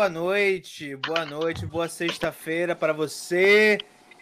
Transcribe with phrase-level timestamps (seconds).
[0.00, 3.76] Boa noite, boa noite, boa sexta-feira para você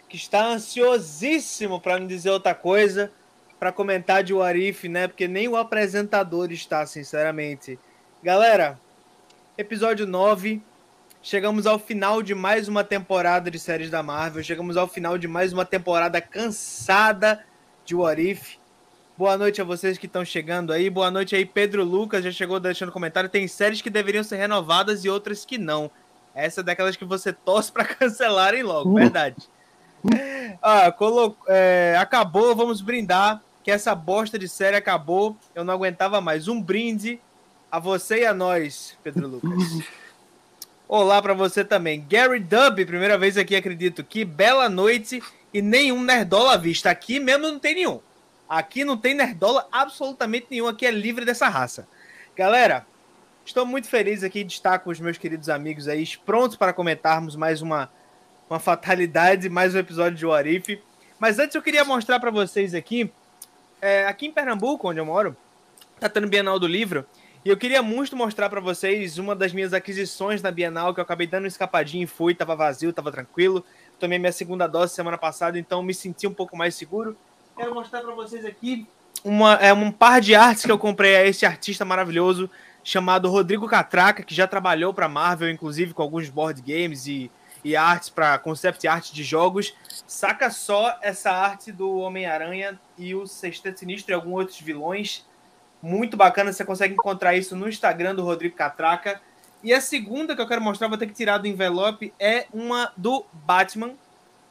[0.09, 3.09] que está ansiosíssimo para não dizer outra coisa,
[3.57, 5.07] para comentar de Warif, né?
[5.07, 7.79] Porque nem o apresentador está, sinceramente.
[8.21, 8.77] Galera,
[9.57, 10.61] episódio 9,
[11.21, 15.29] chegamos ao final de mais uma temporada de séries da Marvel, chegamos ao final de
[15.29, 17.45] mais uma temporada cansada
[17.85, 18.59] de Warif.
[19.19, 20.89] Boa noite a vocês que estão chegando aí.
[20.89, 22.23] Boa noite aí, Pedro Lucas.
[22.23, 23.29] Já chegou deixando comentário.
[23.29, 25.91] Tem séries que deveriam ser renovadas e outras que não.
[26.33, 29.35] Essa é daquelas que você torce para cancelarem logo, verdade.
[30.61, 31.35] Ah, colo...
[31.49, 33.43] É, acabou, vamos brindar.
[33.61, 35.35] Que essa bosta de série acabou.
[35.53, 36.47] Eu não aguentava mais.
[36.47, 37.19] Um brinde
[37.69, 39.83] a você e a nós, Pedro Lucas.
[40.87, 42.05] Olá para você também.
[42.09, 44.01] Gary Dub, primeira vez aqui, acredito.
[44.01, 45.21] Que bela noite
[45.53, 46.89] e nenhum nerdola à vista.
[46.89, 47.99] Aqui mesmo não tem nenhum.
[48.49, 51.87] Aqui não tem nerdola absolutamente nenhum, aqui é livre dessa raça.
[52.35, 52.83] Galera,
[53.45, 57.35] estou muito feliz aqui de estar com os meus queridos amigos aí, prontos para comentarmos
[57.35, 57.91] mais uma,
[58.49, 60.81] uma fatalidade, mais um episódio de Warif.
[61.19, 63.11] Mas antes eu queria mostrar para vocês aqui,
[63.79, 65.37] é, aqui em Pernambuco, onde eu moro,
[65.99, 67.05] tá tendo Bienal do Livro,
[67.45, 71.03] e eu queria muito mostrar para vocês uma das minhas aquisições na Bienal, que eu
[71.03, 73.63] acabei dando uma escapadinha e fui, tava vazio, tava tranquilo.
[73.99, 77.15] Tomei minha segunda dose semana passada, então me senti um pouco mais seguro
[77.59, 78.87] quero mostrar para vocês aqui
[79.21, 82.49] uma, é, um par de artes que eu comprei a esse artista maravilhoso
[82.81, 87.29] chamado Rodrigo Catraca, que já trabalhou para Marvel, inclusive com alguns board games e,
[87.61, 89.75] e artes para concept art de jogos.
[90.07, 95.25] Saca só essa arte do Homem-Aranha e o Sexteto Sinistro e alguns outros vilões.
[95.81, 99.21] Muito bacana, você consegue encontrar isso no Instagram do Rodrigo Catraca.
[99.61, 102.93] E a segunda que eu quero mostrar, vou ter que tirar do envelope, é uma
[102.95, 103.91] do Batman,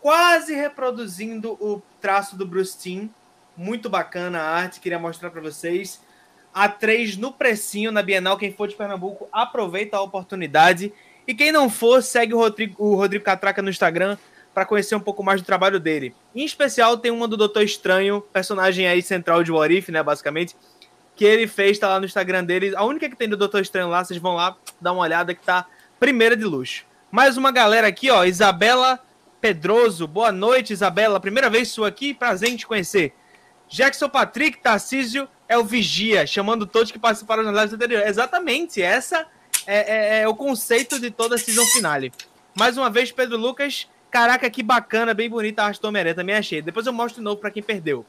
[0.00, 3.08] quase reproduzindo o traço do Bruce Timm.
[3.56, 6.00] Muito bacana a arte, queria mostrar para vocês.
[6.54, 8.38] A 3 no precinho na Bienal.
[8.38, 10.92] Quem for de Pernambuco, aproveita a oportunidade.
[11.26, 14.16] E quem não for, segue o Rodrigo, o Rodrigo Catraca no Instagram
[14.54, 16.14] para conhecer um pouco mais do trabalho dele.
[16.34, 20.56] Em especial, tem uma do Doutor Estranho, personagem aí central de Warif, né, basicamente,
[21.14, 22.74] que ele fez, tá lá no Instagram dele.
[22.74, 25.44] A única que tem do Doutor Estranho lá, vocês vão lá dar uma olhada que
[25.44, 25.66] tá
[26.00, 26.84] primeira de luxo.
[27.10, 28.98] Mais uma galera aqui, ó, Isabela
[29.40, 31.20] Pedroso, boa noite, Isabela.
[31.20, 33.14] Primeira vez sua aqui, prazer em te conhecer.
[33.68, 38.08] Jackson Patrick Tarcísio é o Vigia, chamando todos que participaram nas lives anteriores.
[38.08, 39.26] Exatamente, essa
[39.66, 42.12] é, é, é, o conceito de toda a season finale.
[42.54, 43.86] Mais uma vez, Pedro Lucas.
[44.10, 46.62] Caraca, que bacana, bem bonita a arte do Homem-Aranha, também achei.
[46.62, 48.04] Depois eu mostro de novo para quem perdeu.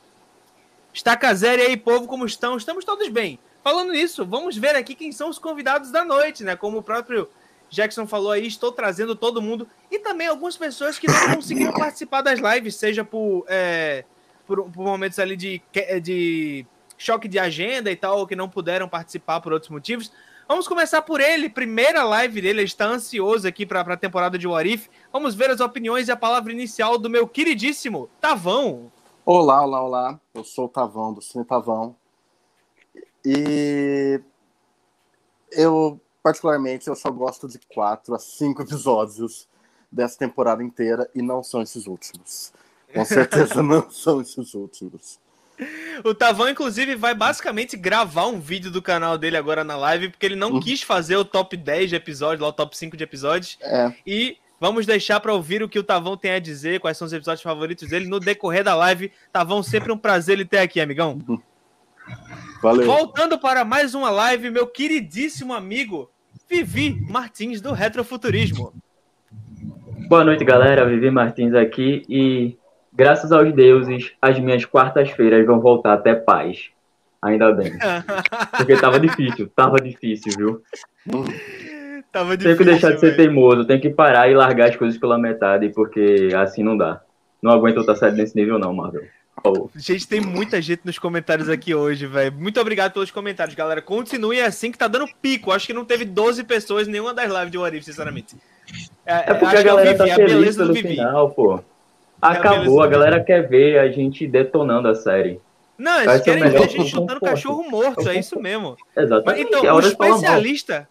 [0.93, 2.57] Está Zé e aí, povo, como estão?
[2.57, 3.37] Estamos todos bem.
[3.63, 6.55] Falando nisso, vamos ver aqui quem são os convidados da noite, né?
[6.55, 7.29] Como o próprio
[7.69, 9.67] Jackson falou aí, estou trazendo todo mundo.
[9.91, 14.03] E também algumas pessoas que não conseguiram participar das lives, seja por, é,
[14.45, 15.61] por, por, momentos ali de,
[16.01, 16.65] de
[16.97, 20.11] choque de agenda e tal, ou que não puderam participar por outros motivos.
[20.47, 24.47] Vamos começar por ele, primeira live dele, ele está ansioso aqui para a temporada de
[24.47, 24.89] Warif.
[25.13, 28.91] Vamos ver as opiniões e a palavra inicial do meu queridíssimo Tavão.
[29.23, 30.19] Olá, olá, olá.
[30.33, 31.95] Eu sou o Tavão, do Cine Tavão.
[33.23, 34.19] E
[35.51, 39.47] eu particularmente, eu só gosto de quatro a cinco episódios
[39.91, 42.53] dessa temporada inteira e não são esses últimos.
[42.93, 45.19] Com certeza não são esses últimos.
[46.05, 50.25] O Tavão, inclusive, vai basicamente gravar um vídeo do canal dele agora na live, porque
[50.25, 50.59] ele não uhum.
[50.59, 53.57] quis fazer o top 10 de episódios, lá o top 5 de episódios.
[53.61, 53.93] É.
[54.07, 57.13] E vamos deixar para ouvir o que o Tavão tem a dizer, quais são os
[57.13, 59.11] episódios favoritos dele no decorrer da live.
[59.33, 61.19] Tavão, sempre um prazer ele ter aqui, amigão.
[61.27, 61.39] Uhum.
[62.61, 62.85] Valeu.
[62.85, 66.09] Voltando para mais uma live, meu queridíssimo amigo
[66.49, 68.73] Vivi Martins do Retrofuturismo.
[70.07, 70.85] Boa noite, galera.
[70.85, 72.57] Vivi Martins aqui e
[72.91, 76.71] graças aos deuses, as minhas quartas-feiras vão voltar até paz.
[77.21, 77.73] Ainda bem.
[78.57, 80.61] Porque tava difícil, tava difícil, viu?
[82.11, 82.57] Tava difícil.
[82.57, 85.69] Tem que deixar de ser teimoso, tem que parar e largar as coisas pela metade,
[85.69, 87.01] porque assim não dá.
[87.41, 89.03] Não aguento outra série nesse nível, não, Marvel.
[89.75, 92.33] Gente, tem muita gente nos comentários aqui hoje, velho.
[92.33, 93.81] Muito obrigado pelos comentários, galera.
[93.81, 95.51] Continue assim que tá dando pico.
[95.51, 98.35] Acho que não teve 12 pessoas em nenhuma das lives de Warif, sinceramente.
[99.05, 101.59] É, é porque a galera tá feliz pelo final, pô.
[102.21, 105.39] Acabou, a, a, galera quer ver a gente detonando a série.
[105.77, 108.75] Não, eles querem ver a gente chutando cachorro morto, é isso mesmo.
[108.95, 109.47] Exatamente.
[109.47, 110.87] Então, um especialista...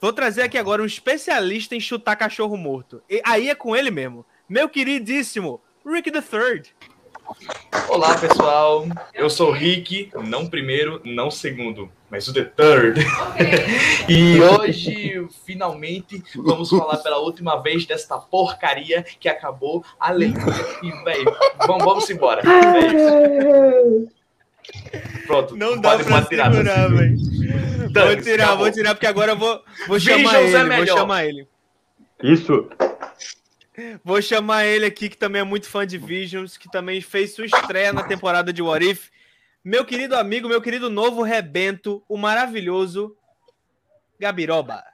[0.00, 3.00] Vou trazer aqui agora um especialista em chutar cachorro morto.
[3.08, 4.26] E aí é com ele mesmo.
[4.48, 6.74] Meu queridíssimo Rick the Third.
[7.88, 8.86] Olá, pessoal.
[9.14, 13.00] Eu sou o Rick, não primeiro, não segundo, mas o The Third.
[14.08, 20.54] e hoje, finalmente, vamos falar pela última vez desta porcaria que acabou a leitura.
[20.82, 21.36] E, velho,
[21.66, 22.42] vamos, vamos embora.
[25.26, 27.16] Pronto, não dá pode, pra pode tirar, segurar, velho.
[27.92, 28.64] Vou tirar, acabou.
[28.64, 30.56] vou tirar, porque agora eu vou, vou chamar ele.
[30.56, 31.48] É vou chamar ele.
[32.22, 32.68] Isso.
[34.04, 37.46] Vou chamar ele aqui, que também é muito fã de Visions, que também fez sua
[37.46, 39.08] estreia na temporada de What If.
[39.64, 43.16] Meu querido amigo, meu querido novo rebento, o maravilhoso
[44.20, 44.84] Gabiroba.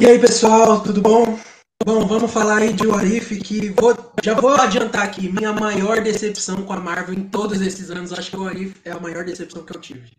[0.00, 1.38] E aí, pessoal, tudo bom?
[1.84, 6.62] Bom, vamos falar aí de Warif, que vou, já vou adiantar aqui, minha maior decepção
[6.62, 9.62] com a Marvel em todos esses anos, acho que o Warif é a maior decepção
[9.62, 10.16] que eu tive.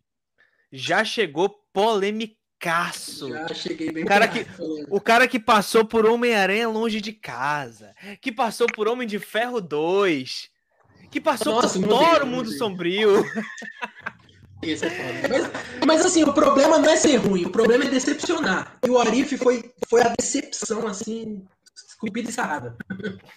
[0.71, 2.44] Já chegou polemicaço.
[3.29, 4.45] Já cheguei bem o cara que
[4.89, 7.91] O cara que passou por Homem-Aranha longe de casa,
[8.21, 10.49] que passou por Homem de Ferro 2,
[11.11, 13.23] que passou Nossa, por Thor, o Mundo Sombrio.
[14.63, 15.27] É.
[15.27, 15.51] Mas,
[15.85, 18.75] mas, assim, o problema não é ser ruim, o problema é decepcionar.
[18.83, 21.45] E o Arif foi, foi a decepção, assim,
[21.87, 22.75] esculpida e sarrada.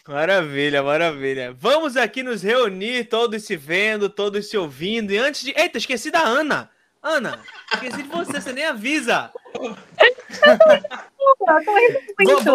[0.06, 1.54] Maravilha, maravilha.
[1.58, 5.12] Vamos aqui nos reunir, todos se vendo, todos se ouvindo.
[5.12, 5.52] E antes de.
[5.54, 6.70] Eita, esqueci da Ana!
[7.08, 7.40] Ana,
[7.72, 9.30] esqueci de você, você nem avisa.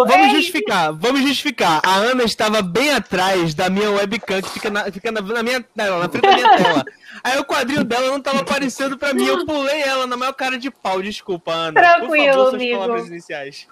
[0.06, 1.82] vamos justificar, vamos justificar.
[1.84, 5.62] A Ana estava bem atrás da minha webcam, que fica na, fica na, na minha
[5.62, 6.86] tela, na frente da minha tela.
[7.24, 9.26] Aí o quadrinho dela não estava aparecendo para mim.
[9.26, 11.02] Eu pulei ela na maior cara de pau.
[11.02, 11.80] Desculpa, Ana.
[11.80, 12.80] Tranquilo, Por favor, amigo.
[12.80, 13.68] palavras iniciais.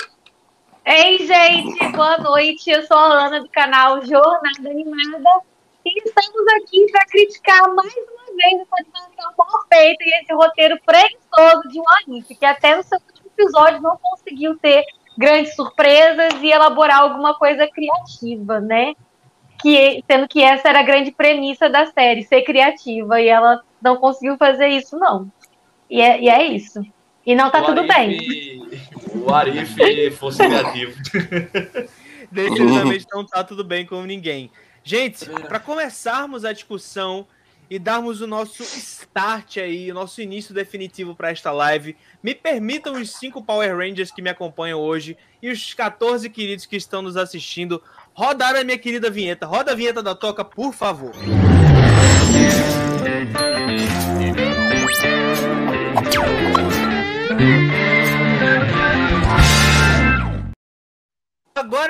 [0.85, 2.69] Ei, gente, boa noite.
[2.69, 5.41] Eu sou a Ana do canal Jornada Animada.
[5.85, 10.79] E estamos aqui para criticar mais uma vez essa animação mal feita e esse roteiro
[10.85, 14.83] preguiçoso de One que até no seu último episódio não conseguiu ter
[15.17, 18.93] grandes surpresas e elaborar alguma coisa criativa, né?
[19.61, 23.97] Que, sendo que essa era a grande premissa da série, ser criativa, e ela não
[23.97, 25.31] conseguiu fazer isso, não.
[25.89, 26.83] E é, e é isso.
[27.25, 28.63] E não tá o tudo Arif, bem.
[29.23, 30.99] O Arif fosse criativo.
[32.31, 34.49] Definitivamente não tá tudo bem com ninguém.
[34.83, 37.27] Gente, para começarmos a discussão
[37.71, 41.95] e darmos o nosso start aí, o nosso início definitivo para esta live.
[42.21, 46.75] Me permitam os cinco Power Rangers que me acompanham hoje e os 14 queridos que
[46.75, 47.81] estão nos assistindo
[48.13, 49.45] rodar a minha querida vinheta.
[49.45, 51.13] Roda a vinheta da toca, por favor.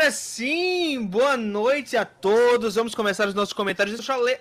[0.01, 2.73] Agora sim, boa noite a todos.
[2.73, 3.95] Vamos começar os nossos comentários.
[3.95, 4.39] Deixa eu, ler,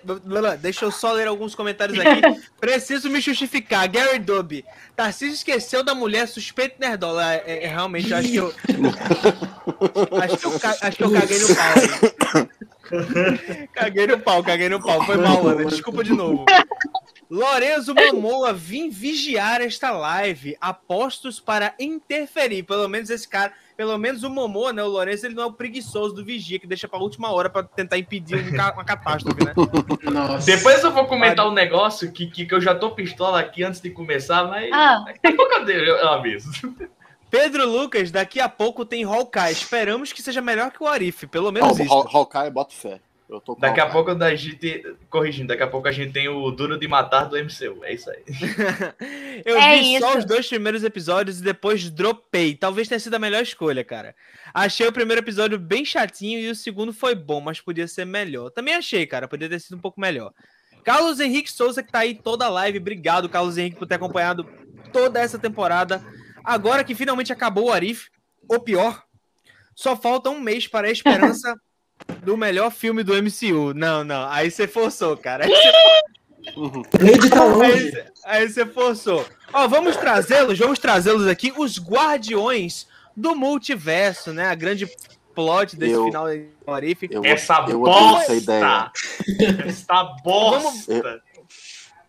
[0.57, 2.41] deixa eu só ler alguns comentários aqui.
[2.59, 3.87] Preciso me justificar.
[3.87, 4.65] Gary Dobby.
[4.95, 7.35] Tarcísio esqueceu da mulher suspeita nerdola.
[7.35, 8.51] É, é, realmente, acho que eu.
[10.19, 10.51] acho, que eu
[10.81, 12.49] acho que eu caguei no pau.
[13.71, 15.05] caguei no pau, caguei no pau.
[15.05, 15.65] Foi mal, Ana.
[15.65, 16.43] Desculpa de novo.
[17.29, 20.57] Lorenzo Momoa, vim vigiar esta live.
[20.59, 22.63] Apostos para interferir.
[22.63, 24.83] Pelo menos esse cara pelo menos o Momô, né?
[24.83, 27.63] O Lourenço, ele não é o preguiçoso do vigia, que deixa pra última hora pra
[27.63, 29.55] tentar impedir uma catástrofe, né?
[30.05, 30.45] Nossa.
[30.45, 33.81] Depois eu vou comentar um negócio que, que, que, eu já tô pistola aqui antes
[33.81, 35.03] de começar, mas ah.
[35.03, 36.51] daqui a pouco eu aviso.
[37.31, 39.51] Pedro Lucas, daqui a pouco tem Hawkeye.
[39.51, 41.91] Esperamos que seja melhor que o Arif, pelo menos oh, isso.
[41.91, 42.99] Hawkeye, bota fé.
[43.59, 44.95] Daqui a pouco a gente.
[45.09, 47.83] Corrigindo, daqui a pouco a gente tem o Duro de Matar do MCU.
[47.83, 48.23] É isso aí.
[49.45, 50.05] eu é vi isso.
[50.05, 52.55] só os dois primeiros episódios e depois dropei.
[52.55, 54.15] Talvez tenha sido a melhor escolha, cara.
[54.53, 58.49] Achei o primeiro episódio bem chatinho e o segundo foi bom, mas podia ser melhor.
[58.49, 59.27] Também achei, cara.
[59.27, 60.33] Podia ter sido um pouco melhor.
[60.83, 62.79] Carlos Henrique Souza, que tá aí toda a live.
[62.79, 64.43] Obrigado, Carlos Henrique, por ter acompanhado
[64.91, 66.03] toda essa temporada.
[66.43, 68.09] Agora que finalmente acabou o Arif,
[68.49, 69.03] ou pior,
[69.75, 71.55] só falta um mês para a esperança.
[72.21, 73.73] do melhor filme do MCU.
[73.73, 74.29] Não, não.
[74.29, 75.45] Aí você forçou, cara.
[75.45, 75.51] Aí
[76.55, 79.25] você, aí, você forçou.
[79.51, 84.47] Ó, vamos trazê-los, vamos trazê-los aqui, os Guardiões do Multiverso, né?
[84.47, 84.89] A grande
[85.35, 87.09] plot desse eu, final de Arif.
[87.23, 88.23] Essa eu bosta!
[88.23, 88.91] Essa ideia.
[89.67, 90.91] Essa bosta!
[90.91, 91.21] Vamos,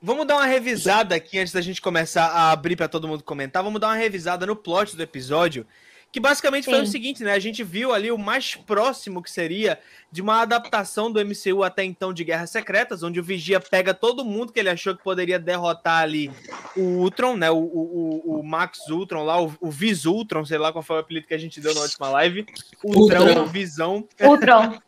[0.00, 3.62] vamos dar uma revisada aqui antes da gente começar a abrir para todo mundo comentar.
[3.62, 5.66] Vamos dar uma revisada no plot do episódio
[6.12, 6.72] que basicamente Sim.
[6.72, 7.32] foi o seguinte, né?
[7.32, 11.82] A gente viu ali o mais próximo que seria de uma adaptação do MCU até
[11.82, 15.38] então de Guerras Secretas, onde o Vigia pega todo mundo que ele achou que poderia
[15.38, 16.30] derrotar ali
[16.76, 17.50] o Ultron, né?
[17.50, 20.98] O, o, o Max Ultron lá, o, o Vis Ultron, sei lá qual foi o
[20.98, 22.44] apelido que a gente deu na última live.
[22.84, 23.46] Ultron, Ultron.
[23.46, 24.08] Visão.
[24.20, 24.78] Ultron.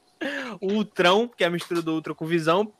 [0.60, 2.70] Ultron, que é a mistura do Ultron com Visão.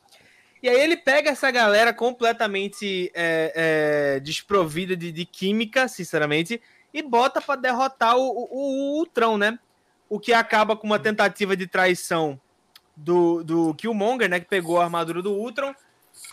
[0.61, 6.61] E aí ele pega essa galera completamente é, é, desprovida de, de química, sinceramente,
[6.95, 9.59] e bota para derrotar o, o, o, Ultron, né?
[10.07, 12.39] O que acaba com uma tentativa de traição
[12.95, 14.39] do, do Killmonger, né?
[14.39, 15.75] Que pegou a armadura do Ultron,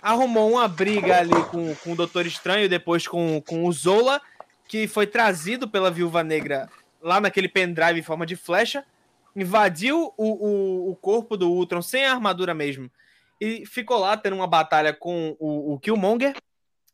[0.01, 4.23] arrumou uma briga ali com, com o Doutor Estranho, depois com, com o Zola,
[4.69, 6.69] que foi trazido pela Viúva Negra
[7.03, 8.85] lá naquele pendrive em forma de flecha,
[9.35, 12.89] invadiu o, o, o corpo do Ultron sem a armadura mesmo,
[13.41, 16.37] e ficou lá tendo uma batalha com o, o Killmonger.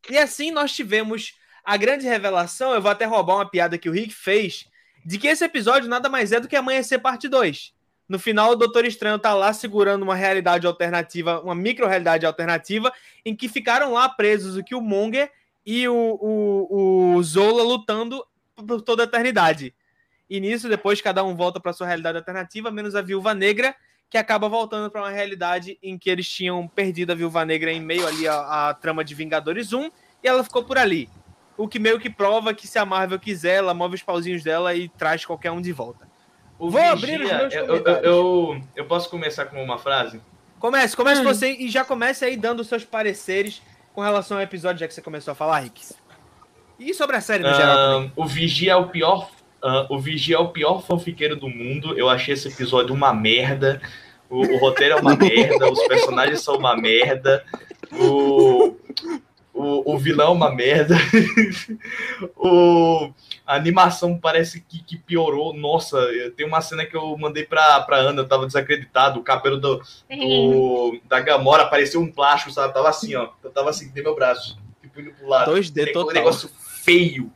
[0.08, 1.37] E assim nós tivemos
[1.68, 4.66] a grande revelação, eu vou até roubar uma piada que o Rick fez,
[5.04, 7.74] de que esse episódio nada mais é do que Amanhecer Parte 2.
[8.08, 12.90] No final, o Doutor Estranho tá lá segurando uma realidade alternativa, uma micro-realidade alternativa,
[13.22, 15.30] em que ficaram lá presos o Killmonger
[15.66, 18.24] e o, o, o Zola lutando
[18.66, 19.74] por toda a eternidade.
[20.30, 23.76] E nisso, depois, cada um volta para sua realidade alternativa, menos a Viúva Negra,
[24.08, 27.80] que acaba voltando para uma realidade em que eles tinham perdido a Viúva Negra em
[27.80, 29.90] meio ali à, à trama de Vingadores 1,
[30.24, 31.10] e ela ficou por ali.
[31.58, 34.74] O que meio que prova que se a Marvel quiser, ela move os pauzinhos dela
[34.74, 36.06] e traz qualquer um de volta.
[36.58, 40.20] O Vou Vigia, abrir os meus eu, eu, eu, eu, posso começar com uma frase?
[40.58, 41.24] Comece, comece hum.
[41.24, 43.60] você e já comece aí dando os seus pareceres
[43.92, 45.82] com relação ao episódio, já que você começou a falar, Rick.
[46.78, 48.12] E sobre a série no uh, geral também.
[48.14, 49.28] O Vigia é o pior.
[49.62, 51.98] Uh, o Vigia é o pior fanfiqueiro do mundo.
[51.98, 53.80] Eu achei esse episódio uma merda.
[54.30, 57.44] O, o roteiro é uma merda, os personagens são uma merda.
[57.92, 58.76] O,
[59.58, 60.96] o, o vilão é uma merda.
[62.36, 63.10] o,
[63.44, 65.52] a animação parece que, que, piorou.
[65.52, 65.98] Nossa,
[66.36, 69.18] tem uma cena que eu mandei pra, pra Ana, eu tava desacreditado.
[69.18, 72.72] O cabelo do, do da Gamora parecia um plástico, sabe?
[72.72, 73.30] Tava assim, ó.
[73.42, 74.56] Eu tava assim, tem meu braço.
[74.80, 75.52] Tipo, indo pro lado.
[75.52, 76.10] 2D total.
[76.10, 76.48] Um negócio
[76.84, 77.32] feio.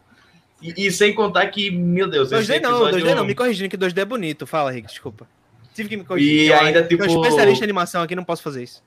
[0.62, 3.98] E, e, sem contar que, meu Deus, 2D não, 2D não, me corrigindo que 2D
[3.98, 4.46] é bonito.
[4.46, 5.26] Fala, Rick, desculpa.
[5.74, 6.46] Tive que me corrigir.
[6.46, 7.02] E ainda, tipo.
[7.02, 8.80] Eu sou especialista em animação aqui, não posso fazer isso.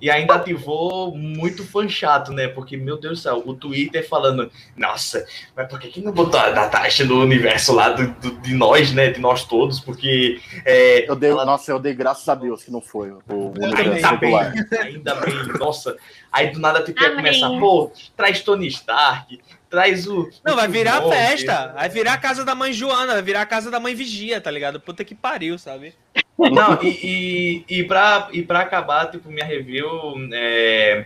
[0.00, 2.48] E ainda ativou muito fã chato, né?
[2.48, 5.24] Porque, meu Deus do céu, o Twitter falando, nossa,
[5.56, 8.92] mas por que, que não botou a Natasha no universo lá do, do, de nós,
[8.92, 9.10] né?
[9.10, 9.80] De nós todos?
[9.80, 10.40] Porque.
[10.64, 11.44] É, eu dei, ela...
[11.44, 15.96] Nossa, eu dei graças a Deus que não foi o universo bem, ainda bem, nossa.
[16.30, 19.40] Aí do nada tipo, ia começar, pô, traz Tony Stark,
[19.70, 20.28] traz o.
[20.44, 21.72] Não, vai virar a festa.
[21.74, 24.50] Vai virar a casa da mãe Joana, vai virar a casa da mãe Vigia, tá
[24.50, 24.80] ligado?
[24.80, 25.94] Puta que pariu, sabe?
[26.38, 29.90] Não, e, e, e, pra, e pra acabar, tipo, minha review,
[30.32, 31.04] é,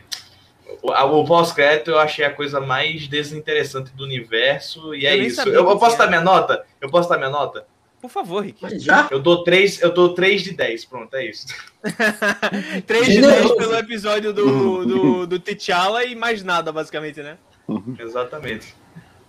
[0.82, 5.40] o, o pós-crédito eu achei a coisa mais desinteressante do universo, e é isso.
[5.48, 6.64] Eu, eu posso dar minha nota?
[6.80, 7.66] Eu posso dar minha nota?
[8.02, 8.78] Por favor, Rick.
[8.80, 9.06] Já?
[9.12, 11.46] Eu dou 3, eu dou 3 de 10, pronto, é isso.
[12.84, 17.38] 3 de 10 pelo episódio do, do, do T'Challa e mais nada, basicamente, né?
[17.98, 18.74] Exatamente.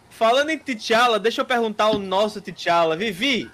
[0.09, 2.95] Falando em T'Challa, deixa eu perguntar o nosso T'Challa.
[2.95, 3.49] Vivi,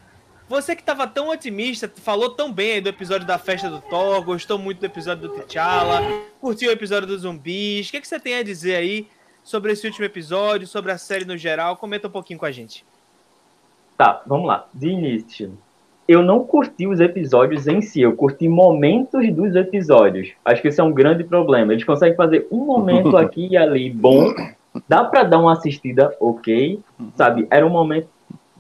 [0.50, 4.24] você que estava tão otimista, falou tão bem aí do episódio da festa do Thor,
[4.24, 6.02] gostou muito do episódio do T'Challa,
[6.42, 7.88] curtiu o episódio dos zumbis.
[7.88, 9.08] O que, que você tem a dizer aí
[9.44, 11.78] sobre esse último episódio, sobre a série no geral?
[11.78, 12.84] Comenta um pouquinho com a gente.
[13.96, 14.68] Tá, vamos lá.
[14.74, 15.56] De início,
[16.08, 20.32] eu não curti os episódios em si, eu curti momentos dos episódios.
[20.44, 21.74] Acho que esse é um grande problema.
[21.74, 24.34] Eles conseguem fazer um momento aqui e ali bom,
[24.88, 26.80] dá para dar uma assistida, ok,
[27.16, 27.46] sabe?
[27.52, 28.10] Era um momento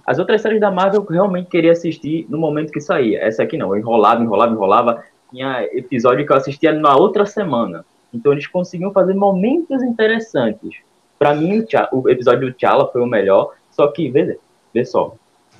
[0.09, 3.23] as outras séries da Marvel eu realmente queria assistir no momento que saía.
[3.23, 3.75] Essa aqui não.
[3.75, 5.03] Eu enrolava, enrolava, enrolava.
[5.29, 7.85] Tinha episódio que eu assistia na outra semana.
[8.11, 10.77] Então eles conseguiam fazer momentos interessantes.
[11.19, 13.53] Para mim, o episódio do T'Challa foi o melhor.
[13.69, 14.39] Só que, vê,
[14.73, 15.13] vê só.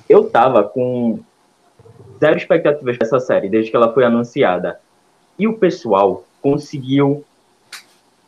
[0.08, 1.20] Eu tava com
[2.18, 4.80] zero expectativas dessa série, desde que ela foi anunciada.
[5.38, 7.24] E o pessoal conseguiu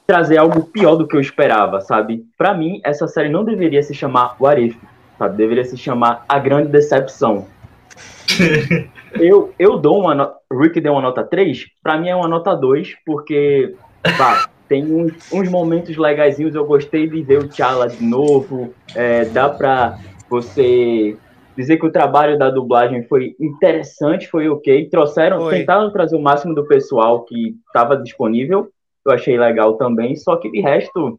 [0.06, 2.24] trazer algo pior do que eu esperava, sabe?
[2.38, 4.91] Para mim, essa série não deveria se chamar What If
[5.22, 5.36] sabe?
[5.36, 7.46] Deveria se chamar A Grande Decepção.
[9.14, 10.36] eu, eu dou uma nota.
[10.52, 13.74] Rick deu uma nota 3, pra mim é uma nota 2, porque
[14.18, 16.54] pá, tem uns, uns momentos legaisinhos.
[16.54, 18.74] Eu gostei de ver o T'Challa de novo.
[18.94, 19.98] É, dá pra
[20.28, 21.16] você
[21.56, 24.88] dizer que o trabalho da dublagem foi interessante, foi ok.
[24.88, 25.60] Trouxeram, foi.
[25.60, 28.68] tentaram trazer o máximo do pessoal que estava disponível.
[29.04, 31.18] Eu achei legal também, só que de resto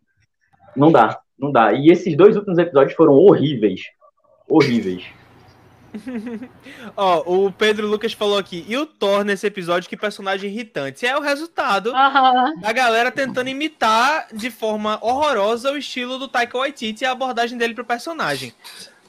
[0.75, 1.19] não dá.
[1.43, 1.73] Não dá.
[1.73, 3.81] E esses dois últimos episódios foram horríveis.
[4.47, 5.03] Horríveis.
[6.95, 11.05] Ó, oh, o Pedro Lucas falou aqui, e o Thor nesse episódio, que personagem irritante.
[11.05, 17.03] É o resultado da galera tentando imitar de forma horrorosa o estilo do Taika Waititi
[17.03, 18.53] e a abordagem dele pro personagem.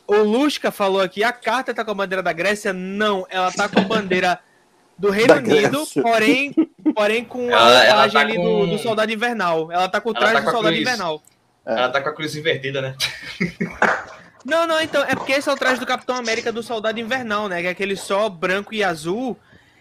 [0.04, 2.72] O Lusca falou aqui, a carta tá com a bandeira da Grécia?
[2.72, 4.40] Não, ela tá com a bandeira
[4.98, 6.52] do Reino Unido, porém,
[6.94, 8.42] porém com a imagem tá ali com...
[8.42, 9.70] do, do, Soldado Invernal.
[9.70, 11.22] Ela tá com o traje tá do Soldado Invernal.
[11.30, 11.33] É.
[11.66, 12.94] Ela tá com a cruz invertida, né?
[14.44, 17.48] Não, não, então, é porque esse é o traje do Capitão América do Soldado Invernal,
[17.48, 17.62] né?
[17.62, 19.38] Que é aquele só branco e azul.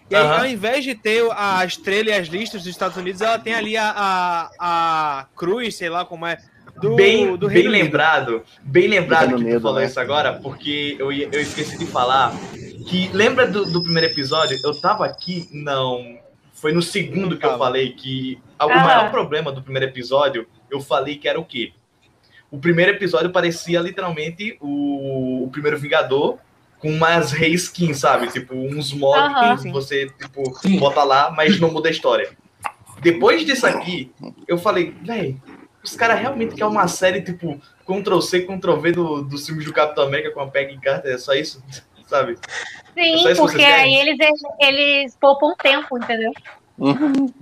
[0.09, 3.37] E aí, ao invés de ter a estrela e as listas dos Estados Unidos, ela
[3.37, 6.37] tem ali a, a, a cruz, sei lá como é.
[6.79, 9.85] Do, bem, do bem lembrado, bem lembrado que tu falou né?
[9.85, 12.33] isso agora, porque eu, eu esqueci de falar
[12.87, 14.57] que lembra do, do primeiro episódio?
[14.63, 16.17] Eu tava aqui, não,
[16.53, 18.83] foi no segundo que eu falei que o ah.
[18.83, 21.73] maior problema do primeiro episódio, eu falei que era o quê?
[22.49, 26.37] O primeiro episódio parecia literalmente o, o primeiro Vingador
[26.79, 28.27] com umas reskins, sabe?
[28.27, 30.43] Tipo, uns mods que você tipo,
[30.77, 32.29] bota lá, mas não muda a história.
[33.01, 34.11] Depois disso aqui,
[34.47, 35.37] eu falei, véi,
[35.83, 40.31] Os caras realmente querem uma série, tipo, Ctrl-C, Ctrl-V do, dos filmes do Capitão América
[40.31, 41.61] com a Peggy Carter, é só isso,
[42.07, 42.37] sabe?
[42.93, 44.17] Sim, é porque aí eles,
[44.59, 46.31] eles poupam tempo, entendeu?
[46.77, 47.33] Uhum.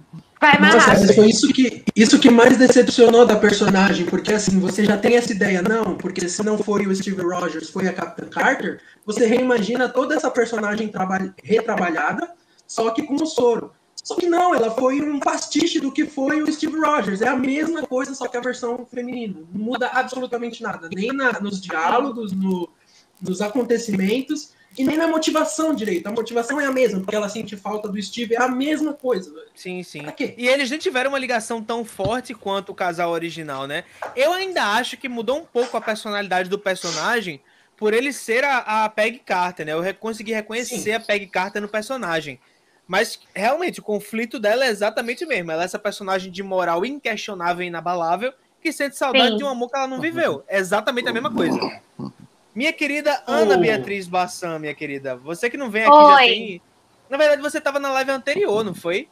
[0.41, 1.13] Vai Nossa, rápido.
[1.13, 5.31] foi isso que, isso que mais decepcionou da personagem, porque assim, você já tem essa
[5.31, 9.87] ideia, não, porque se não foi o Steve Rogers, foi a Capitã Carter, você reimagina
[9.87, 10.91] toda essa personagem
[11.43, 12.31] retrabalhada,
[12.67, 13.71] só que com o soro.
[14.03, 17.21] Só que não, ela foi um pastiche do que foi o Steve Rogers.
[17.21, 19.35] É a mesma coisa, só que a versão feminina.
[19.53, 20.89] Não muda absolutamente nada.
[20.91, 22.67] Nem na, nos diálogos, no,
[23.21, 26.07] nos acontecimentos e nem na motivação direito.
[26.07, 29.31] A motivação é a mesma, porque ela sente falta do Steve, é a mesma coisa.
[29.33, 29.47] Velho.
[29.53, 30.03] Sim, sim.
[30.37, 33.83] E eles não tiveram uma ligação tão forte quanto o casal original, né?
[34.15, 37.41] Eu ainda acho que mudou um pouco a personalidade do personagem
[37.75, 39.73] por ele ser a, a Peg Carter, né?
[39.73, 40.91] Eu consegui reconhecer sim.
[40.91, 42.39] a Peg Carter no personagem.
[42.87, 45.51] Mas realmente o conflito dela é exatamente o mesmo.
[45.51, 49.37] Ela é essa personagem de moral inquestionável e inabalável que sente saudade Sim.
[49.37, 50.43] de um amor que ela não viveu.
[50.47, 51.57] É exatamente a mesma coisa.
[52.53, 53.57] Minha querida Ana oh.
[53.57, 56.11] Beatriz Bassan, minha querida, você que não vem aqui Oi.
[56.11, 56.61] já tem.
[57.09, 59.07] Na verdade, você estava na live anterior, não foi?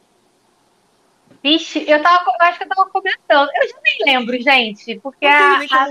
[1.42, 3.48] Vixe, eu tava, eu acho que eu tava comentando.
[3.54, 5.88] Eu já nem lembro, gente, porque a, a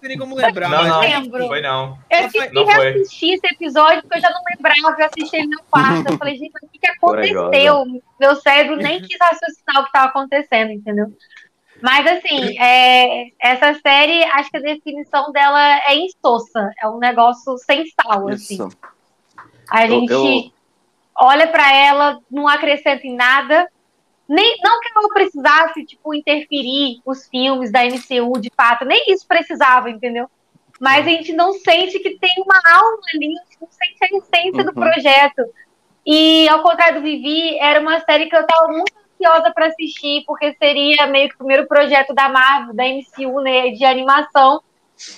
[0.00, 0.70] tem nem como lembrar.
[0.70, 1.46] Não, não, lembro.
[1.46, 1.98] foi não.
[2.08, 5.62] Eu tive que reassistir esse episódio porque eu já não lembrava, eu assisti ele na
[5.70, 6.12] quarta.
[6.12, 7.84] Eu falei, gente, o que, que aconteceu?
[8.18, 11.12] Meu cérebro nem quis raciocinar o que estava acontecendo, entendeu?
[11.82, 16.70] Mas assim, é, essa série, acho que a definição dela é insossa.
[16.82, 18.58] É um negócio sem sal, assim.
[19.70, 20.52] A gente eu, eu...
[21.14, 23.68] olha para ela, não acrescenta em nada
[24.30, 29.26] nem, não que ela precisasse, tipo, interferir os filmes da MCU de fato, nem isso
[29.26, 30.30] precisava, entendeu?
[30.78, 34.16] Mas a gente não sente que tem uma alma ali, a gente não sente a
[34.16, 34.66] essência uhum.
[34.66, 35.42] do projeto.
[36.06, 40.24] E ao contrário do Vivi, era uma série que eu estava muito ansiosa para assistir,
[40.26, 44.62] porque seria meio que o primeiro projeto da Marvel, da MCU, né, de animação.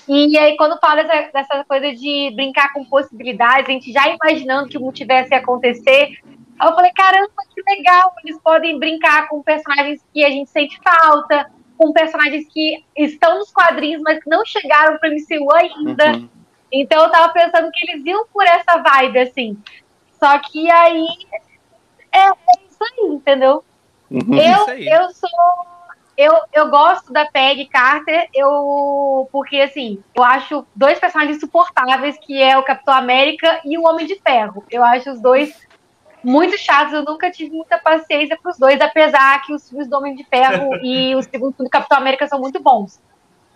[0.08, 4.68] E aí, quando fala dessa, dessa coisa de brincar com possibilidades, a gente já imaginando
[4.68, 6.18] que o multiverso ia acontecer,
[6.62, 10.78] Aí eu falei, caramba, que legal, eles podem brincar com personagens que a gente sente
[10.80, 16.12] falta, com personagens que estão nos quadrinhos, mas que não chegaram para MCU ainda.
[16.12, 16.28] Uhum.
[16.70, 19.58] Então eu tava pensando que eles iam por essa vibe, assim.
[20.20, 21.04] Só que aí
[22.12, 22.32] é, é
[22.70, 23.64] isso aí, entendeu?
[24.12, 25.30] Uhum, eu, eu sou.
[26.14, 29.26] Eu, eu gosto da Peg Carter, eu.
[29.32, 34.06] Porque, assim, eu acho dois personagens insuportáveis, que é o Capitão América e o Homem
[34.06, 34.62] de Ferro.
[34.70, 35.58] Eu acho os dois
[36.22, 36.92] muito chatos.
[36.92, 40.24] Eu nunca tive muita paciência para os dois, apesar que os filmes do Homem de
[40.24, 43.00] Ferro e o segundo filme do Capitão América são muito bons.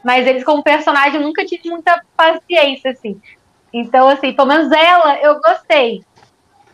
[0.03, 3.21] Mas eles, como personagem, eu nunca tive muita paciência, assim.
[3.73, 6.03] Então, assim, pelo menos ela, eu gostei.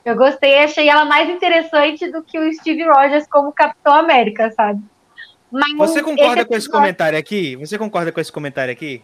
[0.04, 4.82] Eu gostei, achei ela mais interessante do que o Steve Rogers como Capitão América, sabe?
[5.50, 7.56] Mas Você concorda esse com esse comentário aqui?
[7.56, 9.02] Você concorda com esse comentário aqui?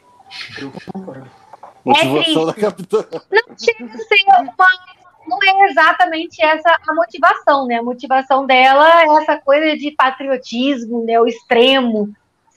[0.60, 1.30] Eu concordo.
[1.84, 3.04] Motivação é da Capitã.
[3.30, 4.68] Não chega a ser uma
[5.28, 7.76] não é exatamente essa a motivação, né?
[7.76, 11.20] A motivação dela é essa coisa de patriotismo, né?
[11.20, 12.08] O extremo,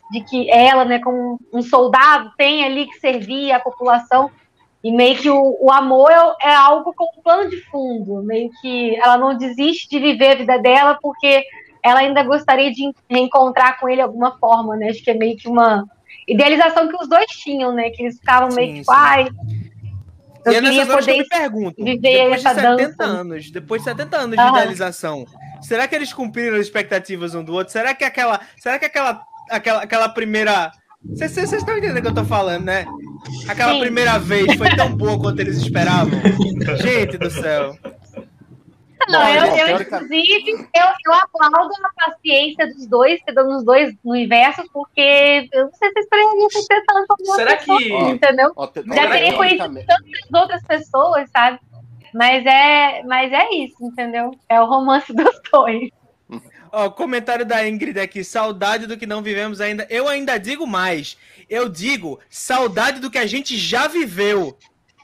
[0.09, 4.31] de que ela, né, como um soldado, tem ali que servir a população.
[4.83, 8.95] E meio que o, o amor é, é algo como plano de fundo, meio que
[8.95, 11.45] ela não desiste de viver a vida dela porque
[11.83, 14.89] ela ainda gostaria de reencontrar com ele de alguma forma, né?
[14.89, 15.85] Acho que é meio que uma
[16.27, 17.89] idealização que os dois tinham, né?
[17.89, 19.27] Que eles ficavam meio que, ai,
[20.45, 23.03] eu e é nessas horas que eu me pergunto, depois de 70 dança.
[23.03, 25.25] anos, depois de 70 anos de idealização,
[25.61, 27.71] será que eles cumpriram as expectativas um do outro?
[27.71, 30.71] Será que aquela, será que aquela, aquela, aquela primeira
[31.03, 32.85] vocês estão entendendo o que eu tô falando, né?
[33.47, 33.79] Aquela Sim.
[33.79, 36.19] primeira vez foi tão boa quanto eles esperavam.
[36.77, 37.75] Gente do céu.
[39.09, 45.49] Não, eu, eu, inclusive, eu, eu aplaudo a paciência dos dois, nos dois universos, porque
[45.51, 47.93] eu não sei se eu esperaria ser tanto como Será pessoa, que.
[47.93, 48.51] entendeu?
[48.55, 51.59] Ó, Já teria conhecido tantas outras pessoas, sabe?
[52.13, 54.31] Mas é, mas é isso, entendeu?
[54.47, 55.89] É o romance dos dois.
[56.71, 59.85] Ó, comentário da Ingrid aqui, saudade do que não vivemos ainda.
[59.89, 61.17] Eu ainda digo mais.
[61.49, 64.57] Eu digo saudade do que a gente já viveu.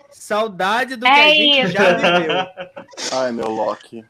[0.10, 1.74] Saudade do é que a gente isso.
[1.74, 2.36] já viveu.
[3.14, 4.06] Ai, meu Loki.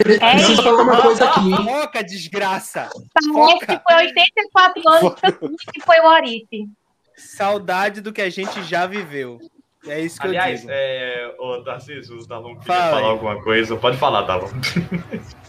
[0.00, 1.56] É Preciso falar uma coisa aqui.
[1.56, 2.88] Foca, desgraça.
[3.32, 6.68] Parece que foi 84 anos que foi o Orife.
[7.16, 9.38] Saudade do que a gente já viveu.
[9.86, 10.72] É isso que Aliás, eu digo.
[10.72, 11.34] É...
[11.38, 13.76] Ô, Tarcísio, o Talon queria Fala falar alguma coisa.
[13.76, 14.48] Pode falar, Talon.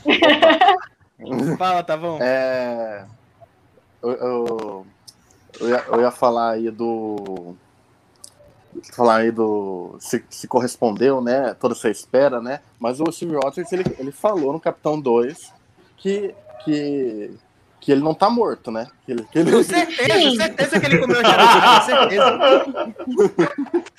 [1.58, 2.18] Fala, tá bom.
[2.22, 3.06] É...
[4.02, 4.88] Eu, eu,
[5.60, 7.56] eu, ia, eu ia falar aí do
[8.94, 11.54] falar aí do se, se, correspondeu, né?
[11.60, 12.62] Toda essa espera, né?
[12.80, 15.54] Mas o Steve Rogers ele, ele falou no Capitão 2
[15.98, 17.32] que, que
[17.80, 18.88] que ele não tá morto, né?
[19.06, 19.52] Que ele, que ele...
[19.52, 22.94] Com certeza, certeza que ele comeu charuto, certeza.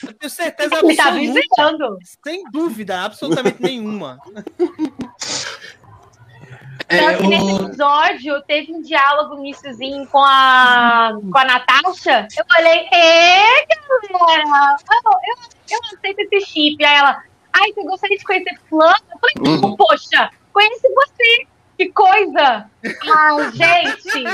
[0.06, 1.98] Eu tenho certeza Ele tá visitando.
[2.22, 4.18] Sem dúvida, absolutamente nenhuma.
[6.92, 12.26] É, que nesse episódio teve um diálogo iníciozinho com a, com a Natasha.
[12.36, 13.66] Eu falei, ê,
[14.10, 15.36] galera, eu, eu,
[15.70, 16.84] eu aceito esse chip.
[16.84, 17.22] Aí ela,
[17.52, 18.96] ai, você gostaria de conhecer fulano?
[19.12, 19.76] Eu falei, uhum.
[19.76, 21.46] poxa, conhece você.
[21.78, 22.68] Que coisa!
[22.84, 24.24] Ai, gente!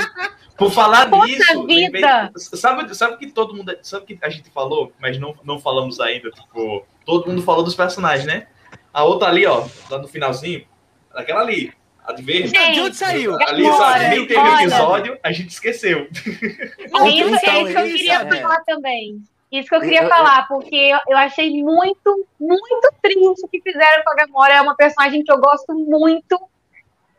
[0.57, 2.31] Por falar Poxa nisso, vida.
[2.35, 3.71] sabe, sabe que todo mundo.
[3.83, 7.75] Sabe que a gente falou, mas não, não falamos ainda, tipo, todo mundo falou dos
[7.75, 8.47] personagens, né?
[8.91, 10.65] A outra ali, ó, lá no finalzinho,
[11.13, 11.71] aquela ali,
[12.07, 12.47] a de verde.
[12.49, 13.35] Gente, de onde saiu?
[13.41, 14.61] Ali, sabe, nem teve olha.
[14.63, 16.07] episódio, a gente esqueceu.
[16.07, 18.41] É isso, é isso que eu queria é.
[18.41, 19.21] falar também.
[19.51, 23.47] Isso que eu queria eu, falar, eu, porque eu, eu, achei muito, muito triste o
[23.47, 24.53] que fizeram com a Gamora.
[24.55, 26.39] É uma personagem que eu gosto muito.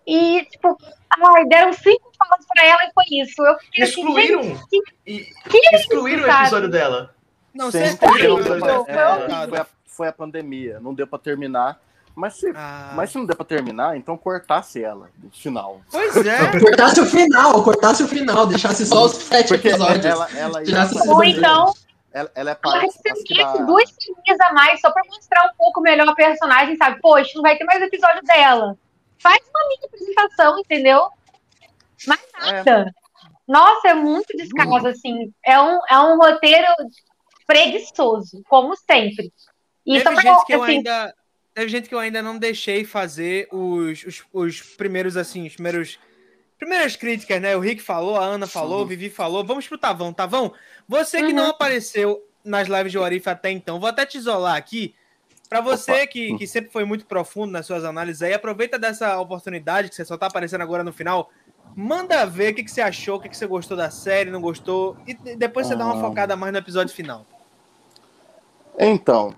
[0.07, 0.77] E, tipo,
[1.11, 3.43] ai, deram cinco falas pra ela e foi isso.
[3.43, 7.15] Eu fiquei excluíram, assim, que, que excluíram isso, o episódio dela.
[7.55, 11.81] Não, Sim, foi, é, foi, a, foi a pandemia, não deu pra terminar.
[12.19, 12.95] Mas se, ah.
[12.97, 15.81] mas se não der pra terminar, então cortasse ela no final.
[15.89, 16.59] Pois é.
[16.59, 20.05] cortasse o final, cortasse o final, deixasse só os sete Porque episódios.
[20.05, 20.61] Ela, ela
[21.07, 21.73] Ou então.
[22.13, 22.99] Ela, ela é parte.
[23.39, 27.01] Ela duas ceninhas a mais só pra mostrar um pouco melhor a personagem, sabe?
[27.01, 28.77] Poxa, não vai ter mais episódio dela.
[29.21, 31.09] Faz uma mini apresentação, entendeu?
[32.05, 32.81] Mais nada.
[32.81, 32.91] É.
[33.47, 34.89] Nossa, é muito descaso, hum.
[34.89, 35.33] assim.
[35.47, 36.67] É um, é um roteiro
[37.47, 39.33] preguiçoso, como sempre.
[39.87, 41.15] E Teve gente que eu assim, ainda
[41.59, 45.99] teve gente que eu ainda não deixei fazer os, os, os primeiros, assim, os primeiros.
[46.57, 47.57] Primeiras críticas, né?
[47.57, 48.85] O Rick falou, a Ana falou, Sim.
[48.85, 49.45] o Vivi falou.
[49.45, 50.13] Vamos pro Tavão.
[50.13, 50.53] Tavão,
[50.89, 51.35] você que uhum.
[51.35, 54.93] não apareceu nas lives de Warif até então, vou até te isolar aqui.
[55.49, 59.89] Para você que, que sempre foi muito profundo nas suas análises aí, aproveita dessa oportunidade
[59.89, 61.31] que você só tá aparecendo agora no final.
[61.77, 64.41] Manda ver o que, que você achou, o que, que você gostou da série, não
[64.41, 64.97] gostou.
[65.07, 65.77] E depois você ah.
[65.77, 66.01] dá uma ah.
[66.01, 67.25] focada mais no episódio final.
[68.77, 69.35] Então,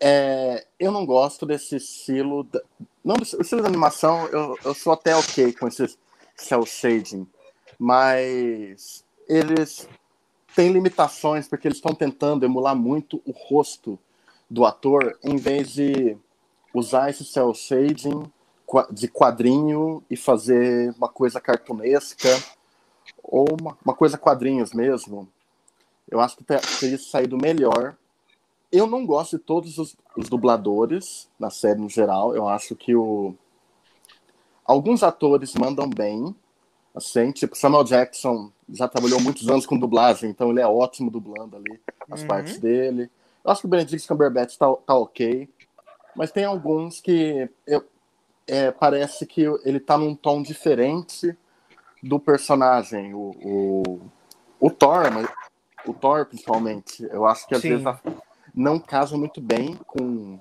[0.00, 2.44] é, eu não gosto desse estilo.
[2.44, 2.60] Da,
[3.04, 5.96] não, o estilo da animação, eu, eu sou até ok com esse
[6.36, 7.26] cel shading,
[7.78, 9.88] mas eles
[10.54, 13.98] têm limitações porque eles estão tentando emular muito o rosto
[14.48, 16.16] do ator em vez de
[16.72, 18.30] usar esse cel shading
[18.90, 22.28] de quadrinho e fazer uma coisa cartunesca
[23.22, 25.28] ou uma, uma coisa quadrinhos mesmo.
[26.10, 27.96] Eu acho que teria saído melhor
[28.76, 32.34] eu não gosto de todos os, os, dubladores na série no geral.
[32.34, 33.34] Eu acho que o
[34.64, 36.34] alguns atores mandam bem,
[36.94, 41.56] assim, tipo Samuel Jackson já trabalhou muitos anos com dublagem, então ele é ótimo dublando
[41.56, 42.28] ali as uhum.
[42.28, 43.10] partes dele.
[43.44, 45.48] Eu acho que o Benedict Cumberbatch tá, tá ok,
[46.16, 47.84] mas tem alguns que eu,
[48.46, 51.36] é, parece que ele tá num tom diferente
[52.02, 53.14] do personagem.
[53.14, 54.00] O, o,
[54.60, 55.04] o Thor,
[55.86, 57.70] o Thor principalmente, eu acho que às Sim.
[57.70, 58.00] vezes a,
[58.54, 60.38] não casa muito bem com,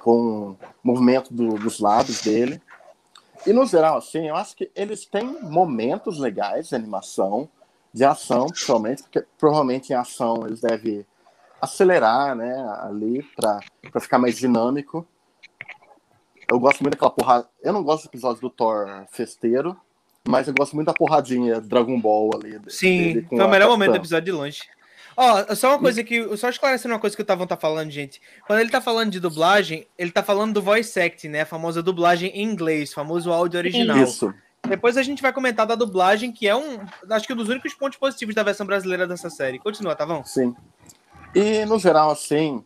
[0.00, 2.60] com o movimento do, dos lábios dele.
[3.46, 7.48] E no geral, assim, eu acho que eles têm momentos legais de animação,
[7.92, 11.06] de ação, principalmente, porque provavelmente em ação eles devem
[11.60, 13.60] acelerar, né, ali para
[14.00, 15.06] ficar mais dinâmico.
[16.50, 17.48] Eu gosto muito daquela porrada.
[17.62, 19.76] Eu não gosto do episódio do Thor festeiro,
[20.26, 22.60] mas eu gosto muito da porradinha Dragon Ball ali.
[22.68, 24.62] Sim, foi o melhor momento do episódio de longe.
[25.20, 26.36] Ó, só uma coisa que.
[26.36, 28.22] Só esclarecendo uma coisa que o Tavão tá falando, gente.
[28.46, 31.40] Quando ele tá falando de dublagem, ele tá falando do voice acting, né?
[31.40, 33.98] A famosa dublagem em inglês, famoso áudio original.
[33.98, 34.32] Isso.
[34.68, 36.78] Depois a gente vai comentar da dublagem, que é um.
[37.10, 39.58] Acho que um dos únicos pontos positivos da versão brasileira dessa série.
[39.58, 40.24] Continua, Tavão.
[40.24, 40.54] Sim.
[41.34, 42.64] E no geral, assim.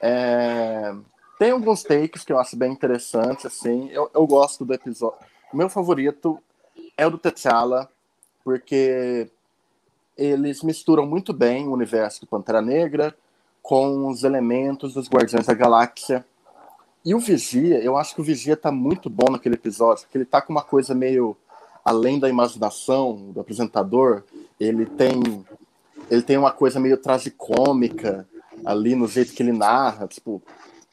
[0.00, 0.94] É...
[1.36, 3.88] Tem alguns takes que eu acho bem interessantes, assim.
[3.90, 5.18] Eu, eu gosto do episódio.
[5.52, 6.40] O meu favorito
[6.96, 7.88] é o do T'Challa,
[8.44, 9.28] porque
[10.18, 13.14] eles misturam muito bem o universo do Pantera Negra
[13.62, 16.26] com os elementos dos Guardiões da Galáxia.
[17.04, 20.24] E o Vigia, eu acho que o Vigia tá muito bom naquele episódio, porque ele
[20.24, 21.36] tá com uma coisa meio
[21.84, 24.24] além da imaginação do apresentador,
[24.60, 25.44] ele tem
[26.10, 28.26] ele tem uma coisa meio tragicômica
[28.64, 30.42] ali no jeito que ele narra, tipo,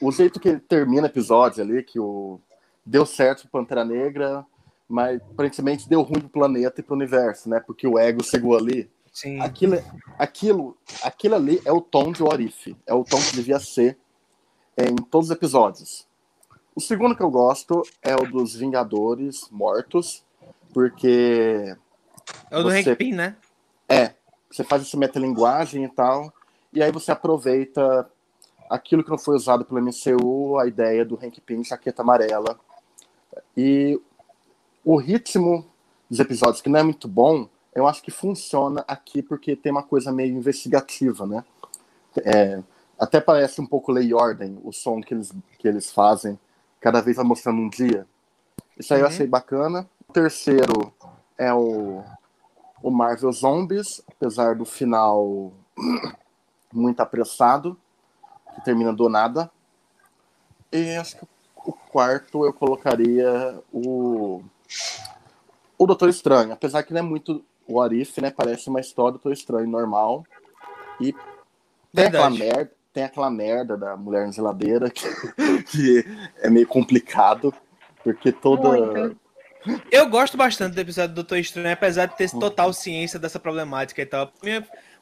[0.01, 2.39] o jeito que ele termina o episódio ali, que o
[2.85, 4.45] deu certo pro Pantera Negra,
[4.87, 7.59] mas aparentemente deu ruim pro planeta e pro universo, né?
[7.59, 8.89] Porque o ego chegou ali.
[9.15, 9.39] Sim.
[9.39, 9.81] Aquilo,
[10.19, 12.75] aquilo, aquilo ali é o tom de Orif.
[12.85, 13.97] É o tom que devia ser
[14.77, 16.05] em todos os episódios.
[16.75, 20.21] O segundo que eu gosto é o dos Vingadores Mortos,
[20.73, 21.73] porque.
[22.51, 23.37] É o do você, Hank né?
[23.87, 24.15] É.
[24.51, 26.33] Você faz essa metalinguagem e tal,
[26.73, 28.11] e aí você aproveita
[28.69, 32.59] aquilo que não foi usado pelo MCU, a ideia do Hank Pym, jaqueta amarela.
[33.55, 33.97] E
[34.83, 35.65] o ritmo
[36.09, 39.83] dos episódios que não é muito bom, eu acho que funciona aqui porque tem uma
[39.83, 41.43] coisa meio investigativa, né?
[42.23, 42.63] É,
[42.97, 46.39] até parece um pouco lei e ordem o som que eles, que eles fazem,
[46.79, 48.07] cada vez vai mostrando um dia.
[48.79, 49.05] Isso aí uhum.
[49.05, 49.89] eu achei bacana.
[50.07, 50.93] O terceiro
[51.37, 52.01] é o,
[52.81, 55.51] o Marvel Zombies, apesar do final
[56.71, 57.77] muito apressado,
[58.55, 59.51] que termina do nada.
[60.71, 64.41] E acho que o quarto eu colocaria o
[65.77, 68.31] o Doutor Estranho, apesar que não é muito o Arif, né?
[68.31, 70.23] Parece uma história do Doutor Estranho normal.
[70.99, 71.13] E
[71.93, 75.07] tem aquela merda, tem aquela merda da mulher na geladeira que,
[75.63, 76.05] que
[76.39, 77.53] é meio complicado,
[78.03, 78.69] porque toda.
[78.69, 79.25] Muito.
[79.91, 84.01] Eu gosto bastante do episódio do Doutor Estranho, apesar de ter total ciência dessa problemática
[84.01, 84.31] e tal.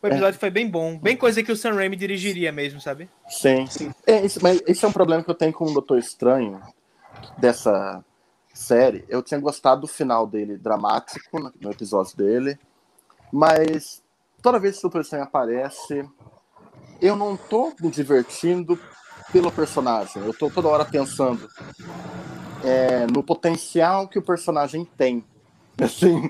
[0.02, 0.40] O episódio é.
[0.40, 3.10] foi bem bom, bem coisa que o Sam Raimi dirigiria mesmo, sabe?
[3.28, 3.92] Sim, sim.
[4.08, 6.62] É, isso, mas esse é um problema que eu tenho com o Doutor Estranho,
[7.38, 8.04] dessa
[8.54, 9.04] série.
[9.10, 12.58] Eu tinha gostado do final dele dramático, no episódio dele,
[13.32, 14.02] mas
[14.42, 16.08] toda vez que o Estranho aparece,
[17.02, 18.80] eu não tô me divertindo
[19.32, 20.24] pelo personagem.
[20.24, 21.50] Eu tô toda hora pensando
[22.64, 25.26] é, no potencial que o personagem tem.
[25.82, 26.30] Assim,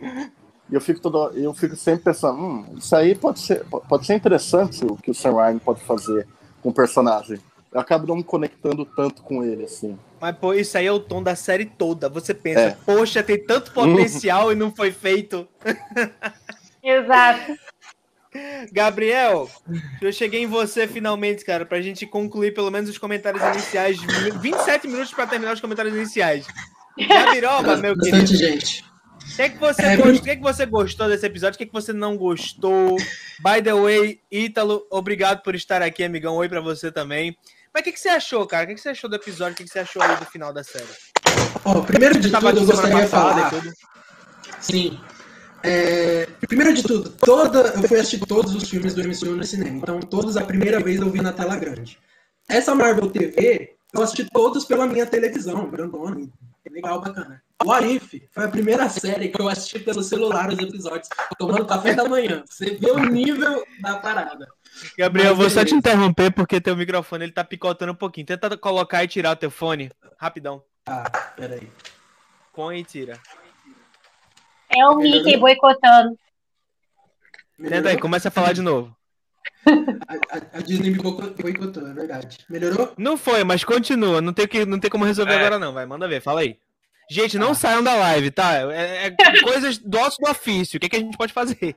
[0.72, 4.86] eu fico todo, eu fico sempre pensando, hum, isso aí pode ser, pode ser interessante
[4.86, 6.26] o que o Sam Ryan pode fazer
[6.62, 7.40] com o personagem.
[7.74, 9.98] Eu acabo não me conectando tanto com ele, assim.
[10.22, 12.08] Mas, pô, isso aí é o tom da série toda.
[12.08, 12.78] Você pensa, é.
[12.86, 15.48] poxa, tem tanto potencial e não foi feito.
[16.84, 17.58] Exato.
[18.72, 19.50] Gabriel,
[20.02, 23.98] eu cheguei em você finalmente, cara, pra gente concluir pelo menos os comentários iniciais.
[24.40, 26.46] 27 minutos para terminar os comentários iniciais.
[26.98, 28.18] Gabiroba, meu querido.
[28.18, 28.84] Bastante gente.
[29.32, 31.56] O que, é que, você é, gostou, que, é que você gostou desse episódio?
[31.56, 32.98] O que, é que você não gostou?
[33.40, 36.36] By the way, Ítalo, obrigado por estar aqui, amigão.
[36.36, 37.36] Oi para você também.
[37.74, 38.66] Mas o que, que você achou, cara?
[38.66, 39.54] O que, que você achou do episódio?
[39.54, 40.86] O que, que você achou aí do final da série?
[41.66, 43.52] Oh, primeiro de tudo, eu gostaria de falar.
[44.62, 45.00] Sim.
[45.64, 49.78] É, primeiro de tudo, toda, eu fui assistir todos os filmes do MCU no cinema,
[49.78, 51.98] então todos a primeira vez eu vi na tela grande.
[52.50, 56.28] Essa Marvel TV, eu assisti todos pela minha televisão, grandona,
[56.70, 57.42] legal, bacana.
[57.64, 61.08] O Arif foi a primeira série que eu assisti pelo celular os episódios,
[61.40, 62.44] tomando café da manhã.
[62.46, 64.50] Você vê o nível da parada.
[64.98, 68.28] Gabriel, Mas, vou só te interromper porque teu microfone ele tá picotando um pouquinho.
[68.28, 70.64] Tenta colocar e tirar o teu fone, rapidão.
[70.86, 71.72] Ah, peraí.
[72.54, 73.20] Põe e tira.
[74.70, 76.18] É o Mickey boicotando.
[77.62, 78.96] Tenta aí, começa a falar de novo.
[79.66, 82.40] A, a, a, Disney me boicotou, é verdade.
[82.50, 82.94] Melhorou?
[82.98, 84.22] Não foi, mas continua.
[84.22, 85.38] Não tem, que, não tem como resolver é.
[85.38, 85.74] agora, não.
[85.74, 86.58] Vai, manda ver, fala aí.
[87.10, 87.56] Gente, não ah.
[87.56, 88.56] saiam da live, tá?
[88.72, 90.78] É, é coisas do nosso do ofício.
[90.78, 91.76] O que, que a gente pode fazer?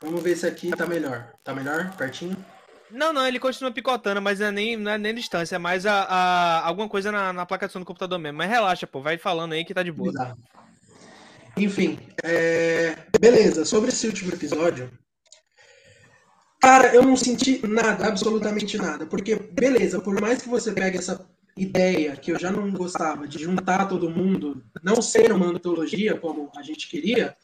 [0.00, 1.32] Vamos ver se aqui tá melhor.
[1.42, 1.94] Tá melhor?
[1.96, 2.36] Pertinho?
[2.90, 6.02] Não, não, ele continua picotando, mas é nem, não é nem distância, é mais a,
[6.02, 8.38] a alguma coisa na, na placa de som do computador mesmo.
[8.38, 10.10] Mas relaxa, pô, vai falando aí que tá de boa.
[10.10, 10.40] Exato.
[11.56, 12.96] Enfim, é...
[13.18, 13.64] beleza.
[13.64, 14.90] Sobre esse último episódio,
[16.60, 19.06] cara, eu não senti nada, absolutamente nada.
[19.06, 23.38] Porque, beleza, por mais que você pegue essa ideia que eu já não gostava de
[23.38, 27.34] juntar todo mundo, não ser uma antologia como a gente queria,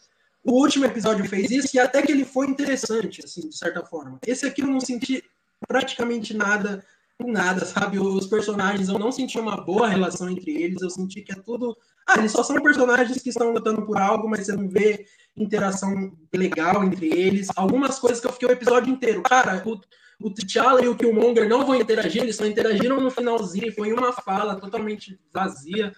[0.44, 4.18] o último episódio fez isso e até que ele foi interessante, assim, de certa forma.
[4.26, 5.22] Esse aqui eu não senti
[5.66, 6.84] praticamente nada
[7.26, 7.98] nada, sabe?
[7.98, 11.76] Os personagens, eu não senti uma boa relação entre eles, eu senti que é tudo.
[12.06, 16.12] Ah, eles só são personagens que estão lutando por algo, mas você não vê interação
[16.32, 17.48] legal entre eles.
[17.56, 19.22] Algumas coisas que eu fiquei o episódio inteiro.
[19.22, 19.80] Cara, o,
[20.26, 24.12] o T'Challa e o Killmonger não vão interagir, eles só interagiram no finalzinho, foi uma
[24.12, 25.92] fala totalmente vazia.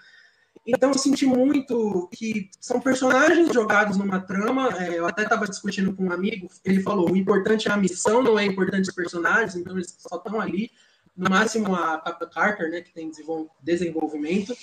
[0.67, 4.71] Então eu senti muito que são personagens jogados numa trama.
[4.83, 8.23] É, eu até estava discutindo com um amigo, ele falou: o importante é a missão,
[8.23, 10.71] não é importante os personagens, então eles só estão ali
[11.15, 13.11] no máximo a Papa Carter, né, que tem
[13.63, 14.57] desenvolvimento.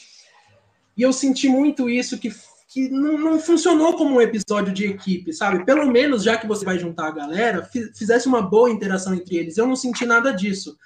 [0.97, 2.33] E eu senti muito isso que,
[2.67, 5.63] que não, não funcionou como um episódio de equipe, sabe?
[5.63, 7.63] Pelo menos, já que você vai juntar a galera,
[7.95, 9.57] fizesse uma boa interação entre eles.
[9.57, 10.77] Eu não senti nada disso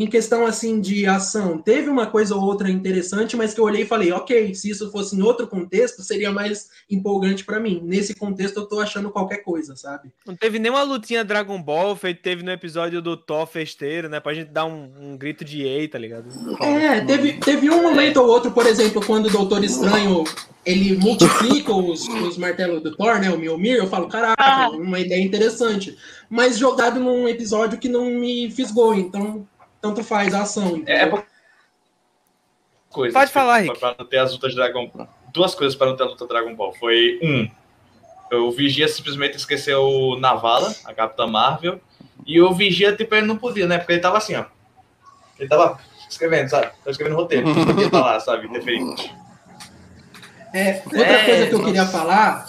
[0.00, 3.82] em questão assim de ação, teve uma coisa ou outra interessante, mas que eu olhei
[3.82, 7.82] e falei, ok, se isso fosse em outro contexto, seria mais empolgante para mim.
[7.84, 10.10] Nesse contexto, eu tô achando qualquer coisa, sabe?
[10.26, 14.20] Não teve nenhuma lutinha Dragon Ball, feito teve no episódio do Thor festeiro, né?
[14.20, 16.24] Pra gente dar um, um grito de ei, tá ligado?
[16.62, 20.24] É, teve, teve um momento ou outro, por exemplo, quando o Doutor Estranho
[20.64, 23.30] ele multiplica os, os martelos do Thor, né?
[23.30, 24.70] O Mjolnir, eu falo, caraca, ah.
[24.70, 25.94] uma ideia interessante.
[26.30, 29.46] Mas jogado num episódio que não me fisgou, então
[29.80, 30.76] tanto faz a ação.
[30.76, 30.94] Entendeu?
[30.94, 31.24] É, é
[32.90, 33.18] coisa.
[33.18, 33.78] Pode falar, Rick.
[33.78, 34.90] Para não ter as lutas de Dragon
[35.32, 36.72] Duas coisas para não ter a luta Dragon Ball.
[36.74, 37.48] Foi, um,
[38.36, 41.80] o Vigia simplesmente esqueceu Navala, a Capitã Marvel,
[42.26, 43.78] e o Vigia, tipo, ele não podia, né?
[43.78, 44.44] Porque ele tava assim, ó.
[45.38, 46.66] Ele tava escrevendo, sabe?
[46.66, 47.48] Tava escrevendo roteiro.
[47.48, 48.46] Não podia estar lá, sabe?
[48.46, 49.14] Interferente.
[50.52, 52.46] É, outra é, coisa que eu queria falar.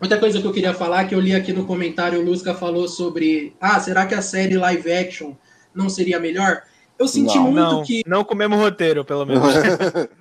[0.00, 2.86] Outra coisa que eu queria falar, que eu li aqui no comentário, o Lusca falou
[2.88, 3.54] sobre.
[3.60, 5.34] Ah, será que a série live action
[5.74, 6.62] não seria melhor?
[6.98, 8.02] Eu senti não, muito não, que.
[8.06, 9.42] Não com o mesmo roteiro, pelo menos.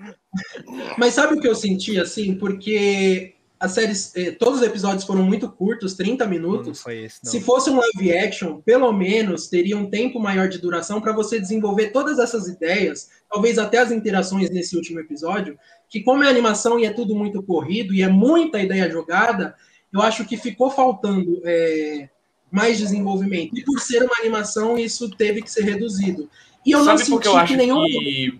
[0.97, 2.35] Mas sabe o que eu senti, assim?
[2.35, 6.81] Porque as séries, eh, todos os episódios foram muito curtos, 30 minutos.
[6.85, 10.59] Não, não esse, Se fosse um live action, pelo menos teria um tempo maior de
[10.59, 15.59] duração para você desenvolver todas essas ideias, talvez até as interações nesse último episódio,
[15.89, 19.53] que como é animação e é tudo muito corrido e é muita ideia jogada,
[19.91, 22.07] eu acho que ficou faltando é,
[22.51, 23.57] mais desenvolvimento.
[23.57, 26.29] E por ser uma animação, isso teve que ser reduzido.
[26.65, 27.83] E eu Sabe não senti eu acho que nenhum.
[27.85, 28.39] Que...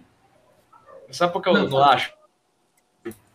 [1.12, 2.12] Sabe por que eu não, não acho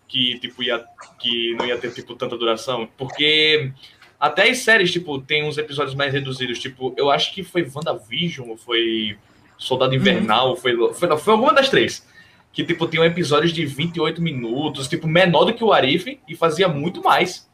[0.07, 0.85] que tipo ia
[1.19, 2.89] que não ia ter tipo tanta duração?
[2.97, 3.73] Porque
[4.19, 8.49] até as séries tipo tem uns episódios mais reduzidos, tipo, eu acho que foi WandaVision
[8.49, 9.19] ou foi
[9.59, 9.95] Soldado.
[9.95, 10.57] Invernal, uhum.
[10.57, 12.07] foi, foi foi alguma das três.
[12.53, 16.69] Que tipo tinha episódios de 28 minutos, tipo menor do que o Arif e fazia
[16.69, 17.49] muito mais.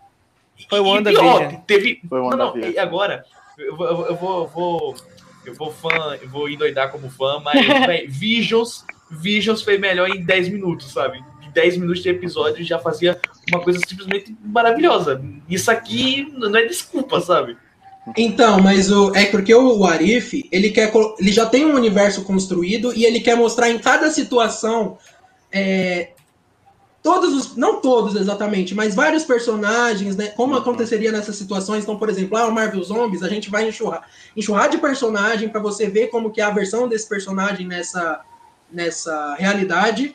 [0.68, 1.62] Foi o WandaVision.
[1.66, 3.24] Teve foi não, não, e agora
[3.58, 4.96] eu vou, eu vou, eu vou
[5.44, 7.60] eu vou fã, eu vou endoidar como fã, mas
[8.08, 11.22] Visions, Visions foi melhor em 10 minutos, sabe?
[11.42, 13.18] Em 10 minutos de episódio já fazia
[13.50, 15.22] uma coisa simplesmente maravilhosa.
[15.48, 17.56] Isso aqui não é desculpa, sabe?
[18.16, 22.94] Então, mas o, é porque o Arif, ele quer ele já tem um universo construído
[22.94, 24.98] e ele quer mostrar em cada situação
[25.52, 26.10] é,
[27.02, 30.28] todos os, não todos exatamente, mas vários personagens, né?
[30.28, 31.82] Como aconteceria nessas situações?
[31.82, 35.60] Então, por exemplo, lá o Marvel Zombies, a gente vai enxurrar, enxurrar de personagem para
[35.60, 38.20] você ver como que é a versão desse personagem nessa,
[38.70, 40.14] nessa realidade.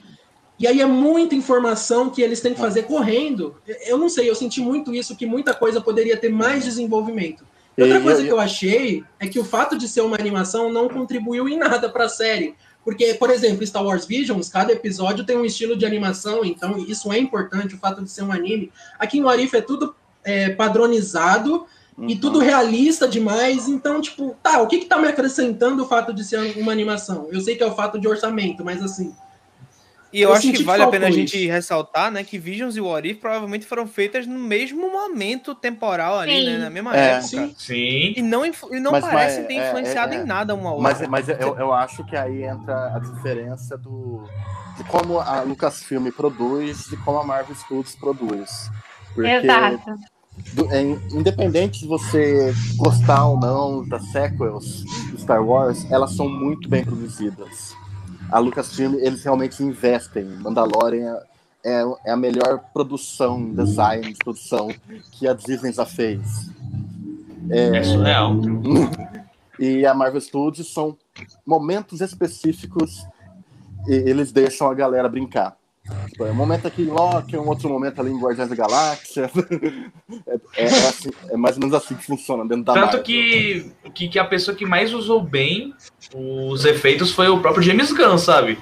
[0.58, 3.56] E aí é muita informação que eles têm que fazer correndo.
[3.86, 7.46] Eu não sei, eu senti muito isso, que muita coisa poderia ter mais desenvolvimento.
[7.78, 11.50] Outra coisa que eu achei é que o fato de ser uma animação não contribuiu
[11.50, 12.56] em nada para a série.
[12.86, 17.12] Porque, por exemplo, Star Wars Visions, cada episódio tem um estilo de animação, então isso
[17.12, 18.72] é importante, o fato de ser um anime.
[19.00, 21.66] Aqui no Arif é tudo é, padronizado
[21.98, 22.08] uhum.
[22.08, 23.68] e tudo realista demais.
[23.68, 27.28] Então, tipo, tá, o que que tá me acrescentando o fato de ser uma animação?
[27.32, 29.16] Eu sei que é o fato de orçamento, mas assim,
[30.16, 31.52] e eu, eu acho que vale a pena a gente isso.
[31.52, 36.46] ressaltar, né, que Visions e What If provavelmente foram feitas no mesmo momento temporal ali,
[36.46, 37.16] né, na mesma é.
[37.16, 37.28] época.
[37.28, 37.56] Sim.
[37.58, 38.14] Sim.
[38.16, 40.84] E não, e não mas, parecem ter é, influenciado é, é, em nada uma outra.
[40.84, 44.24] Mas, mas eu, eu acho que aí entra a diferença do
[44.78, 48.72] de como a Lucasfilm produz e como a Marvel Studios produz.
[49.14, 49.96] Porque Exato.
[50.54, 56.30] Do, é, independente de você gostar ou não das sequels do Star Wars, elas são
[56.30, 57.75] muito bem produzidas
[58.32, 60.26] a Lucasfilm, eles realmente investem.
[60.26, 61.18] Mandalorian
[61.64, 64.70] é, é a melhor produção, design de produção
[65.12, 66.50] que a Disney já fez.
[67.50, 68.36] É, é surreal.
[69.60, 70.98] e a Marvel Studios são
[71.46, 73.06] momentos específicos
[73.88, 75.58] e eles deixam a galera brincar.
[76.10, 79.30] Tipo, é um momento aqui em Loki, um outro momento ali em Guardiões da Galáxia.
[80.26, 83.72] É, é, é, assim, é, mais ou menos assim que funciona dentro da Tanto que,
[83.96, 85.74] que, que, a pessoa que mais usou bem
[86.14, 88.60] os efeitos foi o próprio James Gunn, sabe?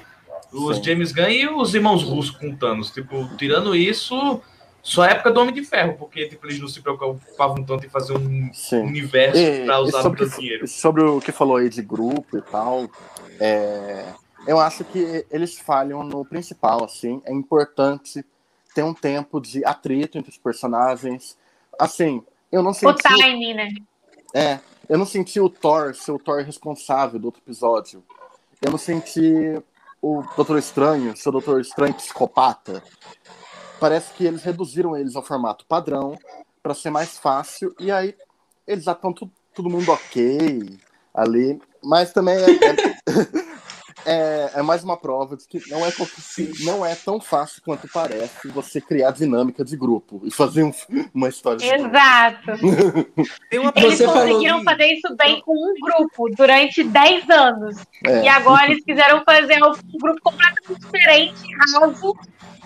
[0.52, 0.84] Os Sim.
[0.84, 2.90] James Gunn e os irmãos russos com Thanos.
[2.90, 4.40] Tipo, tirando isso,
[4.82, 7.88] só a época do Homem de Ferro, porque tipo, eles não se preocupavam tanto em
[7.88, 8.82] fazer um Sim.
[8.82, 10.68] universo para usar sobre, dinheiro.
[10.68, 12.88] Sobre o que falou aí de grupo e tal,
[13.40, 14.06] é,
[14.46, 17.20] eu acho que eles falham no principal, assim.
[17.24, 18.24] É importante
[18.74, 21.36] ter um tempo de atrito entre os personagens.
[21.78, 22.22] Assim,
[22.52, 23.06] eu não senti...
[23.08, 23.70] O time, né?
[24.34, 24.58] É,
[24.88, 28.02] eu não senti o Thor ser o Thor responsável do outro episódio.
[28.60, 29.60] Eu não senti
[30.00, 32.82] o Doutor Estranho ser o Doutor Estranho psicopata.
[33.80, 36.18] Parece que eles reduziram eles ao formato padrão
[36.62, 37.74] para ser mais fácil.
[37.78, 38.14] E aí
[38.66, 40.78] eles já estão todo mundo ok
[41.12, 41.60] ali.
[41.82, 43.43] Mas também é, é...
[44.04, 45.92] é, é mais uma prova de que não é,
[46.60, 50.72] não é tão fácil quanto parece você criar dinâmica de grupo e fazer um,
[51.14, 52.50] uma história de Exato.
[53.50, 54.64] eles você conseguiram falou...
[54.64, 57.76] fazer isso bem com um grupo durante 10 anos.
[58.06, 58.24] É.
[58.24, 62.14] E agora eles quiseram fazer um grupo completamente diferente, raso,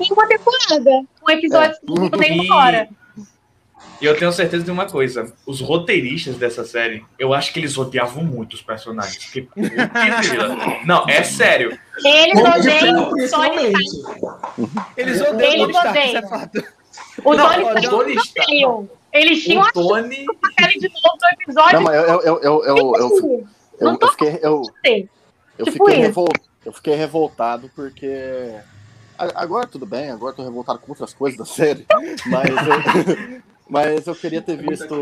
[0.01, 0.91] em uma temporada.
[1.26, 2.11] Um episódio é.
[2.11, 2.89] que nem hora.
[4.01, 7.76] E eu tenho certeza de uma coisa: os roteiristas dessa série, eu acho que eles
[7.76, 9.24] odiavam muito os personagens.
[9.24, 9.49] Porque,
[10.87, 11.79] não, é sério.
[12.05, 13.72] Eles odeiam o Tony
[14.97, 16.79] Eles odeiam Eles o Tony é.
[17.24, 20.26] O Tony Stark Eles tinham o Tony...
[20.59, 21.72] a de novo no episódio.
[21.74, 23.49] Não, mas eu, eu, eu, eu, eu, eu,
[23.81, 24.62] eu, eu fiquei, eu,
[25.59, 26.29] eu, tipo fiquei revol,
[26.64, 28.55] eu fiquei revoltado porque
[29.16, 31.87] agora tudo bem, agora tô revoltado com outras coisas da série,
[32.26, 34.95] mas eu, mas eu queria ter visto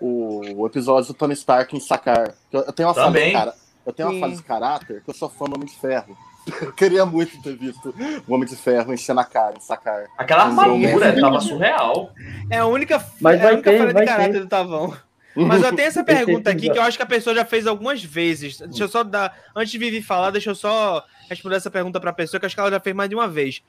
[0.00, 2.34] o, o episódio do Tony Stark em sacar.
[2.52, 3.54] Eu tenho uma, fase de, cara,
[3.86, 6.16] eu tenho uma fase de caráter que eu sou fã do Homem de Ferro.
[6.60, 7.94] Eu queria muito ter visto
[8.28, 10.04] o Homem de Ferro enchendo a cara, sacar.
[10.18, 12.10] Aquela armadura tava surreal.
[12.50, 14.40] É a única, Mas é a única ter, falha de caráter ter.
[14.40, 14.94] do Tavão.
[15.34, 17.66] Mas eu tenho essa ter pergunta aqui que eu acho que a pessoa já fez
[17.66, 18.58] algumas vezes.
[18.58, 19.34] Deixa eu só dar.
[19.56, 22.54] Antes de Vivi falar, deixa eu só responder essa pergunta pra pessoa, que eu acho
[22.54, 23.62] que ela já fez mais de uma vez.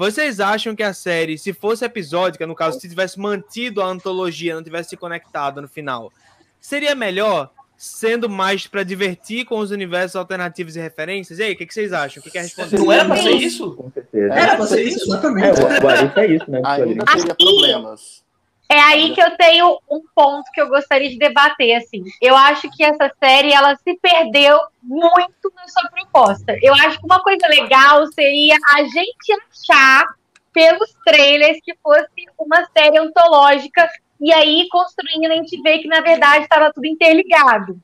[0.00, 4.54] Vocês acham que a série, se fosse episódica, no caso, se tivesse mantido a antologia,
[4.54, 6.10] não tivesse se conectado no final,
[6.58, 11.38] seria melhor, sendo mais pra divertir com os universos alternativos e referências?
[11.38, 12.18] E aí, o que, que vocês acham?
[12.18, 12.78] O que quer responder?
[12.78, 13.74] Não era pra ser isso?
[13.74, 14.32] Com certeza.
[14.32, 15.60] Era pra ser isso, É, exatamente.
[15.60, 16.62] o, o é isso, né?
[16.64, 18.24] Ainda teria problemas.
[18.72, 22.04] É aí que eu tenho um ponto que eu gostaria de debater, assim.
[22.22, 26.56] Eu acho que essa série, ela se perdeu muito na sua proposta.
[26.62, 30.04] Eu acho que uma coisa legal seria a gente achar,
[30.52, 33.90] pelos trailers, que fosse uma série antológica,
[34.20, 37.76] e aí, construindo, a gente vê que, na verdade, estava tudo interligado.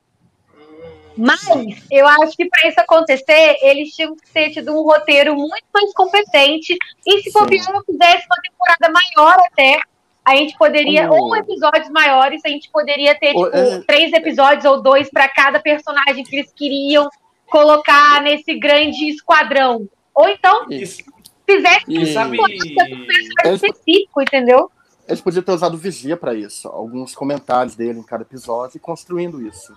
[1.17, 5.67] Mas, eu acho que para isso acontecer, eles tinham que ter tido um roteiro muito
[5.75, 9.81] mais competente, e se bobear, não fizesse uma temporada maior até,
[10.27, 11.27] a gente poderia, Oh.
[11.27, 13.81] ou episódios maiores, a gente poderia ter, Oh, tipo, é.
[13.87, 17.09] três episódios ou dois para cada personagem que eles queriam
[17.49, 19.89] colocar nesse grande esquadrão.
[20.15, 20.85] Ou então, E,
[21.47, 22.41] fizesse E- sabe.
[22.41, 23.07] um personagem
[23.45, 24.71] Eles- específico, entendeu?
[25.07, 26.67] Eles podiam ter usado o Vigia pra isso.
[26.67, 29.73] Alguns comentários dele em cada episódio e construindo isso.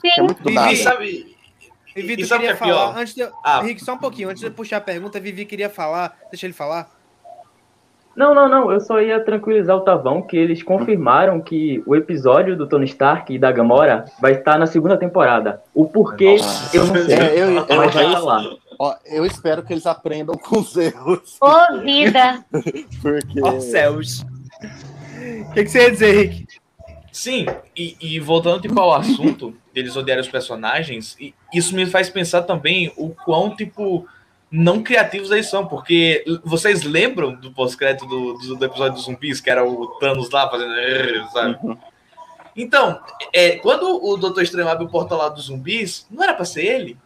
[0.00, 0.10] Sim.
[0.18, 0.72] É muito do nada.
[0.72, 1.36] e sabe.
[1.96, 3.22] E Vitor sabe queria é falar, antes de...
[3.44, 3.60] Ah.
[3.64, 6.52] Henrique, só um pouquinho, antes de eu puxar a pergunta, Vivi queria falar, deixa ele
[6.52, 6.88] falar.
[8.20, 8.70] Não, não, não.
[8.70, 13.32] Eu só ia tranquilizar o Tavão que eles confirmaram que o episódio do Tony Stark
[13.32, 15.62] e da Gamora vai estar na segunda temporada.
[15.72, 16.76] O porquê, Nossa.
[16.76, 17.14] eu não sei.
[17.14, 18.42] É, eu, eu, mas vai eu- estar lá.
[18.78, 21.38] ó, eu espero que eles aprendam com os erros.
[21.40, 22.44] Ô, vida!
[23.00, 23.40] Porque.
[23.42, 24.22] Ó céus.
[25.48, 26.46] O que, que você ia dizer, Henrique?
[27.10, 32.10] Sim, e, e voltando tipo, ao assunto deles odiarem os personagens, e isso me faz
[32.10, 34.06] pensar também o quão, tipo,
[34.50, 39.40] não criativos eles são, porque vocês lembram do pós-crédito do, do, do episódio dos zumbis,
[39.40, 40.72] que era o Thanos lá fazendo.
[41.32, 41.58] Sabe?
[41.62, 41.76] Uhum.
[42.56, 43.00] Então,
[43.32, 46.64] é, quando o Doutor Estranho abre o portal lá dos zumbis, não era pra ser
[46.64, 46.98] ele?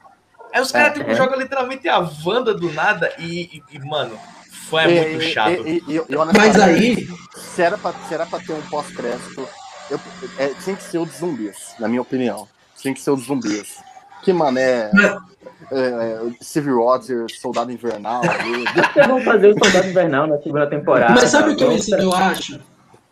[0.52, 1.14] Aí os caras, tipo, É.
[1.14, 4.18] jogam literalmente a Wanda do nada e, e- e, mano,
[4.70, 5.50] foi E- muito e- chato.
[5.68, 9.46] e- e- e, Mas aí, Se era pra, se era pra ter um pós-crédito,
[9.90, 10.00] eu-
[10.38, 12.48] é, tinha que ser o dos zumbis, na minha opinião.
[12.80, 13.76] Tinha que ser o dos zumbis.
[14.22, 14.90] Que, mano, é.
[15.70, 18.22] É, é, Steve Rogers, Soldado Invernal.
[18.28, 18.64] ali.
[18.92, 21.12] Vocês vão fazer o Soldado Invernal na segunda temporada.
[21.14, 22.60] mas sabe o que eu, Vamos- eu acho?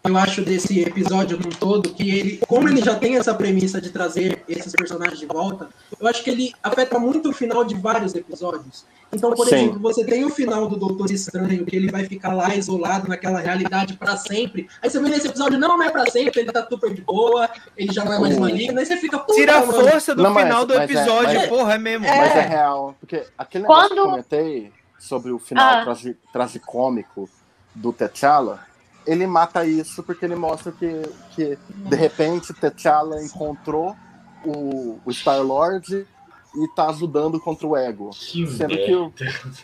[0.05, 3.91] Eu acho desse episódio num todo que ele, como ele já tem essa premissa de
[3.91, 5.69] trazer esses personagens de volta,
[6.01, 8.85] eu acho que ele afeta muito o final de vários episódios.
[9.13, 9.55] Então, por Sim.
[9.55, 13.39] exemplo, você tem o final do Doutor Estranho, que ele vai ficar lá isolado naquela
[13.39, 14.67] realidade pra sempre.
[14.83, 17.49] Aí você vê nesse episódio, não, não é pra sempre, ele tá super de boa,
[17.77, 20.45] ele já não é mais maligno, aí você fica, Tira a força do Não, mas-
[20.45, 22.07] final do é- episódio, mas- porra, é mesmo.
[22.09, 22.97] Mas é real.
[22.99, 25.85] Porque aquele negócio que eu Quando- comentei sobre o final Ah.
[25.85, 27.29] tragi- tragicômico
[27.75, 28.61] do T'Challa,
[29.07, 31.03] ele mata isso porque ele mostra que,
[31.35, 33.97] que de repente, T'Challa encontrou
[34.45, 36.07] o, o Star-Lord
[36.55, 38.11] e tá ajudando contra o ego.
[38.11, 38.85] Que Sendo merda.
[38.87, 39.13] que o,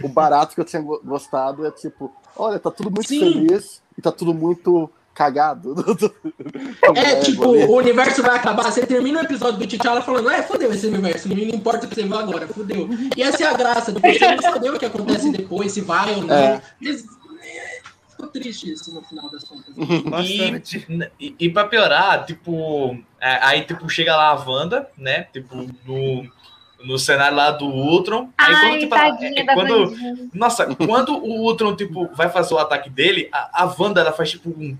[0.05, 3.21] o barato que eu tinha go- gostado é tipo, olha, tá tudo muito Sim.
[3.21, 5.75] feliz e tá tudo muito cagado.
[6.81, 7.65] Com o É, tipo, ali.
[7.65, 8.71] o universo vai acabar.
[8.71, 11.95] Você termina o episódio do T'Challa falando, é, fodeu esse universo, não importa o que
[11.97, 12.89] você vê agora, fodeu.
[13.17, 16.15] E essa é a graça, porque você não saber o que acontece depois, se vai
[16.15, 16.35] ou não.
[16.35, 16.63] É.
[16.81, 17.18] Mas, é,
[18.19, 19.73] ficou triste isso no final das contas.
[20.05, 20.87] Bastante.
[21.21, 25.29] E, e pra piorar, tipo, é, aí tipo, chega lá a Wanda, né?
[25.33, 25.57] Tipo,
[25.87, 26.29] no,
[26.85, 28.31] no cenário lá do Ultron.
[28.37, 30.31] Aí Ai, quando, tipo, ela- é, da quando.
[30.35, 34.33] Nossa, quando o Ultron, tipo, vai fazer o ataque dele, a, a Wanda ela faz
[34.33, 34.77] tipo um.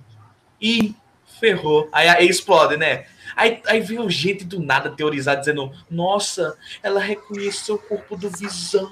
[0.61, 0.95] Ih,
[1.39, 1.89] ferrou.
[1.93, 3.07] Aí, aí explode, né?
[3.39, 8.91] Aí, aí veio gente do nada teorizar, dizendo: Nossa, ela reconheceu o corpo do Visão.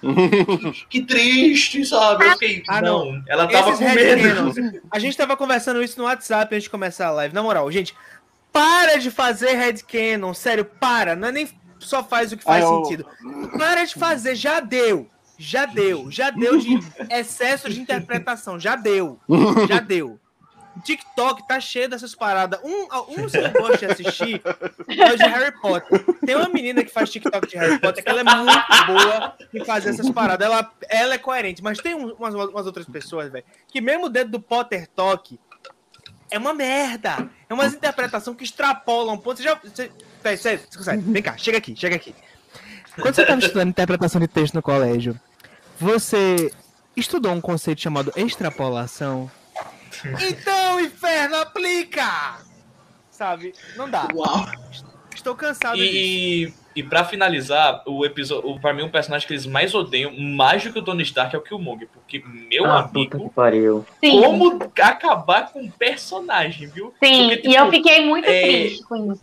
[0.88, 2.24] Que triste, sabe?
[2.24, 4.82] Eu fiquei, Ah, não, ela tava Esses com medo.
[4.92, 7.34] A gente tava conversando isso no WhatsApp antes de começar a live.
[7.34, 7.94] Na moral, gente,
[8.52, 10.32] para de fazer headcanon.
[10.34, 11.16] Sério, para.
[11.16, 11.48] Não é nem
[11.80, 13.06] só faz o que faz eu- sentido.
[13.58, 15.08] Para de fazer, já deu.
[15.36, 16.08] Já deu.
[16.10, 16.78] Já deu de
[17.10, 18.58] excesso de interpretação.
[18.60, 19.18] Já deu.
[19.68, 20.18] Já deu.
[20.78, 22.60] TikTok tá cheio dessas paradas.
[22.62, 22.84] Um,
[23.22, 24.42] um que eu gosto de assistir
[24.88, 26.04] é o de Harry Potter.
[26.24, 29.64] Tem uma menina que faz TikTok de Harry Potter que ela é muito boa em
[29.64, 30.46] fazer essas paradas.
[30.46, 34.30] Ela, ela é coerente, mas tem um- umas, umas outras pessoas, velho, que mesmo dentro
[34.32, 35.38] do Potter Talk
[36.30, 37.28] é uma merda.
[37.48, 39.38] É umas interpretações que extrapolam um ponto.
[39.38, 39.54] Você já.
[39.54, 39.90] Você,
[40.22, 41.02] véi, você consegue?
[41.02, 42.14] Vem cá, chega aqui, chega aqui.
[43.00, 45.18] Quando você estava estudando interpretação de texto no colégio,
[45.80, 46.52] você
[46.96, 49.30] estudou um conceito chamado extrapolação?
[50.28, 52.38] Então, inferno, aplica!
[53.10, 53.52] Sabe?
[53.76, 54.08] Não dá.
[54.14, 54.46] Uau.
[55.14, 55.92] Estou cansado disso.
[55.92, 60.62] E, E para finalizar, o episódio, para mim, um personagem que eles mais odeiam, mais
[60.62, 61.88] do que o Tony Stark, é o Killmonger.
[61.92, 63.84] Porque, meu ah, amigo, pariu.
[64.00, 66.94] como acabar com um personagem, viu?
[67.02, 68.42] Sim, porque, tipo, e eu tipo, fiquei muito é...
[68.42, 69.22] triste com isso.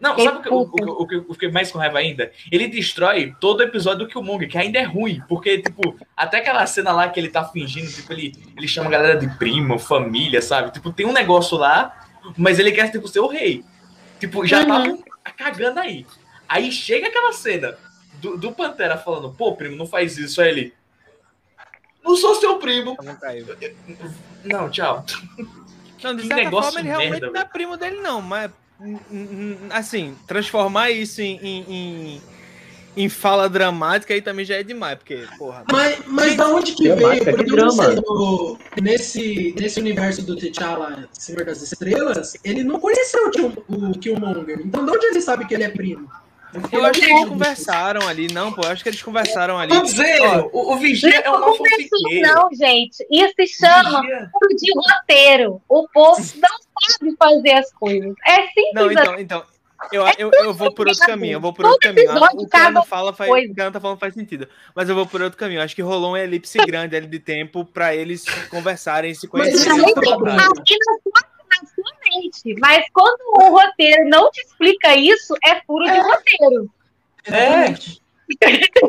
[0.00, 0.60] Não, sabe o que, o,
[1.02, 2.32] o, que eu fiquei mais com raiva ainda?
[2.50, 6.66] Ele destrói todo o episódio do Killmonger, que ainda é ruim, porque, tipo, até aquela
[6.66, 10.42] cena lá que ele tá fingindo, tipo, ele, ele chama a galera de prima, família,
[10.42, 10.72] sabe?
[10.72, 12.06] Tipo, tem um negócio lá,
[12.36, 13.64] mas ele quer, tipo, ser o rei.
[14.18, 14.66] Tipo, já uhum.
[14.66, 14.98] tava
[15.36, 16.06] cagando aí.
[16.48, 17.76] Aí chega aquela cena
[18.20, 20.40] do, do Pantera falando, pô, primo, não faz isso.
[20.40, 20.74] Aí ele.
[22.04, 22.96] Não sou seu primo.
[24.44, 25.04] Não, tchau.
[26.02, 28.50] Não, de certa forma, ele realmente merda, não é primo dele, não, mas
[29.70, 32.20] assim, transformar isso em, em,
[32.96, 35.64] em, fala dramática aí também já é demais, porque, porra.
[35.70, 37.24] Mas, mas da onde que veio?
[37.24, 37.88] Porque drama.
[37.88, 43.30] No, nesse, nesse universo do T'Challa, Senhor das Estrelas, ele não conheceu
[43.68, 44.60] o, o Killmonger.
[44.64, 46.10] Então de onde ele sabe que ele é primo?
[46.70, 48.62] Eu acho que eles conversaram ali, não, pô.
[48.62, 49.72] Eu acho que eles conversaram ali.
[49.72, 52.34] Tô dizendo, o, o Vigia é uma fofiqueira.
[52.34, 53.06] Não, gente.
[53.10, 55.62] Isso se chama de roteiro.
[55.66, 56.58] O povo não
[56.90, 58.14] sabe fazer as coisas.
[58.26, 58.72] É simples.
[58.74, 59.44] Não, então, então.
[59.90, 62.12] Eu, eu, eu vou por outro caminho, eu vou por outro caminho.
[62.12, 64.46] O que ela fala faz, o tá falando faz sentido.
[64.74, 65.60] Mas eu vou por outro caminho.
[65.60, 69.78] Acho que rolou um elipse grande ali de tempo para eles conversarem, se conhecerem.
[70.20, 70.72] Mas.
[72.60, 75.92] Mas quando o roteiro não te explica isso, é furo é.
[75.92, 76.70] de roteiro.
[77.24, 77.74] É.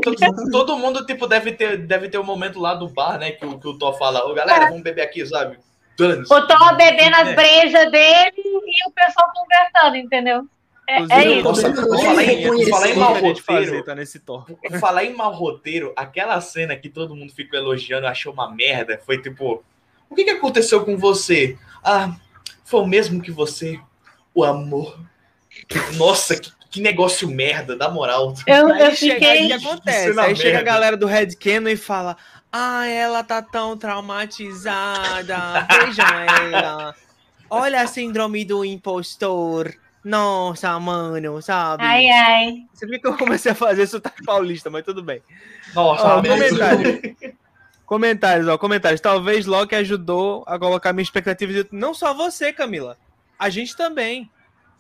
[0.02, 3.32] todo, todo, mundo, tipo, deve ter, deve ter um momento lá do bar, né?
[3.32, 4.68] Que, que o Thor fala, ô galera, é.
[4.70, 5.58] vamos beber aqui, sabe?
[6.00, 7.36] O Thor bebendo as é.
[7.36, 10.48] brejas dele e o pessoal conversando, entendeu?
[10.88, 11.44] É, é isso.
[11.44, 14.46] Nossa, falar em, falar em mal roteiro, tá nesse tom.
[14.80, 19.22] falar em mal roteiro, aquela cena que todo mundo ficou elogiando, achou uma merda, foi
[19.22, 19.64] tipo,
[20.10, 21.58] o que, que aconteceu com você?
[21.84, 22.16] Ah,
[22.66, 23.80] foi o mesmo que você,
[24.34, 25.00] o amor.
[25.96, 28.34] Nossa, que, que negócio merda, da moral.
[28.46, 29.28] Eu, eu aí fiquei...
[29.28, 30.20] Aí que acontece?
[30.20, 32.18] Aí chega a galera do Red Cannon e fala:
[32.56, 35.68] Ah, ela tá tão traumatizada.
[35.72, 36.06] Vejam
[36.54, 36.96] ela.
[37.50, 39.74] Olha a síndrome do impostor.
[40.04, 41.82] Nossa, mano, sabe?
[41.84, 42.66] Ai, ai.
[42.72, 45.20] Você viu que eu comecei a fazer sotaque paulista, mas tudo bem.
[45.74, 47.16] Nossa, ó, comentário.
[47.88, 49.02] Comentários, ó, comentários.
[49.02, 51.68] Talvez Loki ajudou a colocar minha expectativa de.
[51.72, 52.98] Não só você, Camila.
[53.40, 54.30] A gente também.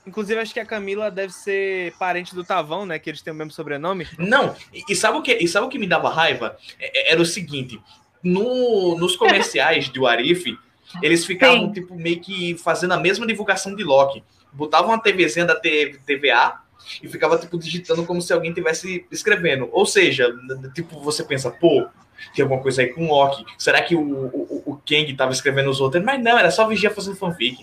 [0.06, 3.00] Inclusive, acho que a Camila deve ser parente do Tavão, né?
[3.00, 4.08] Que eles têm o mesmo sobrenome.
[4.18, 4.56] Não,
[4.88, 6.58] e sabe o que, e sabe o que me dava raiva?
[6.80, 7.80] É, é, era o seguinte:
[8.22, 10.58] no, nos comerciais do Arif,
[11.02, 11.72] eles ficavam, Sim.
[11.74, 14.24] tipo, meio que fazendo a mesma divulgação de Loki.
[14.52, 16.62] Botavam uma TVzinha da TVA
[17.02, 19.70] e ficava, tipo, digitando como se alguém estivesse escrevendo.
[19.72, 20.32] Ou seja,
[20.76, 21.88] tipo, você pensa, pô,
[22.36, 23.46] tem alguma coisa aí com o Loki.
[23.58, 26.04] Será que o, o, o Kang tava escrevendo os outros?
[26.04, 27.58] Mas não, era só Vigia fazendo fanfic.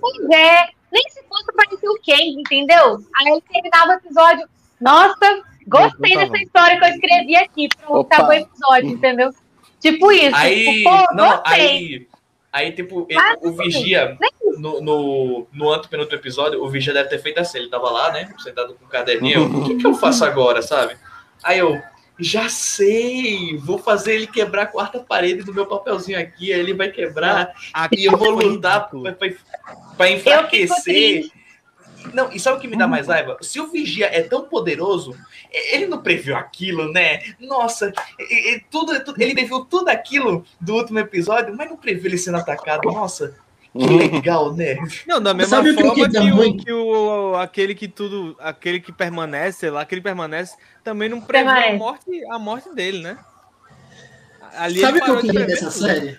[0.00, 2.98] Pois é, nem se fosse aparecer o Kang, entendeu?
[3.16, 4.48] Aí ele terminava o episódio.
[4.80, 7.68] Nossa, gostei dessa história que eu escrevi aqui.
[7.68, 9.30] Pronto, acabou o episódio, entendeu?
[9.80, 10.36] Tipo isso.
[10.36, 12.06] Aí, tipo, pô, não, aí,
[12.52, 14.16] aí, tipo, ele, o Vigia,
[14.58, 17.58] no, no, no antepenúltimo episódio, o Vigia deve ter feito assim.
[17.58, 18.32] Ele tava lá, né?
[18.38, 19.44] Sentado com o caderninho.
[19.44, 20.96] o que, que eu faço agora, sabe?
[21.42, 21.80] Aí eu,
[22.22, 26.74] já sei, vou fazer ele quebrar a quarta parede do meu papelzinho aqui, aí ele
[26.74, 28.90] vai quebrar aqui e eu vou lutar
[29.96, 31.30] para enfraquecer.
[32.12, 33.36] Não, e sabe o que me dá mais raiva?
[33.40, 35.16] Se o Vigia é tão poderoso,
[35.50, 37.22] ele não previu aquilo, né?
[37.38, 42.38] Nossa, ele, tudo, ele previu tudo aquilo do último episódio, mas não previu ele sendo
[42.38, 42.90] atacado.
[42.90, 43.36] Nossa,
[43.72, 43.96] que uhum.
[43.96, 44.76] legal, né?
[45.06, 48.92] Não, da mesma Sabe forma que, que, o, que o, aquele que tudo, aquele que
[48.92, 53.18] permanece, sei lá, aquele que permanece, também não prevê a morte, a morte dele, né?
[54.54, 55.86] Ali Sabe o que eu queria dessa tudo.
[55.86, 56.18] série?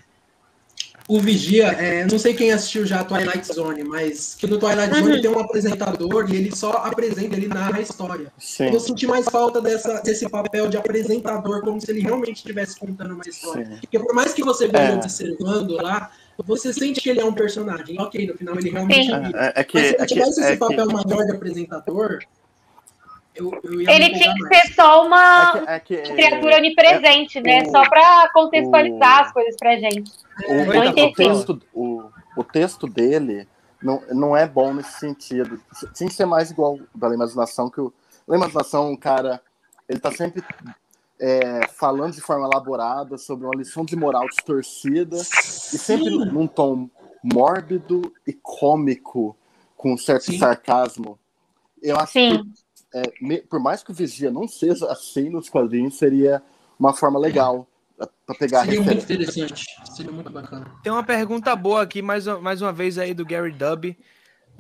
[1.08, 4.96] O Vigia, é, não sei quem assistiu já a Twilight Zone, mas que no Twilight
[4.96, 5.22] Zone uhum.
[5.22, 8.32] tem um apresentador e ele só apresenta, ele narra a história.
[8.40, 8.74] Sim.
[8.74, 13.16] Eu senti mais falta dessa, desse papel de apresentador, como se ele realmente estivesse contando
[13.16, 13.66] uma história.
[13.66, 13.78] Sim.
[13.82, 14.96] Porque por mais que você veja é.
[14.96, 18.00] observando lá, você sente que ele é um personagem.
[18.00, 19.16] Ok, no final ele realmente é.
[19.16, 20.94] é, é que, Mas se ele é tivesse é esse papel que...
[20.94, 22.20] maior de apresentador,
[23.36, 27.64] eu, eu ele tinha que ser só uma é que, é que, criatura onipresente, né?
[27.64, 30.12] O, só para contextualizar o, as coisas pra gente.
[30.48, 32.04] O, não o, texto, o,
[32.38, 33.48] o texto dele
[33.82, 35.60] não, não é bom nesse sentido.
[35.94, 37.94] Tinha que ser mais igual da imaginação, que o
[38.28, 39.42] da imaginação, um cara,
[39.90, 40.44] ele tá sempre
[41.26, 45.22] é, falando de forma elaborada sobre uma lição de moral distorcida e
[45.78, 46.26] sempre Sim.
[46.26, 46.90] num tom
[47.24, 49.34] mórbido e cômico,
[49.78, 50.38] com um certo Sim.
[50.38, 51.18] sarcasmo.
[51.82, 52.44] Eu acho Sim.
[52.44, 56.44] que, é, me, por mais que o Vigia não seja assim nos quadrinhos, seria
[56.78, 57.66] uma forma legal
[58.26, 59.66] para pegar Seria muito interessante,
[59.96, 60.70] seria muito bacana.
[60.84, 63.98] Tem uma pergunta boa aqui, mais, mais uma vez aí do Gary Dubb.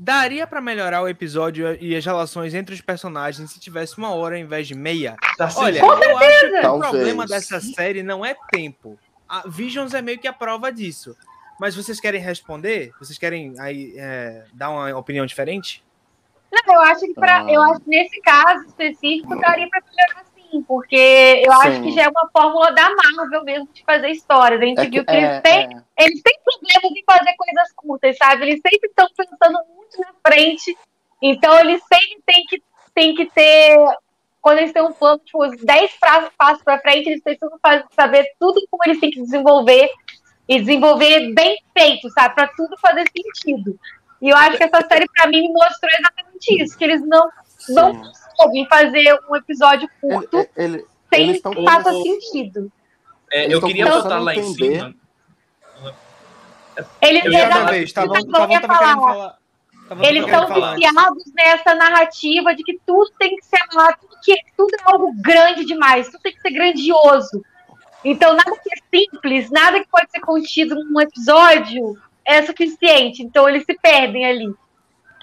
[0.03, 4.35] Daria para melhorar o episódio e as relações entre os personagens se tivesse uma hora
[4.35, 5.15] ao invés de meia?
[5.37, 6.91] Tá Olha, Com eu acho que o Talvez.
[6.91, 8.99] problema dessa série não é tempo.
[9.29, 11.15] A Visions é meio que a prova disso.
[11.57, 12.91] Mas vocês querem responder?
[12.99, 15.81] Vocês querem aí é, dar uma opinião diferente?
[16.51, 17.49] Não, eu acho que pra, Ah.
[17.53, 20.25] eu acho que nesse caso específico daria pra melhorar
[20.61, 21.81] porque eu acho Sim.
[21.83, 24.61] que já é uma fórmula da Marvel mesmo de fazer histórias.
[24.61, 25.63] A gente É que- viu que eles é, têm,
[25.97, 26.03] é.
[26.05, 28.43] eles têm problemas em fazer coisas curtas, sabe?
[28.43, 30.77] Eles sempre estão pensando muito na frente,
[31.21, 33.77] então eles sempre têm que, têm que ter.
[34.41, 35.91] Quando eles têm um plano, tipo, os 10
[36.37, 39.89] passos, pra frente, eles precisam faz- saber tudo como eles têm que desenvolver
[40.49, 42.35] e desenvolver bem feito, sabe?
[42.35, 43.79] Pra tudo fazer sentido.
[44.21, 47.29] E eu acho que essa série, pra mim, me mostrou exatamente isso, que eles não,
[47.69, 48.01] não.
[48.35, 52.71] Conseguem fazer um episódio curto ele- ele- sem eles faça como- sentido.
[53.31, 54.95] É, eu queria botar lá em cima.
[57.01, 57.23] Eles
[57.83, 58.15] Estavam
[58.47, 59.37] querendo falar.
[59.89, 64.91] estão viciados nessa narrativa de que tudo tem que ser amarrado, tudo, que, tudo é
[64.91, 67.43] algo grande demais, tudo tem que ser grandioso.
[68.03, 73.21] Então, nada que é simples, nada que pode ser contido num episódio é suficiente.
[73.21, 74.53] Então, eles se perdem ali.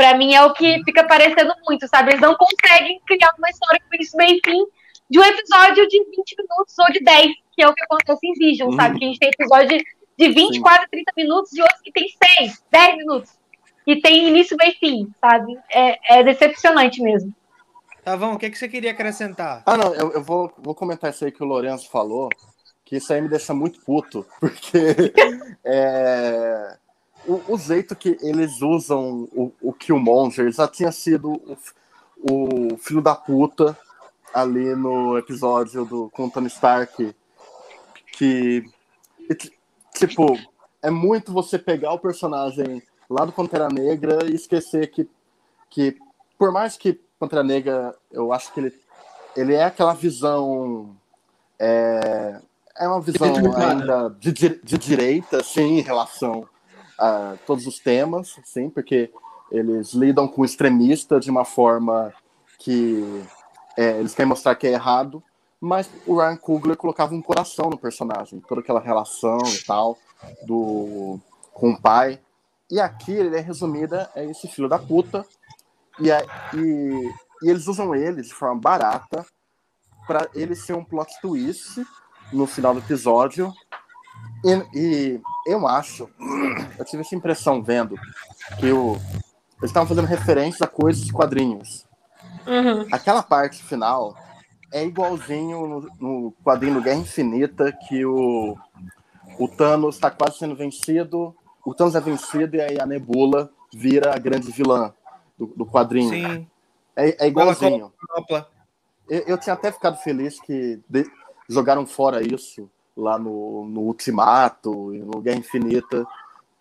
[0.01, 2.13] Pra mim, é o que fica parecendo muito, sabe?
[2.13, 4.65] Eles não conseguem criar uma história com início, meio e fim
[5.11, 8.33] de um episódio de 20 minutos ou de 10, que é o que acontece em
[8.33, 8.77] Vision, Uhum.
[8.77, 8.99] sabe?
[8.99, 9.85] Que a gente tem episódio de,
[10.17, 10.61] de 20, Sim.
[10.63, 12.07] quase 30 minutos e outros que tem
[12.39, 13.31] 6, 10 minutos.
[13.87, 15.59] E tem início, meio e fim, sabe?
[15.71, 17.35] É, é decepcionante mesmo.
[18.03, 19.63] Tavão, o que, que você queria acrescentar?
[19.67, 22.31] Ah, não, eu, eu vou, vou comentar isso aí que o Lourenço falou,
[22.87, 25.13] que isso aí me deixa muito puto, porque
[25.63, 26.79] é,
[27.27, 33.01] o, o jeito que eles usam o, o Killmonger já tinha sido o, o filho
[33.01, 33.77] da puta
[34.33, 37.15] ali no episódio do, com o Tony Stark,
[38.17, 38.65] que,
[39.37, 39.53] ti-
[39.95, 40.39] tipo,
[40.83, 45.09] é muito você pegar o personagem lá do Pantera Negra e esquecer que,
[45.69, 45.99] que
[46.39, 48.75] por mais que Pantera Negra, eu acho que ele,
[49.37, 50.97] ele é aquela visão.
[51.59, 52.41] É,
[52.79, 53.73] é uma visão Determinada.
[53.73, 56.49] ainda de, de direita, sim, em relação
[57.47, 59.11] todos os temas, sim, porque
[59.51, 62.13] eles lidam com o extremista de uma forma
[62.59, 63.25] que
[63.77, 65.23] é, eles querem mostrar que é errado,
[65.61, 69.99] mas o Ryan Coogler colocava um coração no personagem, toda aquela relação e tal
[70.47, 71.19] do
[71.53, 72.21] com o pai.
[72.71, 75.27] E aqui ele é resumida é esse filho da puta
[75.99, 76.25] e, a-
[76.55, 79.27] e, e eles usam ele de forma barata
[80.07, 81.85] para ele ser um plot twist
[82.33, 83.53] no final do episódio.
[84.45, 86.09] E, e eu acho,
[86.79, 87.95] eu tive essa impressão vendo
[88.59, 88.95] que o,
[89.59, 91.87] eles estavam fazendo referências a coisas de quadrinhos.
[92.91, 94.17] Aquela parte final
[94.73, 98.57] é igualzinho no, no quadrinho do Guerra Infinita que o,
[99.39, 101.35] o Thanos está quase sendo vencido.
[101.65, 104.95] O Thanos é vencido e aí a Nebula vira a grande vilã
[105.39, 106.09] do, do quadrinho.
[106.11, 106.47] Sim.
[106.97, 107.93] É, é igualzinho.
[109.09, 111.11] Eu, eu tinha até ficado feliz que de-
[111.49, 116.07] jogaram fora isso lá no, no Ultimato e no Guerra Infinita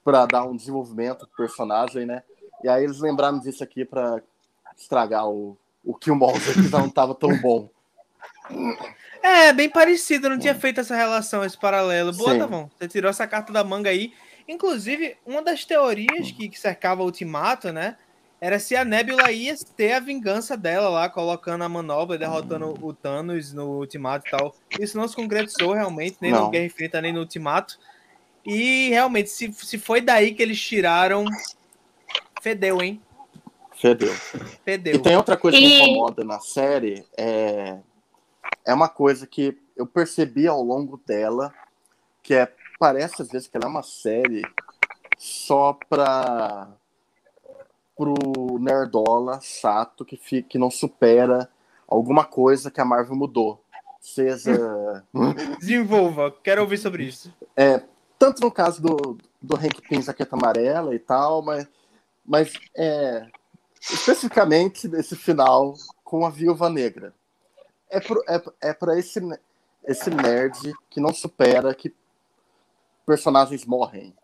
[0.03, 2.23] para dar um desenvolvimento pro personagem, né?
[2.63, 4.21] E aí eles lembraram disso aqui para
[4.77, 7.69] estragar o, o Killmonger, que já não tava tão bom.
[9.21, 12.13] É, bem parecido, eu não tinha feito essa relação, esse paralelo.
[12.13, 12.39] Boa, Sim.
[12.39, 12.71] Tavão.
[12.77, 14.13] Você tirou essa carta da manga aí.
[14.47, 17.97] Inclusive, uma das teorias que, que cercava o Ultimato, né?
[18.41, 22.93] Era se a Nebula ia ter a vingança dela lá, colocando a manobra, derrotando o
[22.93, 24.55] Thanos no Ultimato e tal.
[24.79, 26.49] Isso não se concretizou realmente, nem no Não.
[26.49, 27.77] Guerra Infinita, nem no Ultimato.
[28.45, 31.25] E realmente, se, se foi daí que eles tiraram.
[32.41, 33.01] Fedeu, hein?
[33.75, 34.13] Fedeu.
[34.63, 34.95] Fedeu.
[34.95, 37.77] E tem outra coisa que E- me incomoda na série, é,
[38.65, 41.53] é uma coisa que eu percebi ao longo dela,
[42.23, 44.43] que é, parece às vezes que ela é uma série
[45.17, 46.69] só pra
[47.99, 51.49] pro nerdola chato que, fi- que não supera
[51.85, 53.61] alguma coisa que a Marvel mudou.
[53.99, 55.03] Seja
[55.59, 57.33] Desenvolva, quero ouvir sobre isso.
[58.17, 61.67] tanto no caso do, do Hank Pym jaqueta amarela e tal, mas,
[62.25, 63.27] mas é,
[63.81, 67.13] especificamente nesse final com a Viúva Negra.
[67.89, 69.19] É, pro, é, é para esse,
[69.85, 71.93] esse nerd que não supera que
[73.05, 74.15] personagens morrem.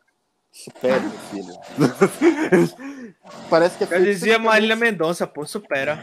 [0.55, 1.53] Supere, meu filho.
[3.49, 5.99] Parece que é Eu feito dizia Marília Mendonça, pô, supera.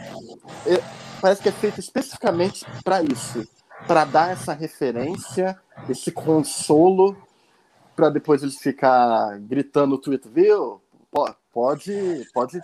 [1.20, 3.48] parece que é feito especificamente para isso,
[3.86, 7.16] para dar essa referência, esse consolo,
[7.96, 10.80] para depois eles ficar gritando no Twitter, viu?
[11.11, 12.59] Po- Pode, pode,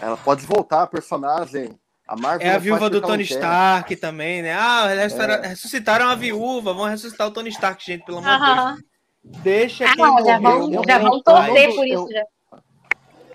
[0.00, 1.78] ela pode voltar a personagem.
[2.06, 3.22] A Marvel É a viúva do Tony.
[3.22, 4.52] Stark também, né?
[4.52, 5.46] Ah, ressuscitaram, É.
[5.46, 8.74] ressuscitaram a viúva, vão ressuscitar o Tony Stark, gente, pelo amor de Aham.
[8.74, 8.93] Deus.
[9.24, 12.12] Deixa Ah, quem já eu- já eu- vão eu- torcer eu- por eu- isso.
[12.12, 12.24] Já.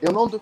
[0.01, 0.41] Eu não,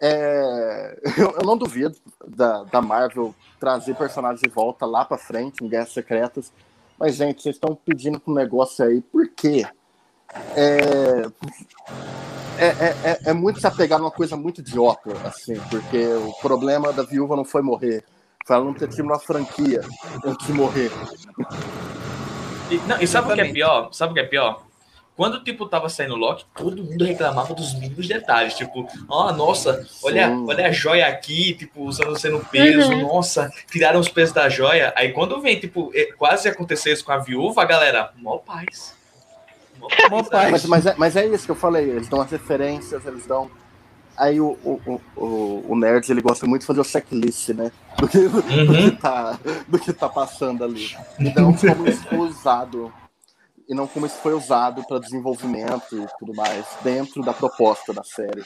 [0.00, 0.98] É,
[1.40, 5.92] eu, não duvido da, da Marvel trazer personagens de volta lá para frente em Guerras
[5.92, 6.52] Secretas.
[6.98, 9.66] Mas, gente, vocês estão pedindo um negócio aí, por quê?
[10.54, 11.26] É,
[12.58, 16.92] é, é, é, é muito se apegar numa coisa muito idiota, assim, porque o problema
[16.92, 18.04] da viúva não foi morrer,
[18.46, 19.80] foi ela não ter tido uma franquia
[20.24, 20.90] antes de morrer.
[22.70, 23.92] E, não, e sabe o que é pior?
[23.92, 24.62] Sabe o que é pior?
[25.16, 28.52] Quando, tipo, tava saindo o Loki, todo mundo reclamava dos mínimos detalhes.
[28.52, 33.00] Tipo, ó, oh, nossa, olha, olha a joia aqui, tipo, usando sendo peso, uhum.
[33.00, 34.92] nossa, tiraram os pesos da joia.
[34.94, 38.94] Aí quando vem, tipo, quase acontecer isso com a viúva, a galera, mó paz.
[39.78, 39.88] Mó
[40.30, 40.50] paz.
[40.50, 43.50] Mas, mas, é, mas é isso que eu falei, eles dão as referências, eles dão.
[44.18, 47.72] Aí o, o, o, o nerd ele gosta muito de fazer o checklist, né?
[47.98, 48.66] Do que, uhum.
[48.66, 50.94] do que, tá, do que tá passando ali.
[51.18, 52.92] Então, como usado
[53.68, 58.02] e não como isso foi usado para desenvolvimento e tudo mais dentro da proposta da
[58.04, 58.44] série.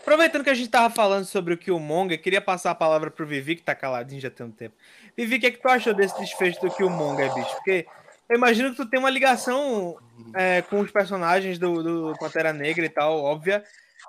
[0.00, 3.56] Aproveitando que a gente tava falando sobre o Killmonger, queria passar a palavra pro Vivi,
[3.56, 4.76] que tá caladinho já tem um tempo.
[5.16, 7.54] Vivi, o que, é que tu achou desse desfecho do Killmonger, bicho?
[7.54, 7.86] Porque
[8.28, 9.96] eu imagino que tu tem uma ligação
[10.34, 13.64] é, com os personagens do, do Pantera Negra e tal, óbvia.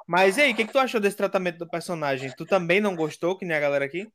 [0.05, 2.31] Mas e aí, o que, é que tu achou desse tratamento do personagem?
[2.37, 4.07] Tu também não gostou, que nem a galera aqui?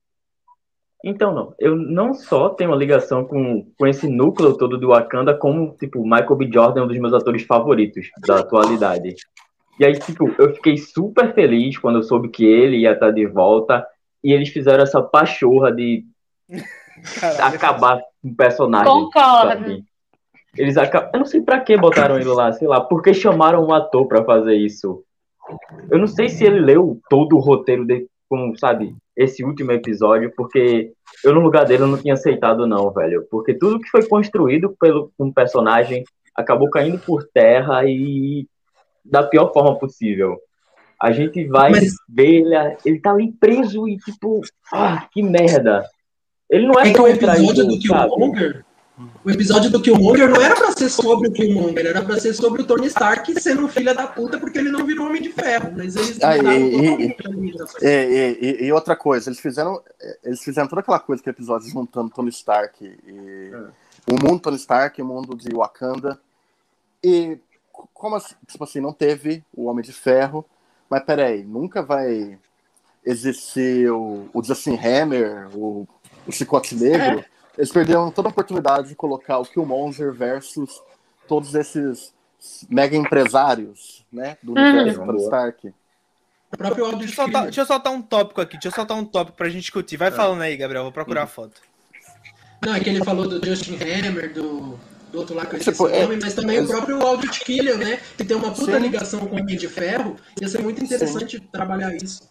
[1.05, 1.55] Então, não.
[1.59, 6.03] Eu não só tenho uma ligação com, com esse núcleo todo do Wakanda, como, tipo,
[6.03, 6.51] Michael B.
[6.53, 9.15] Jordan é um dos meus atores favoritos da atualidade.
[9.79, 13.27] E aí, tipo, eu fiquei super feliz quando eu soube que ele ia estar de
[13.27, 13.87] volta.
[14.23, 16.05] E eles fizeram essa pachorra de
[17.19, 18.93] Caralho, acabar com o personagem.
[18.93, 19.83] Concordo.
[20.57, 21.11] Eles acabam.
[21.15, 24.25] Eu não sei pra que botaram ele lá, sei lá, porque chamaram um ator para
[24.25, 25.03] fazer isso.
[25.91, 30.33] Eu não sei se ele leu todo o roteiro de, como, sabe, esse último episódio,
[30.35, 30.93] porque
[31.23, 33.27] eu no lugar dele eu não tinha aceitado não, velho.
[33.31, 36.05] Porque tudo que foi construído pelo um personagem
[36.35, 38.47] acabou caindo por terra e
[39.05, 40.39] da pior forma possível.
[40.99, 41.95] A gente vai Mas...
[42.09, 42.55] ver ele,
[42.85, 44.41] ele tá ali preso e tipo,
[44.73, 45.85] ah, que merda.
[46.49, 48.65] Ele não é, é tão que o episódio do Killmonger,
[49.25, 52.63] o episódio do Killmonger não era pra ser sobre o Killmonger, era pra ser sobre
[52.63, 55.73] o Tony Stark sendo um filho da puta porque ele não virou Homem de Ferro.
[55.77, 57.15] Mas eles ah, e,
[57.83, 59.83] e, e, e, outra coisa, eles fizeram,
[60.25, 64.13] eles fizeram toda aquela coisa que o episódio juntando Tony Stark e é.
[64.13, 66.19] o mundo Tony Stark o mundo de Wakanda.
[67.03, 67.39] E
[67.95, 70.45] como assim, tipo assim, não teve o Homem de Ferro,
[70.89, 72.39] mas peraí, nunca vai
[73.05, 75.87] existir o, o Justin Hammer, o,
[76.27, 77.21] o Chicote Negro.
[77.21, 80.83] É eles perderam toda a oportunidade de colocar o Killmonger versus
[81.27, 82.13] todos esses
[82.69, 85.17] mega empresários, né, do universo hum.
[85.17, 85.75] Stark.
[86.53, 89.05] O próprio deixa, eu soltar, deixa eu soltar um tópico aqui, deixa eu soltar um
[89.05, 89.97] tópico pra gente discutir.
[89.97, 90.11] Vai é.
[90.11, 91.61] falando aí, Gabriel, vou procurar a foto.
[92.65, 94.79] Não, é que ele falou do Justin Hammer, do,
[95.13, 97.01] do outro lá que eu esqueci tipo, o nome, é, mas também é, o próprio
[97.01, 98.01] Aldrich Killian, né?
[98.17, 98.79] Que tem uma puta sim.
[98.79, 100.17] ligação com o Homem de Ferro.
[100.41, 101.49] Ia ser muito interessante sim.
[101.53, 102.29] trabalhar isso.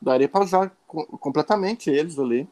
[0.00, 2.48] Daria pra usar completamente eles ali.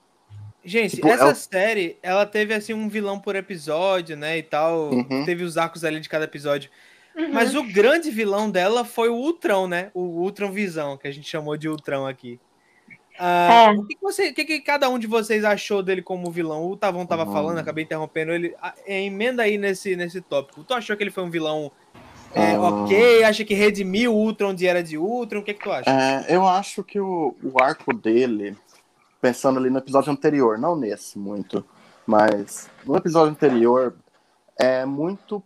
[0.65, 1.35] Gente, tipo, essa é o...
[1.35, 4.91] série, ela teve assim um vilão por episódio, né, e tal.
[4.91, 5.25] Uhum.
[5.25, 6.71] Teve os arcos ali de cada episódio.
[7.17, 7.33] Uhum.
[7.33, 9.91] Mas o grande vilão dela foi o Ultron, né?
[9.95, 12.39] O Ultron Visão, que a gente chamou de Ultron aqui.
[13.19, 13.71] Uh, é.
[13.73, 16.71] O, que, você, o que, que, cada um de vocês achou dele como vilão?
[16.71, 17.33] O Tavão tava uhum.
[17.33, 18.55] falando, acabei interrompendo ele.
[18.63, 20.65] A, emenda aí nesse, nesse tópico.
[20.65, 21.73] Tu achou que ele foi um vilão
[22.35, 23.25] é, ok?
[23.25, 25.41] Acha que redimiu o Ultron de Era de Ultron?
[25.41, 25.91] O que, que tu acha?
[25.91, 28.57] É, eu acho que o, o arco dele
[29.21, 31.65] pensando ali no episódio anterior, não nesse muito,
[32.07, 33.95] mas no episódio anterior
[34.59, 35.43] é muito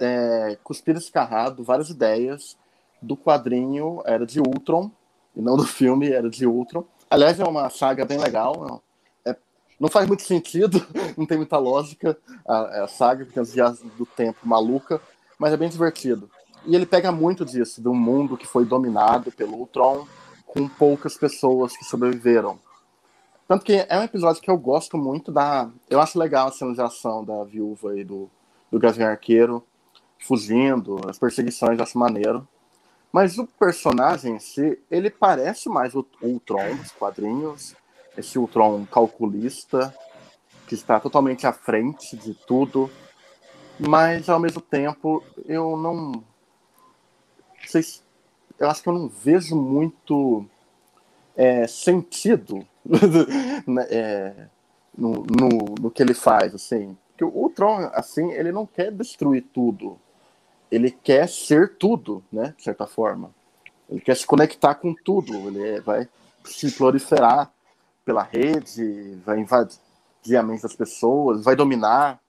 [0.00, 2.56] é, cuspir escarrado, várias ideias
[3.00, 4.90] do quadrinho era de Ultron
[5.34, 6.84] e não do filme era de Ultron.
[7.10, 8.82] Aliás, é uma saga bem legal.
[9.24, 9.36] É,
[9.78, 10.84] não faz muito sentido,
[11.16, 12.16] não tem muita lógica
[12.46, 15.00] a, a saga, porque as viagens do tempo maluca,
[15.38, 16.30] mas é bem divertido.
[16.64, 20.06] E ele pega muito disso, de um mundo que foi dominado pelo Ultron,
[20.46, 22.58] com poucas pessoas que sobreviveram.
[23.48, 25.70] Tanto que é um episódio que eu gosto muito da.
[25.88, 28.28] Eu acho legal a cena de ação da viúva e do,
[28.70, 29.64] do Gavião Arqueiro
[30.18, 32.46] fugindo, as perseguições, acho maneiro.
[33.12, 37.74] Mas o personagem em si, ele parece mais o Ultron dos quadrinhos,
[38.16, 39.94] esse Ultron calculista,
[40.66, 42.90] que está totalmente à frente de tudo.
[43.78, 46.24] Mas ao mesmo tempo, eu não.
[47.66, 47.82] Sei,
[48.58, 50.44] eu acho que eu não vejo muito
[51.36, 52.66] é, sentido
[53.90, 54.46] é,
[54.96, 56.96] no, no, no, que ele faz, assim.
[57.08, 59.98] Porque o Tron, assim, ele não quer destruir tudo.
[60.70, 62.54] Ele quer ser tudo, né?
[62.56, 63.30] De certa forma.
[63.88, 65.34] Ele quer se conectar com tudo.
[65.48, 66.08] Ele é, vai
[66.44, 67.50] se proliferar
[68.04, 72.20] pela rede, vai invadir a mente das pessoas, vai dominar.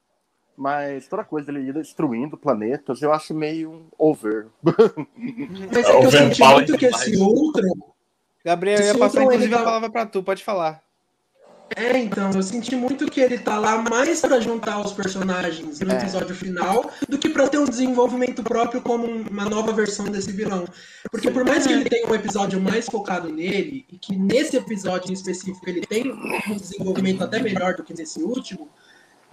[0.55, 4.47] mas toda coisa dele ir destruindo planetas, eu acho meio over.
[4.63, 7.96] Mas é que eu senti muito que esse Ultron.
[8.47, 10.81] Gabriel, eu ia passar inclusive a palavra pra tu, pode falar.
[11.75, 15.91] É, então, eu senti muito que ele tá lá mais para juntar os personagens no
[15.91, 15.97] é.
[15.97, 20.63] episódio final do que para ter um desenvolvimento próprio como uma nova versão desse vilão.
[21.11, 25.09] Porque por mais que ele tenha um episódio mais focado nele, e que nesse episódio
[25.09, 28.69] em específico ele tem um desenvolvimento até melhor do que nesse último,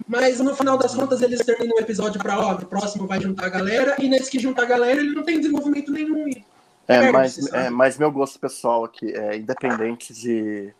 [0.05, 3.45] mas no final das contas eles terminam o episódio para ó, no próximo vai juntar
[3.45, 6.29] a galera, e nesse que juntar a galera ele não tem desenvolvimento nenhum.
[6.87, 10.73] É, mas, é, mas meu gosto pessoal aqui é independente de.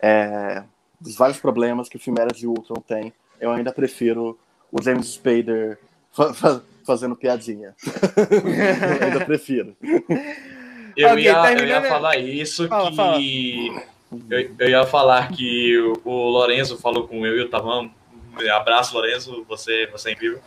[0.00, 0.62] É,
[1.00, 4.38] dos vários problemas que o filme Era de Ultron tem, eu ainda prefiro
[4.70, 5.78] o James Spader
[6.12, 7.74] fa fa fazendo piadinha.
[9.00, 9.76] eu ainda prefiro.
[10.96, 12.96] Eu, okay, ia, eu ia falar isso fala, que.
[12.96, 13.20] Fala.
[14.30, 17.90] Eu, eu, ia falar que o, o Lorenzo falou com eu e o Tavam.
[18.52, 20.40] Abraço, Lorenzo, você, você é incrível.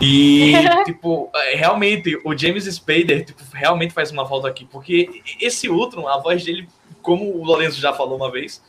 [0.00, 0.52] E,
[0.84, 6.08] tipo, é, realmente, o James Spader tipo, realmente faz uma falta aqui, porque esse Ultron,
[6.08, 6.68] a voz dele,
[7.00, 8.62] como o Lorenzo já falou uma vez,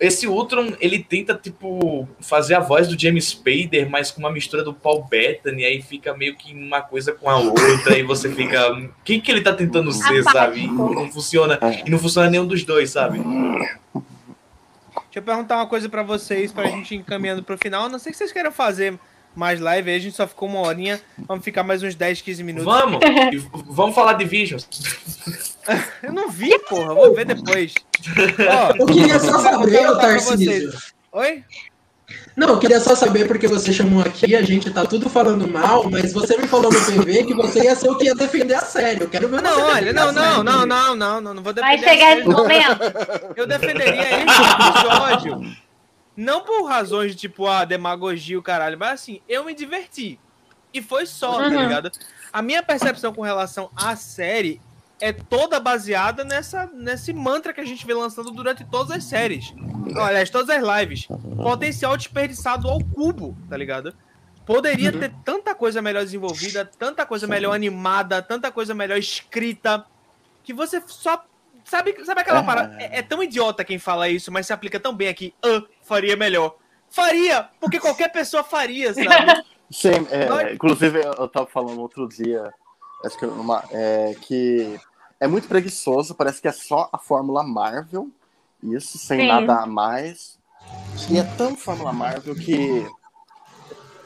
[0.00, 4.62] esse Ultron, ele tenta, tipo, fazer a voz do James Spader, mas com uma mistura
[4.62, 8.60] do Paul Bettany, aí fica meio que uma coisa com a outra, e você fica.
[9.04, 10.60] Quem que ele tá tentando ser, sabe?
[10.60, 11.58] E não funciona.
[11.84, 13.20] E não funciona nenhum dos dois, sabe?
[15.08, 17.88] Deixa eu perguntar uma coisa para vocês, pra gente ir encaminhando pro final.
[17.88, 18.98] Não sei se vocês querem fazer
[19.34, 21.00] mais live, aí a gente só ficou uma horinha.
[21.26, 22.64] Vamos ficar mais uns 10, 15 minutos.
[22.66, 23.00] Vamos!
[23.66, 24.68] vamos falar de Visions.
[26.02, 26.94] Eu não vi, porra.
[26.94, 27.74] Vou ver depois.
[28.48, 30.72] Ó, eu queria só saber, Tarcísio.
[31.12, 31.44] Oi?
[32.38, 35.90] Não, eu queria só saber porque você chamou aqui, a gente tá tudo falando mal,
[35.90, 38.60] mas você me falou no PV que você ia ser o que ia defender a
[38.60, 39.02] série.
[39.02, 41.76] Eu quero ver Não, olha, não, não, não, não, não, não, não vou defender.
[41.76, 42.80] Vai chegar esse momento.
[43.34, 45.52] Eu defenderia esse episódio.
[46.16, 50.20] Não por razões de tipo, a ah, demagogia o caralho, mas assim, eu me diverti.
[50.72, 51.54] E foi só, tá uhum.
[51.54, 51.90] tá ligado?
[52.32, 54.60] A minha percepção com relação à série
[55.00, 59.54] é toda baseada nessa, nesse mantra que a gente vem lançando durante todas as séries.
[59.96, 61.06] Aliás, todas as lives.
[61.36, 63.94] Potencial desperdiçado ao cubo, tá ligado?
[64.44, 64.98] Poderia uhum.
[64.98, 69.84] ter tanta coisa melhor desenvolvida, tanta coisa melhor animada, tanta coisa melhor escrita,
[70.42, 71.24] que você só.
[71.64, 72.42] Sabe, sabe aquela é.
[72.42, 72.76] parada?
[72.82, 75.34] É, é, tão idiota quem fala isso, mas se aplica tão bem aqui.
[75.44, 76.56] Ah, faria melhor.
[76.88, 77.46] Faria!
[77.60, 79.44] Porque qualquer pessoa faria, sabe?
[79.70, 82.50] Sim, é, inclusive eu tava falando outro dia,
[83.04, 84.80] acho que, uma, é, que
[85.20, 88.08] é muito preguiçoso, parece que é só a Fórmula Marvel,
[88.62, 89.28] isso, sem Sim.
[89.28, 90.38] nada a mais.
[91.10, 92.86] E é tão Fórmula Marvel que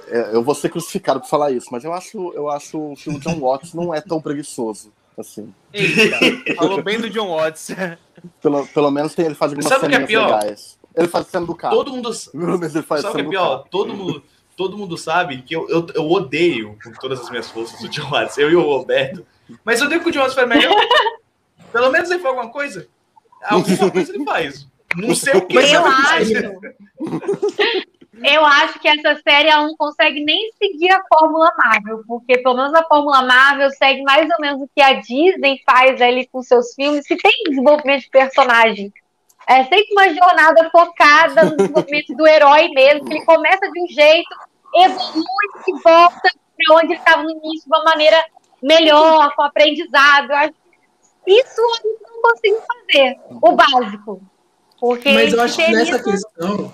[0.08, 3.18] é, eu vou ser crucificado por falar isso, mas eu acho, eu acho que o
[3.18, 5.52] John Watts não é tão preguiçoso assim.
[5.72, 7.68] Eita, falou bem do John Watts.
[8.40, 10.78] Pelo, pelo menos tem, ele faz algumas Sabe cenas é legais.
[10.94, 11.76] Ele faz cena do carro.
[11.76, 12.12] Todo mundo.
[12.82, 13.64] Faz Sabe o que é pior?
[13.70, 14.22] Todo mundo,
[14.56, 18.10] todo mundo sabe que eu, eu, eu, odeio com todas as minhas forças o John
[18.10, 19.26] Watts, eu e o Roberto.
[19.64, 20.74] Mas eu odeio que o Watts faz melhor.
[21.72, 22.88] Pelo menos ele faz alguma coisa.
[23.42, 24.66] Alguma coisa ele faz.
[24.96, 25.56] Não sei o que.
[25.56, 26.32] Eu acho.
[28.24, 32.56] Eu acho que essa série ela não consegue nem seguir a Fórmula Marvel, porque pelo
[32.56, 36.40] menos a Fórmula Marvel segue mais ou menos o que a Disney faz ali com
[36.42, 38.92] seus filmes, que tem desenvolvimento de personagem.
[39.48, 43.88] É sempre uma jornada focada no desenvolvimento do herói mesmo, que ele começa de um
[43.88, 44.36] jeito,
[44.76, 45.24] evolui
[45.68, 48.24] e volta para onde ele estava no início de uma maneira
[48.62, 50.30] melhor, com aprendizado.
[50.30, 50.54] Eu acho
[51.26, 54.22] isso gente não conseguiu fazer, o básico.
[54.80, 56.04] Porque Mas eu acho que nessa isso...
[56.04, 56.72] questão,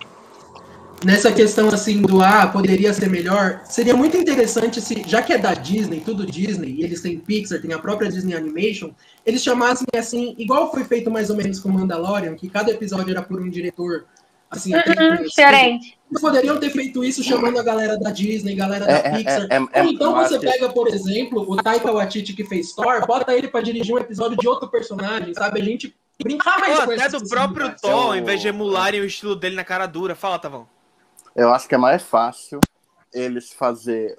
[1.04, 5.38] nessa questão assim do ah, poderia ser melhor, seria muito interessante se, já que é
[5.38, 8.92] da Disney, tudo Disney, e eles têm Pixar, tem a própria Disney Animation,
[9.26, 13.20] eles chamassem assim, igual foi feito mais ou menos com Mandalorian, que cada episódio era
[13.22, 14.06] por um diretor
[14.50, 15.97] assim, uh -uh, diferente.
[16.10, 19.46] Eles poderiam ter feito isso chamando a galera da Disney, galera da é, é Pixar.
[19.50, 23.36] É, é, Ou então você pega, por exemplo, o Taika Waititi que fez Thor, bota
[23.36, 25.60] ele para dirigir um episódio de outro personagem, sabe?
[25.60, 29.04] A gente brincar mais Pô, com Até do próprio Thor, em vez de emularem o
[29.04, 30.14] estilo dele na cara dura.
[30.14, 30.66] Fala, Tavão.
[31.36, 32.58] Eu acho que é mais fácil
[33.12, 34.18] eles fazer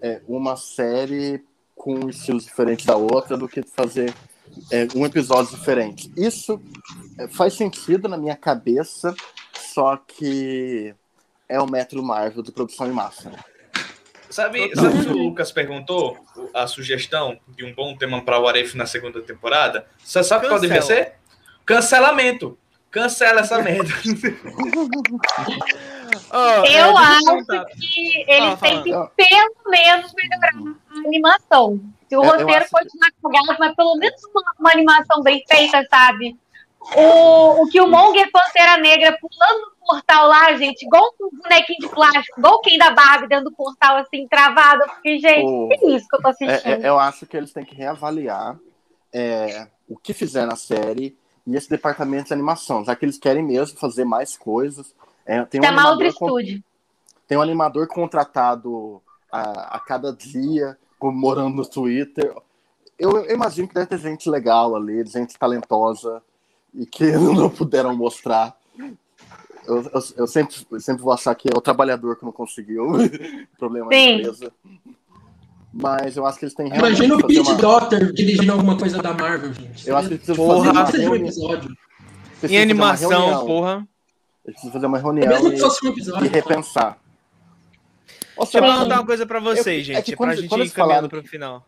[0.00, 1.42] é, uma série
[1.74, 4.14] com estilos diferentes da outra do que fazer
[4.70, 6.12] é, um episódio diferente.
[6.16, 6.60] Isso
[7.18, 9.14] é, faz sentido na minha cabeça,
[9.54, 10.94] só que
[11.52, 13.30] é o método Marvel de produção em massa.
[14.30, 16.18] Sabe, sabe o que o Lucas perguntou?
[16.54, 19.86] A sugestão de um bom tema para o Aref na segunda temporada?
[20.02, 21.14] Você sabe qual deveria ser?
[21.66, 22.58] Cancelamento.
[22.90, 23.90] Cancela essa merda.
[26.30, 27.44] Oh, eu é, acho
[27.78, 30.52] que ele tem que pelo menos melhorar
[30.90, 31.80] a animação.
[32.08, 32.70] Se o é, roteiro acho...
[32.70, 36.36] continuar cagado, mas pelo menos uma, uma, animação bem feita, sabe?
[36.96, 42.38] O, o Killmonger Pantera Negra pulando no portal lá, gente, igual um bonequinho de plástico,
[42.38, 44.82] igual quem da Barbie dentro do portal, assim, travado.
[44.84, 45.68] Porque, gente, o...
[45.68, 46.66] que isso que eu tô assistindo?
[46.66, 48.58] É, é, eu acho que eles têm que reavaliar
[49.12, 51.16] é, o que fizeram na série
[51.46, 54.94] e esse departamento de animação, já que eles querem mesmo fazer mais coisas.
[55.24, 56.62] É, tem um Chamar outro estúdio.
[57.26, 62.34] Tem um animador contratado a, a cada dia, morando no Twitter.
[62.98, 66.22] Eu, eu, imagino que deve ter gente legal ali, gente talentosa,
[66.74, 68.56] e que não puderam mostrar.
[69.66, 72.92] Eu, eu, eu sempre, eu sempre vou achar que é o trabalhador que não conseguiu.
[73.58, 74.06] Problema Sim.
[74.06, 74.52] da empresa.
[75.72, 77.54] Mas eu acho que eles têm Imagina o Pete uma...
[77.54, 79.88] Doctor dirigindo alguma coisa da Marvel, gente.
[79.88, 81.76] Eu acho que eles precisam fazer um episódio.
[82.42, 83.88] Em animação, porra.
[84.44, 86.98] Eles precisam fazer uma reunião e, um episódio, e repensar.
[88.36, 91.08] Deixa eu perguntar uma coisa pra vocês, eu, gente, é quando, pra gente ir caminhando
[91.08, 91.64] pro final.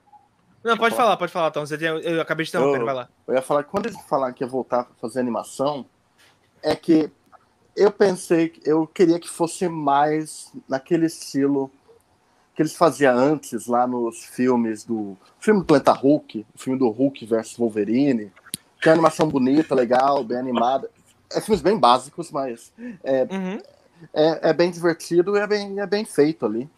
[0.64, 1.66] Não, pode falar, pode falar, Tom.
[1.66, 3.08] Você tem, eu acabei de interromper, vai lá.
[3.28, 5.84] Eu ia falar que quando eles falaram que ia voltar pra fazer animação,
[6.62, 7.10] é que
[7.76, 11.70] eu pensei, eu queria que fosse mais naquele estilo
[12.54, 16.88] que eles faziam antes lá nos filmes do filme do Planeta Hulk, o filme do
[16.88, 18.32] Hulk versus Wolverine,
[18.80, 20.88] que é uma animação bonita, legal, bem animada.
[21.32, 23.60] É filmes bem básicos, mas é, uhum.
[24.14, 26.70] é, é, bem divertido e é bem, é bem feito ali.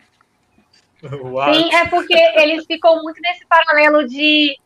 [1.52, 4.58] Sim, é porque eles ficam muito nesse paralelo de,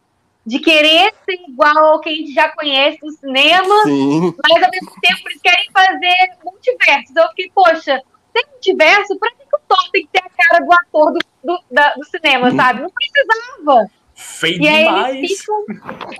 [0.47, 4.35] de querer ser igual ao que a gente já conhece no cinema, Sim.
[4.49, 6.15] mas ao mesmo tempo eles querem fazer
[6.45, 7.17] multiversos.
[7.17, 8.01] Eu fiquei, poxa,
[8.33, 9.19] tem multiverso?
[9.19, 11.95] Pra que, que o Thor tem que ter a cara do ator do, do, da,
[11.95, 12.57] do cinema, hum.
[12.57, 12.83] sabe?
[12.83, 13.91] Não precisava.
[14.15, 15.17] Feio e demais.
[15.17, 15.65] Aí ficam,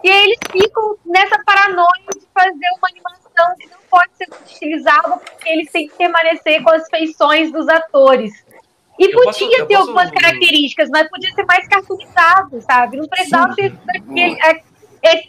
[0.03, 5.19] e aí eles ficam nessa paranoia de fazer uma animação que não pode ser utilizada
[5.19, 8.33] porque eles têm que permanecer com as feições dos atores.
[9.01, 10.23] E eu podia posso, ter algumas posso...
[10.23, 12.99] características, mas podia ser mais cartoonizado, sabe?
[12.99, 14.63] Não precisava ter daquele, é,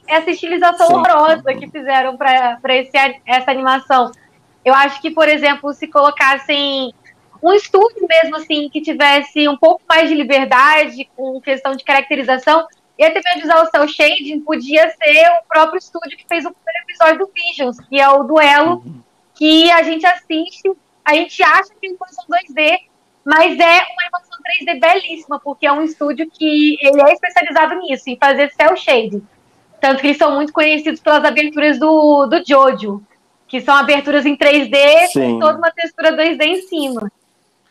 [0.07, 0.93] essa estilização Sim.
[0.93, 2.59] horrorosa que fizeram para
[3.26, 4.11] essa animação.
[4.65, 6.93] Eu acho que, por exemplo, se colocassem
[7.41, 12.67] um estúdio mesmo assim que tivesse um pouco mais de liberdade com questão de caracterização,
[12.99, 16.51] e até mesmo usar o cel shading podia ser o próprio estúdio que fez o
[16.51, 19.01] primeiro episódio do Visions, que é o duelo uhum.
[19.34, 20.69] que a gente assiste,
[21.05, 22.91] a gente acha que é animação 2D,
[23.26, 28.03] mas é uma animação 3D belíssima, porque é um estúdio que ele é especializado nisso,
[28.07, 29.24] em fazer cel shading.
[29.80, 33.01] Tanto que eles são muito conhecidos pelas aberturas do, do Jojo,
[33.47, 35.34] que são aberturas em 3D Sim.
[35.34, 37.11] com toda uma textura 2D em cima.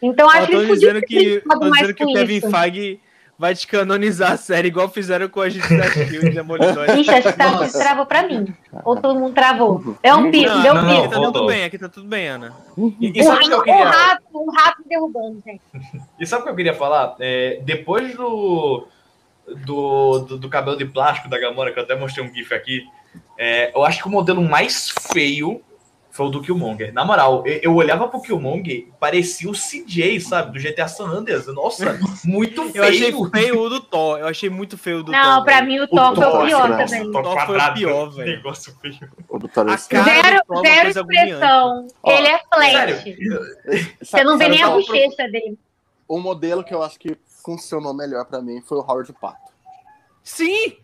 [0.03, 3.01] Então acho que eles dizendo que, dizendo que o Kevin Feige
[3.41, 6.91] vai te canonizar a série, igual fizeram com a gente da Shield Demolidor.
[6.91, 8.55] Ixi, acho que tá, travou pra mim.
[8.84, 9.97] Ou todo mundo travou.
[10.03, 11.05] É um pico, deu um pico.
[11.05, 12.53] Aqui tá tudo bem, aqui tá tudo bem, Ana.
[13.01, 13.86] E, e sabe o que eu queria...
[13.86, 15.62] Um rato, um rato derrubando, gente.
[16.20, 17.16] E sabe o que eu queria falar?
[17.18, 18.86] É, depois do,
[19.64, 22.84] do, do, do, cabelo de plástico da Gamora, que eu até mostrei um gif aqui,
[23.38, 25.62] é, eu acho que o modelo mais feio
[26.11, 26.93] foi o do Killmonger.
[26.93, 30.53] Na moral, eu, olhava pro Killmonger, parecia o CJ, sabe?
[30.53, 31.47] Do GTA San Andreas.
[31.47, 32.77] Nossa, muito feio.
[32.77, 34.19] Eu achei feio o do Thor.
[34.19, 35.35] Eu achei muito feio o do Não, Thor.
[35.37, 37.03] Não, pra mim o Thor, o foi o pior também.
[37.03, 38.37] O Thor foi o pior, velho.
[38.37, 38.99] Negócio feio.
[39.49, 41.87] Cara zero, zero expressão.
[42.05, 43.05] Ele é flash.
[44.03, 45.59] Você não vê nem a bochecha dele.
[46.09, 49.53] O modelo que eu acho que funcionou melhor pra mim foi o Howard Pato.
[50.23, 50.77] Sim!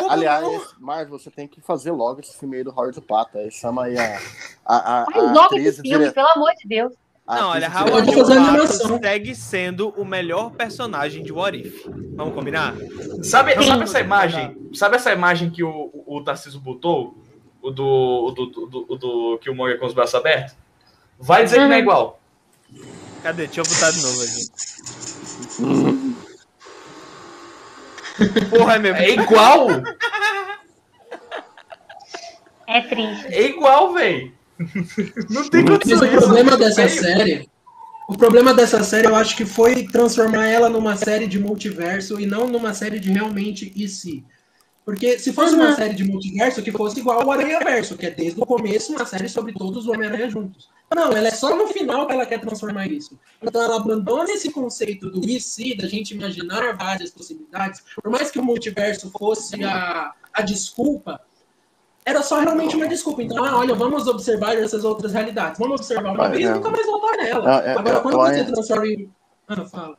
[0.00, 0.60] Como Aliás, não?
[0.80, 3.38] Marvel, você tem que fazer logo esse filme aí do Howard Pata.
[3.38, 4.20] Aí chama aí a.
[4.66, 6.12] a, a, Faz logo esse filme, dire...
[6.12, 6.92] pelo amor de Deus.
[7.26, 11.86] não, olha, Howard Pato segue sendo o melhor personagem de What If.
[12.16, 12.74] Vamos combinar?
[13.22, 14.70] Sabe, sabe essa imagem?
[14.74, 17.16] Sabe essa imagem que o, o Tarcísio botou?
[17.62, 20.54] O do, o do, do, do, do Killmonger com os braços abertos?
[21.18, 21.62] Vai dizer uhum.
[21.62, 21.82] que não é uhum.
[21.82, 22.20] igual.
[23.22, 23.46] Cadê?
[23.46, 25.94] Deixa eu botar de novo aqui.
[28.50, 28.94] Porra, meu.
[28.94, 29.68] É igual!
[32.66, 33.26] É triste.
[33.26, 34.32] É igual, velho.
[35.30, 35.98] Não tem condição.
[35.98, 37.48] Mas o problema dessa série.
[38.08, 42.26] O problema dessa série, eu acho que foi transformar ela numa série de multiverso e
[42.26, 44.22] não numa série de realmente e se.
[44.84, 48.10] Porque se fosse uma série de multiverso, que fosse igual ao Aranha Verso, que é
[48.10, 50.68] desde o começo uma série sobre todos os Homem-Aranha juntos.
[50.94, 53.18] Não, ela é só no final que ela quer transformar isso.
[53.42, 57.82] Então ela abandona esse conceito do e se, da gente imaginar várias possibilidades.
[57.94, 61.20] Por mais que o multiverso fosse a, a desculpa,
[62.04, 63.22] era só realmente uma desculpa.
[63.22, 65.58] Então, ah, olha, vamos observar essas outras realidades.
[65.58, 66.54] Vamos observar uma ah, vez e é.
[66.54, 67.62] nunca mais voltar nela.
[67.62, 69.10] É, é, Agora, quando você transforma em.
[69.48, 69.96] Ah, fala.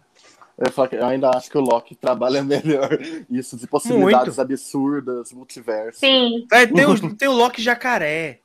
[0.57, 2.97] Eu, eu ainda acho que o Loki trabalha melhor
[3.29, 4.41] isso de possibilidades Muito.
[4.41, 5.99] absurdas, multiverso.
[5.99, 6.47] Sim.
[6.51, 8.39] É, tem, o, tem o Loki jacaré.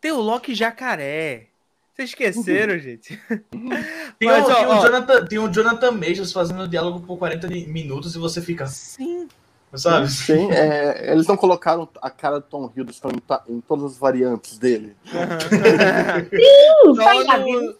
[0.00, 1.48] Tem o Loki jacaré.
[1.96, 3.18] Vocês esqueceram, gente?
[4.18, 7.48] Tem, Mas, o, ó, tem, o Jonathan, tem o Jonathan Majors fazendo diálogo por 40
[7.48, 8.66] minutos e você fica.
[8.66, 9.26] Sim.
[9.74, 10.10] sabe?
[10.10, 14.58] Sim, é, eles não colocaram a cara do Tom Hiddleston em, em todas as variantes
[14.58, 14.94] dele.
[15.06, 17.76] Sim, só, no,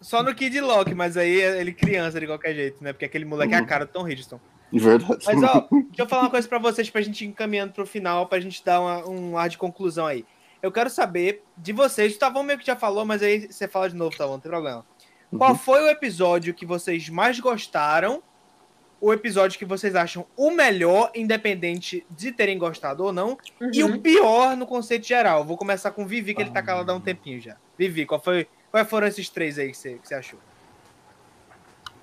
[0.00, 2.92] só no Kid Lock, mas aí é ele criança de qualquer jeito, né?
[2.92, 4.40] Porque aquele moleque é a cara do Tom Hiddleston.
[4.72, 5.24] Verdade.
[5.26, 8.26] Mas, ó, deixa eu falar uma coisa pra vocês, pra gente ir encaminhando pro final,
[8.26, 10.24] pra gente dar uma, um ar de conclusão aí.
[10.62, 13.88] Eu quero saber de vocês, o Tavão meio que já falou, mas aí você fala
[13.88, 14.84] de novo, Tavão, não tem problema.
[15.36, 15.56] Qual uhum.
[15.56, 18.22] foi o episódio que vocês mais gostaram?
[19.00, 23.70] O episódio que vocês acham o melhor, independente de terem gostado ou não, uhum.
[23.72, 25.44] e o pior no conceito geral.
[25.44, 27.56] Vou começar com o Vivi, que ele tá calado há um tempinho já.
[27.78, 30.38] Vivi, qual foi, quais foram esses três aí que você, que você achou?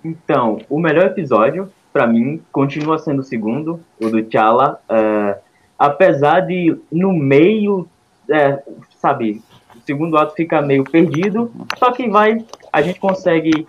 [0.03, 4.81] Então, o melhor episódio, para mim, continua sendo o segundo, o do T'Challa.
[4.89, 5.39] É,
[5.77, 7.87] apesar de, no meio,
[8.29, 8.61] é,
[8.99, 9.41] sabe,
[9.75, 13.65] o segundo ato fica meio perdido, só que vai, a gente consegue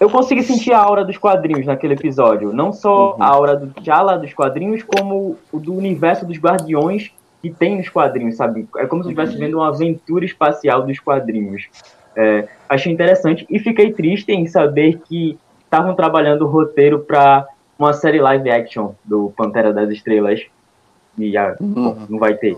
[0.00, 2.52] eu consegui sentir a aura dos quadrinhos naquele episódio.
[2.52, 3.22] Não só uhum.
[3.22, 7.88] a aura do T'Challa dos quadrinhos, como o do universo dos Guardiões que tem nos
[7.88, 8.66] quadrinhos, sabe?
[8.76, 11.68] É como se eu estivesse vendo uma aventura espacial dos quadrinhos.
[12.16, 17.46] É, achei interessante e fiquei triste em saber que estavam trabalhando o roteiro para
[17.78, 20.40] uma série live action do Pantera das Estrelas.
[21.18, 22.06] E a, uhum.
[22.08, 22.56] não vai ter.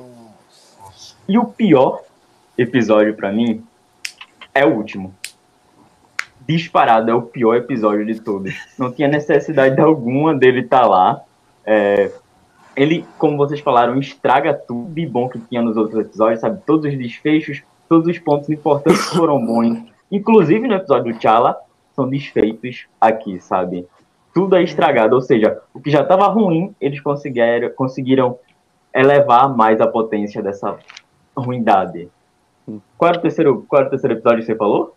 [1.29, 2.03] E o pior
[2.57, 3.65] episódio para mim
[4.55, 5.15] é o último
[6.47, 8.55] disparado é o pior episódio de todos.
[8.79, 11.23] Não tinha necessidade alguma dele estar tá lá.
[11.65, 12.11] É,
[12.77, 16.61] ele, como vocês falaram, estraga tudo de bom que tinha nos outros episódios, sabe?
[16.65, 19.83] Todos os desfechos, todos os pontos importantes foram bons.
[20.11, 21.57] Inclusive no episódio do T'Challa,
[21.95, 23.87] são desfeitos aqui, sabe?
[24.33, 28.39] Tudo é estragado, ou seja, o que já estava ruim, eles conseguiram, conseguiram
[28.95, 30.77] elevar mais a potência dessa
[31.37, 32.09] ruindade.
[32.99, 34.97] Qual era o terceiro, qual era o terceiro episódio que você falou?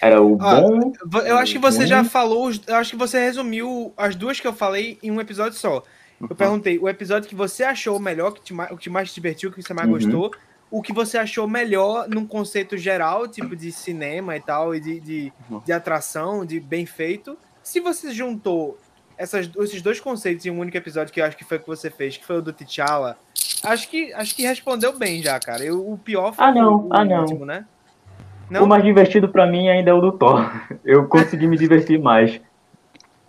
[0.00, 0.92] Era o ah, bom.
[1.26, 2.50] Eu acho que você já falou.
[2.66, 5.82] Eu acho que você resumiu as duas que eu falei em um episódio só.
[6.20, 6.36] Eu uhum.
[6.36, 9.62] perguntei o episódio que você achou melhor, que te, o que mais te divertiu, que
[9.62, 9.94] você mais uhum.
[9.94, 10.30] gostou.
[10.70, 15.00] O que você achou melhor num conceito geral, tipo de cinema e tal, e de,
[15.00, 15.62] de, uhum.
[15.64, 17.38] de atração, de bem feito.
[17.62, 18.76] Se você juntou
[19.18, 21.66] essas, esses dois conceitos em um único episódio, que eu acho que foi o que
[21.66, 23.18] você fez, que foi o do T'Challa,
[23.64, 25.64] acho que, acho que respondeu bem já, cara.
[25.64, 26.74] Eu, o pior foi ah, não.
[26.74, 27.46] o, o ah, último, não.
[27.46, 27.64] né?
[28.48, 28.64] Não?
[28.64, 30.50] O mais divertido para mim ainda é o do Thor.
[30.84, 32.40] Eu consegui me divertir mais.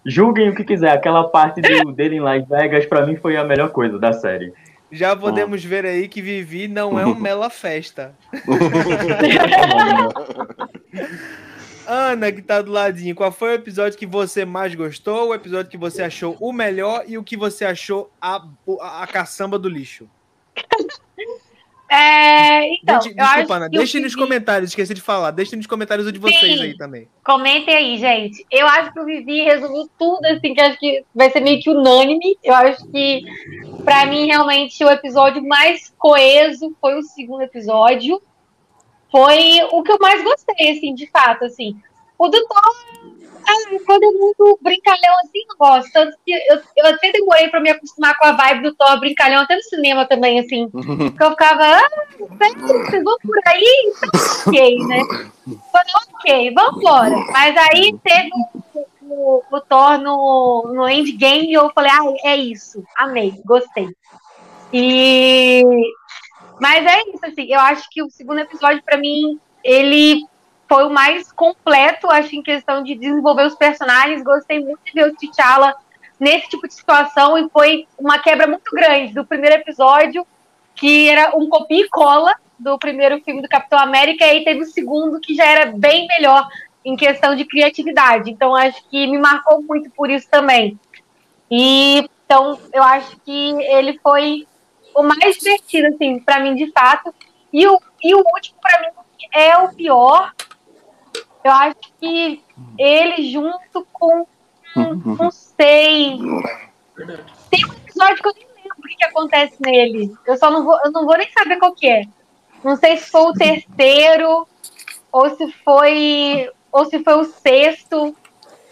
[0.06, 3.44] Julguem o que quiser, aquela parte do, dele em Las Vegas para mim foi a
[3.44, 4.54] melhor coisa da série.
[4.92, 8.14] Já podemos ver aí que Vivi não é um mela festa.
[11.90, 15.72] Ana, que tá do ladinho, qual foi o episódio que você mais gostou, o episódio
[15.72, 18.46] que você achou o melhor e o que você achou a,
[18.80, 20.08] a, a caçamba do lixo?
[21.92, 24.24] É, então, Gente, desculpa, Ana, deixem nos Vivi...
[24.24, 27.08] comentários, esqueci de falar, deixem nos comentários o de vocês Sim, aí também.
[27.26, 28.46] Comentem aí, gente.
[28.52, 31.68] Eu acho que o Vivi resumiu tudo, assim, que acho que vai ser meio que
[31.68, 32.38] unânime.
[32.44, 33.24] Eu acho que,
[33.84, 38.22] para mim, realmente, o episódio mais coeso foi o segundo episódio.
[39.12, 41.76] Foi o que eu mais gostei, assim, de fato, assim.
[42.18, 42.62] O do Thor
[43.50, 45.92] ah, quando é muito brincalhão assim, não gosto.
[45.92, 49.42] Tanto que eu, eu até demorei pra me acostumar com a vibe do Thor brincalhão,
[49.42, 50.70] até no cinema também, assim.
[51.18, 53.94] Que eu ficava, ah, vocês vão por aí?
[53.96, 54.10] Então,
[54.48, 55.02] ok, né?
[55.72, 57.16] Falei, ok, vamos embora.
[57.32, 58.30] Mas aí teve
[59.02, 62.84] o, o, o Thor no, no Endgame e eu falei, ah, é isso.
[62.98, 63.90] Amei, gostei.
[64.72, 65.64] E.
[66.60, 70.26] Mas é isso, assim, eu acho que o segundo episódio, para mim, ele
[70.68, 74.24] foi o mais completo, acho, em questão de desenvolver os personagens.
[74.24, 75.74] Gostei muito de ver o T'Challa
[76.20, 80.28] nesse tipo de situação e foi uma quebra muito grande do primeiro episódio,
[80.76, 84.62] que era um copia e cola do primeiro filme do Capitão América, e aí teve
[84.62, 86.48] o segundo que já era bem melhor
[86.84, 88.30] em questão de criatividade.
[88.30, 90.78] Então acho que me marcou muito por isso também.
[91.50, 94.46] E então eu acho que ele foi
[95.00, 97.14] o mais divertido assim para mim de fato.
[97.52, 98.88] E o, e o último para mim
[99.34, 100.32] é o pior,
[101.44, 102.44] eu acho que
[102.78, 104.26] ele junto com.
[104.76, 106.20] Não sei.
[107.50, 110.14] Tem um episódio que eu nem lembro o que, que acontece nele.
[110.26, 112.04] Eu só não vou, eu não vou nem saber qual que é.
[112.64, 114.48] Não sei se foi o terceiro,
[115.12, 116.50] ou se foi.
[116.72, 118.16] Ou se foi o sexto.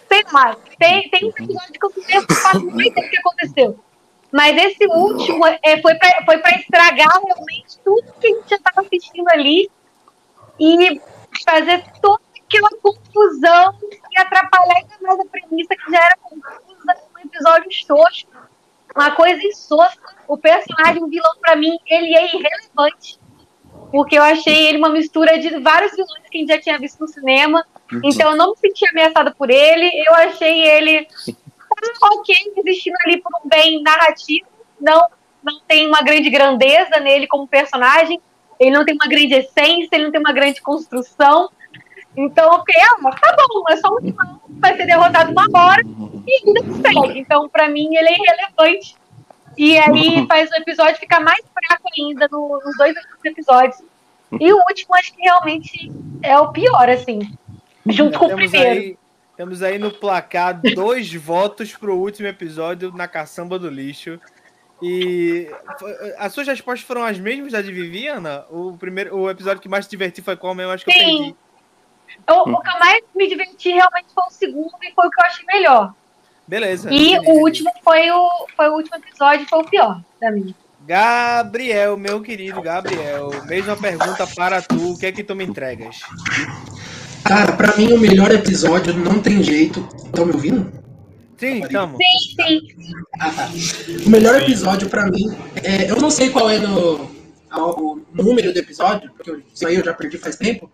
[0.07, 0.55] Sei lá.
[0.77, 1.91] Tem, tem um episódio que eu
[2.61, 3.79] não lembro o que aconteceu.
[4.31, 8.81] Mas esse último é, foi para foi estragar realmente tudo que a gente já estava
[8.81, 9.69] assistindo ali
[10.59, 11.01] e
[11.45, 13.77] fazer todo aquela confusão
[14.11, 18.27] e atrapalhar ainda mais a premissa que já era confusa, um episódio xoxo,
[18.95, 19.97] uma coisa insossa.
[20.27, 23.19] O personagem, o vilão, para mim, ele é irrelevante.
[23.91, 26.99] Porque eu achei ele uma mistura de vários vilões que a gente já tinha visto
[26.99, 27.65] no cinema.
[27.91, 28.01] Uhum.
[28.03, 29.89] Então eu não me senti ameaçada por ele.
[30.05, 31.07] Eu achei ele
[31.81, 34.47] tá ok, existindo ali por um bem narrativo,
[34.79, 35.01] não,
[35.43, 38.19] não tem uma grande grandeza nele como personagem,
[38.59, 41.49] ele não tem uma grande essência, ele não tem uma grande construção.
[42.15, 45.83] Então eu fiquei, ah, tá bom, é só um vilão, vai ser derrotado uma hora
[46.27, 47.19] e ainda segue.
[47.19, 48.95] Então, pra mim, ele é irrelevante.
[49.55, 53.81] E aí faz o episódio ficar mais fraco ainda no, nos dois episódios.
[54.39, 55.91] E o último, acho que realmente
[56.21, 57.19] é o pior, assim.
[57.85, 58.69] Junto com o primeiro.
[58.69, 58.97] Aí,
[59.37, 64.19] temos aí no placar dois votos pro último episódio na caçamba do lixo.
[64.81, 65.47] E
[66.17, 68.45] as suas respostas foram as mesmas da de Viviana?
[68.49, 70.71] O primeiro, o episódio que mais te diverti foi qual mesmo?
[70.71, 70.99] Acho que Sim.
[70.99, 71.35] eu perdi.
[72.29, 75.21] O, o que eu mais me diverti realmente foi o segundo e foi o que
[75.21, 75.93] eu achei melhor.
[76.47, 76.91] Beleza.
[76.91, 80.55] E o último foi o, foi o último episódio foi o pior da minha.
[80.81, 85.99] Gabriel, meu querido Gabriel, mesma pergunta para tu, o que é que tu me entregas?
[87.27, 89.85] Cara, pra mim o melhor episódio não tem jeito.
[90.05, 90.71] Estão me ouvindo?
[91.37, 91.97] Sim, estamos.
[91.97, 92.61] Sim, sim.
[93.19, 93.49] Ah, tá.
[94.05, 97.11] O melhor episódio pra mim, é, eu não sei qual é no,
[97.53, 100.71] o número do episódio, porque isso aí eu já perdi faz tempo,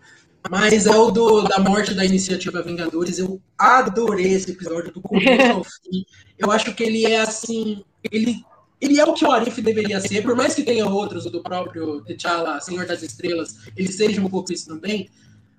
[0.48, 3.18] mas é o do, da morte da iniciativa Vingadores.
[3.18, 6.06] Eu adorei esse episódio do começo ao fim.
[6.38, 7.82] Eu acho que ele é assim.
[8.10, 8.44] Ele
[8.80, 11.42] ele é o que o Arif deveria ser, por mais que tenha outros, o do
[11.42, 15.08] próprio T'Challa, Senhor das Estrelas, ele seja um pouco isso também,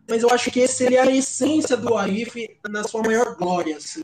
[0.08, 2.36] mas eu acho que esse seria a essência do Arif
[2.70, 4.04] na sua maior glória, assim.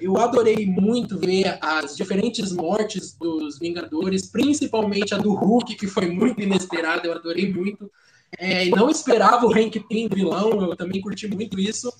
[0.00, 6.10] Eu adorei muito ver as diferentes mortes dos Vingadores, principalmente a do Hulk, que foi
[6.10, 7.90] muito inesperada, eu adorei muito.
[8.38, 11.90] É, não esperava o Hank Pym vilão, eu também curti muito isso.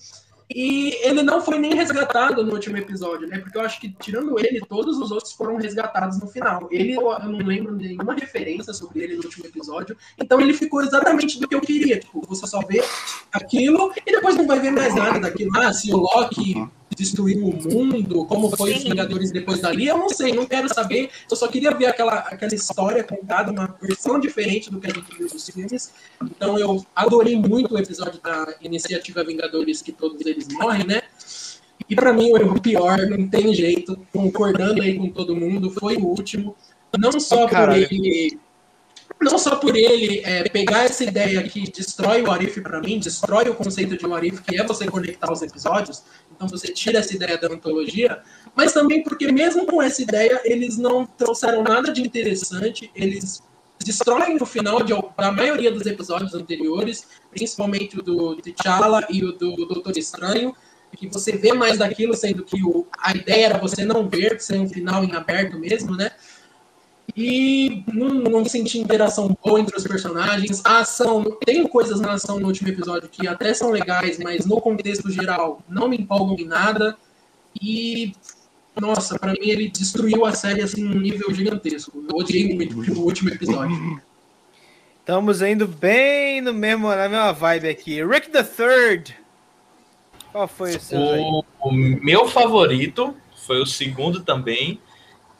[0.49, 3.37] E ele não foi nem resgatado no último episódio, né?
[3.39, 6.69] Porque eu acho que, tirando ele, todos os outros foram resgatados no final.
[6.71, 9.97] Ele, eu não lembro nenhuma referência sobre ele no último episódio.
[10.17, 11.99] Então ele ficou exatamente do que eu queria.
[11.99, 12.81] Tipo, você só vê
[13.33, 15.51] aquilo e depois não vai ver mais nada daquilo.
[15.57, 20.09] Ah, se o Loki destruiu o mundo, como foi os Vingadores depois dali, eu não
[20.09, 21.09] sei, não quero saber.
[21.29, 25.17] Eu só queria ver aquela, aquela história contada, uma versão diferente do que a gente
[25.17, 25.93] viu nos filmes.
[26.23, 31.01] Então eu adorei muito o episódio da Iniciativa Vingadores, que todos eles morrem, né?
[31.89, 36.05] E para mim o pior, não tem jeito, concordando aí com todo mundo, foi o
[36.05, 36.55] último.
[36.97, 38.39] Não só por ele
[39.19, 43.49] não só por ele é, pegar essa ideia que destrói o Arif para mim, destrói
[43.49, 46.03] o conceito de Arif, que é você conectar os episódios,
[46.37, 48.21] então você tira essa ideia da antologia,
[48.55, 53.41] mas também porque mesmo com essa ideia, eles não trouxeram nada de interessante, eles
[53.83, 59.31] destroem no final de, da maioria dos episódios anteriores, principalmente o do T'Challa e o
[59.31, 60.55] do Doutor Estranho,
[60.95, 64.59] que você vê mais daquilo, sendo que o, a ideia era você não ver, ser
[64.59, 66.11] um final em aberto mesmo, né?
[67.17, 70.63] E não, não senti interação boa entre os personagens.
[70.63, 74.61] A ação, tem coisas na ação no último episódio que até são legais, mas no
[74.61, 76.95] contexto geral não me empolgam em nada.
[77.59, 78.13] E,
[78.79, 82.05] nossa, para mim ele destruiu a série assim num nível gigantesco.
[82.07, 83.99] Eu odiei muito o último episódio.
[84.99, 88.05] Estamos indo bem no mesmo, na mesma vibe aqui.
[88.05, 89.17] Rick the Third.
[90.31, 90.99] Qual foi o seu?
[90.99, 93.15] O, o meu favorito
[93.47, 94.79] foi o segundo também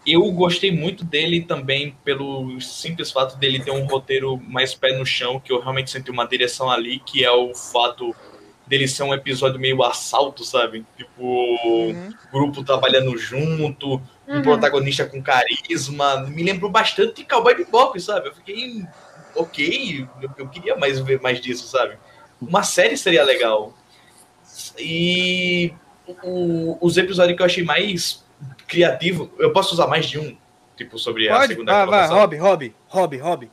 [0.08, 5.06] eu gostei muito dele também pelo simples fato dele ter um roteiro mais pé no
[5.06, 8.16] chão, que eu realmente senti uma direção ali, que é o fato
[8.66, 10.86] dele ser um episódio meio assalto, sabe?
[10.96, 12.14] Tipo, uhum.
[12.32, 14.42] grupo trabalhando junto, um uhum.
[14.42, 16.22] protagonista com carisma.
[16.22, 18.30] Me lembrou bastante de Cowboy Bebop, sabe?
[18.30, 18.86] Eu fiquei,
[19.36, 21.98] ok, eu, eu queria mais ver mais disso, sabe?
[22.42, 23.74] Uma série seria legal.
[24.78, 25.74] E
[26.24, 28.26] o, os episódios que eu achei mais
[28.68, 29.32] criativo.
[29.40, 30.36] Eu posso usar mais de um,
[30.76, 31.46] tipo, sobre Pode?
[31.46, 33.52] a segunda ah, vai, hobby, hobby, hobby, hobby.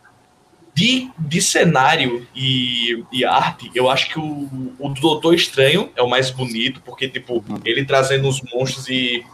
[0.74, 6.10] De, de cenário e, e arte, eu acho que o, o Doutor Estranho é o
[6.10, 9.24] mais bonito, porque, tipo, ele trazendo os monstros e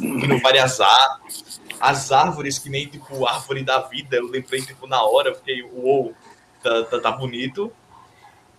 [0.00, 5.02] indo várias árvores, as árvores que nem, tipo, árvore da vida, eu lembrei, tipo, na
[5.02, 6.14] hora, eu fiquei, uou,
[6.62, 7.72] tá, tá, tá bonito.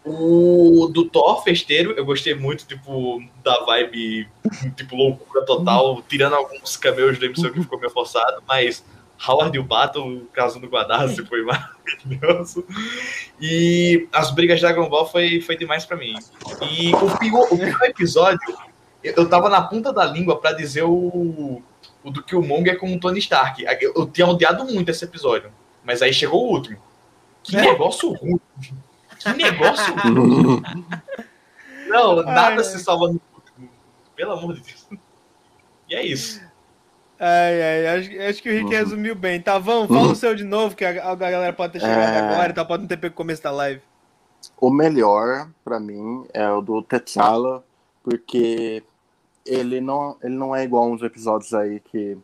[0.09, 4.27] O do Thor festeiro, eu gostei muito, tipo, da vibe,
[4.75, 8.85] tipo, loucura total, tirando alguns cameos do MCU que ficou meio forçado, mas
[9.27, 12.65] Howard e o Battle, o caso do Guadalajara, foi maravilhoso.
[13.41, 16.13] E as brigas de Dragon Ball foi, foi demais para mim.
[16.71, 18.57] E o pior, o pior episódio,
[19.03, 21.61] eu tava na ponta da língua para dizer o,
[22.03, 23.65] o do Killmonger com o Tony Stark.
[23.81, 25.51] Eu, eu tinha odiado muito esse episódio,
[25.83, 26.77] mas aí chegou o último.
[27.43, 27.61] Que é.
[27.61, 28.39] negócio ruim.
[29.19, 29.93] Que negócio.
[31.87, 33.21] Não, nada ai, se salva no
[34.15, 34.87] Pelo amor de Deus.
[35.89, 36.41] E é isso.
[37.19, 38.71] Ai, ai, acho, acho que o Rick uhum.
[38.71, 39.41] resumiu bem.
[39.41, 42.19] Tá, vamos, fala o seu de novo, que a, a galera pode ter chegado é...
[42.19, 43.81] agora, tá, pode não ter pego o começo da live.
[44.59, 47.63] O melhor, para mim, é o do T'Challa,
[48.03, 48.83] porque
[49.45, 52.17] ele não, ele não é igual uns episódios aí que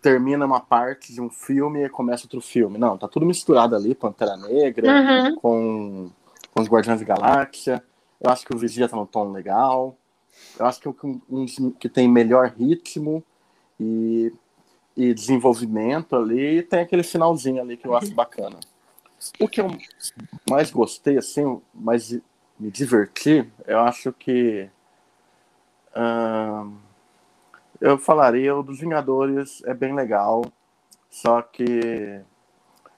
[0.00, 2.78] termina uma parte de um filme e começa outro filme.
[2.78, 5.36] Não, tá tudo misturado ali, Pantera Negra, uhum.
[5.36, 6.10] com,
[6.52, 7.82] com os Guardiões da Galáxia.
[8.20, 9.96] Eu acho que o Vigia tá num tom legal.
[10.58, 13.22] Eu acho que um, um que tem melhor ritmo
[13.80, 14.32] e,
[14.96, 18.58] e desenvolvimento ali, e tem aquele finalzinho ali que eu acho bacana.
[19.38, 19.68] O que eu
[20.48, 22.12] mais gostei, assim, mais
[22.58, 24.68] me diverti, eu acho que.
[25.94, 26.72] Uh,
[27.80, 30.44] eu falaria o dos Vingadores é bem legal,
[31.10, 32.22] só que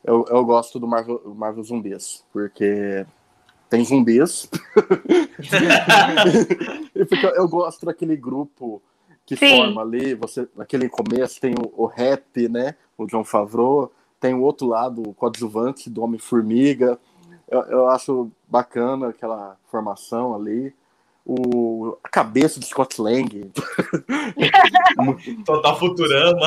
[0.05, 3.07] eu, eu gosto do Marvel, Marvel Zumbis, porque
[3.75, 4.49] tem zumbis.
[7.35, 8.81] eu gosto daquele grupo
[9.27, 9.57] que Sim.
[9.57, 12.77] forma ali, você, naquele começo tem o, o rap, né?
[12.97, 17.01] O John Favreau, tem o outro lado, o coadjuvante do Homem-Formiga.
[17.51, 20.73] Eu, eu, acho bacana aquela formação ali.
[21.27, 23.51] O, a cabeça de Scott Lang.
[25.45, 26.47] Total Futurama.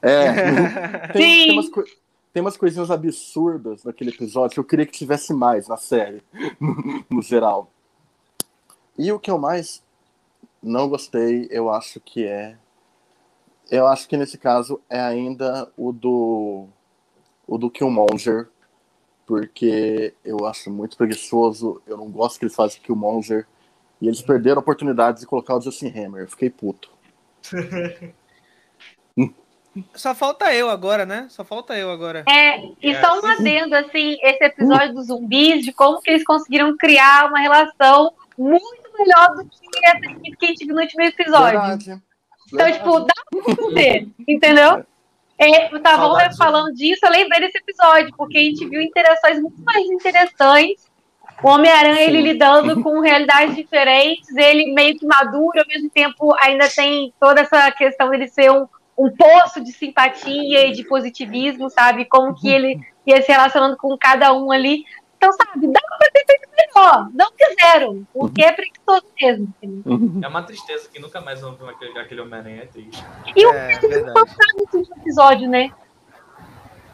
[0.00, 1.10] É.
[1.12, 1.68] Tem, tem, umas,
[2.36, 6.22] tem umas coisinhas absurdas naquele episódio que eu queria que tivesse mais na série,
[7.08, 7.70] no, geral.
[8.98, 9.82] E o que eu mais
[10.62, 12.58] não gostei, eu acho que é.
[13.70, 16.66] Eu acho que nesse caso é ainda o do.
[17.48, 18.50] O do Killmonger.
[19.24, 21.80] Porque eu acho muito preguiçoso.
[21.86, 23.46] Eu não gosto que eles fazem Killmonger.
[23.98, 26.24] E eles perderam a oportunidade de colocar o Justin Hammer.
[26.24, 26.90] Eu fiquei puto.
[29.94, 31.26] Só falta eu agora, né?
[31.28, 32.24] Só falta eu agora.
[32.28, 36.76] É, e só um adendo, assim, esse episódio dos zumbis, de como que eles conseguiram
[36.76, 41.60] criar uma relação muito melhor do que essa que a gente viu no último episódio.
[41.60, 42.02] Verdade.
[42.52, 44.84] Então, tipo, dá pra entender, entendeu?
[45.38, 49.62] É, eu tava falando disso, eu lembrei desse episódio, porque a gente viu interações muito
[49.62, 50.86] mais interessantes.
[51.42, 56.66] O Homem-Aranha, ele lidando com realidades diferentes, ele meio que maduro, ao mesmo tempo ainda
[56.68, 58.66] tem toda essa questão dele ser um,
[58.96, 62.04] um poço de simpatia e de positivismo, sabe?
[62.06, 64.84] Como que ele ia se relacionando com cada um ali.
[65.16, 67.08] Então, sabe, dá pra ter feito melhor.
[67.14, 69.52] Não quiseram, porque é preguiçoso mesmo.
[69.62, 70.20] Uhum.
[70.22, 73.04] É uma tristeza que nunca mais vamos ver aquele, aquele Homem-Aranha é triste.
[73.34, 75.72] E o é, que eles no episódio, né?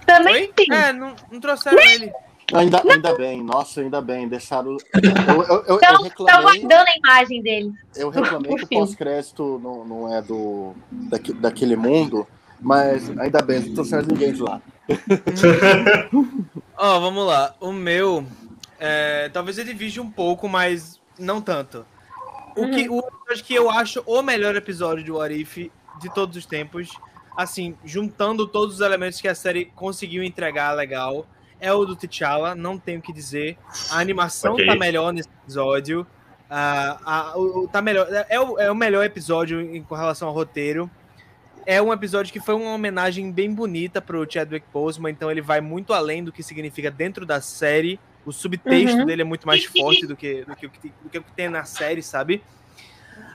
[0.07, 0.67] Também tem.
[0.73, 1.95] É, não, não trouxeram né?
[1.95, 2.13] ele.
[2.53, 4.77] Ainda, ainda bem, nossa, ainda bem, deixaram.
[4.93, 7.73] Eu, eu, eu, então, estão guardando a imagem dele.
[7.95, 12.27] Eu reclamei que o pós-crédito não, não é do daqui, daquele mundo,
[12.61, 14.61] mas ainda bem, não trouxeram ninguém de lá.
[16.77, 17.55] Ó, oh, vamos lá.
[17.61, 18.27] O meu,
[18.79, 21.87] é, talvez ele vige um pouco, mas não tanto.
[22.57, 22.99] O que, uhum.
[22.99, 25.71] o, que eu acho o melhor episódio de What If
[26.01, 26.91] de todos os tempos,
[27.37, 31.27] assim, juntando todos os elementos que a série conseguiu entregar legal,
[31.63, 33.57] é o do T'Challa, não tenho o que dizer.
[33.91, 34.67] A animação okay.
[34.67, 36.03] tá melhor nesse episódio.
[36.03, 40.35] Uh, a, o, tá melhor, é, o, é o melhor episódio em, com relação ao
[40.35, 40.91] roteiro
[41.67, 45.61] é um episódio que foi uma homenagem bem bonita pro Chadwick Boseman, então ele vai
[45.61, 47.99] muito além do que significa dentro da série.
[48.25, 49.07] O subtexto uhum.
[49.07, 51.65] dele é muito mais forte do que, do que, do que o que tem na
[51.65, 52.43] série, sabe?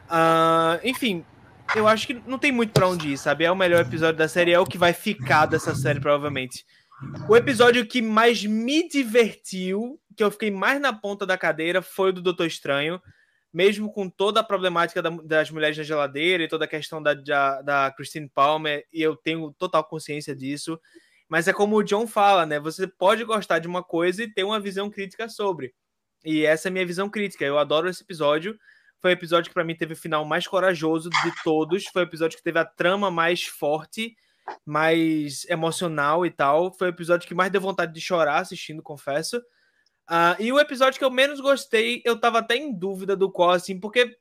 [0.10, 1.26] Uh, enfim,
[1.76, 3.44] eu acho que não tem muito para onde ir, sabe?
[3.44, 6.66] É o melhor episódio da série, é o que vai ficar dessa série, provavelmente.
[7.30, 12.10] O episódio que mais me divertiu, que eu fiquei mais na ponta da cadeira, foi
[12.10, 13.02] o do Doutor Estranho
[13.58, 17.14] mesmo com toda a problemática da, das mulheres na geladeira e toda a questão da,
[17.16, 20.80] da, da, Christine Palmer, e eu tenho total consciência disso.
[21.28, 22.60] Mas é como o John fala, né?
[22.60, 25.74] Você pode gostar de uma coisa e ter uma visão crítica sobre.
[26.24, 27.44] E essa é a minha visão crítica.
[27.44, 28.56] Eu adoro esse episódio.
[29.02, 31.86] Foi o episódio que para mim teve o final mais corajoso de todos.
[31.88, 34.16] Foi o episódio que teve a trama mais forte,
[34.66, 36.72] mais emocional e tal.
[36.74, 39.38] Foi o episódio que mais deu vontade de chorar assistindo, confesso.
[40.10, 43.52] Uh, e o episódio que eu menos gostei, eu tava até em dúvida do qual,
[43.52, 44.18] assim, porque.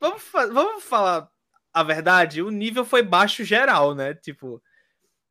[0.00, 1.30] Vamos, vamos falar
[1.72, 4.14] a verdade, o nível foi baixo geral, né?
[4.14, 4.62] Tipo,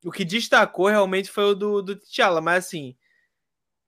[0.06, 2.96] o que destacou realmente foi o do, do T'Challa, mas assim.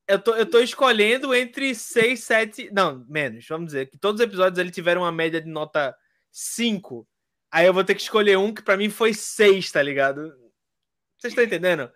[0.08, 2.70] Eu tô, eu tô escolhendo entre 6, 7.
[2.72, 3.46] Não, menos.
[3.48, 5.96] Vamos dizer que todos os episódios ele tiveram uma média de nota
[6.32, 7.08] 5.
[7.58, 10.32] Aí eu vou ter que escolher um que para mim foi 6, tá ligado?
[11.18, 11.92] Vocês estão entendendo?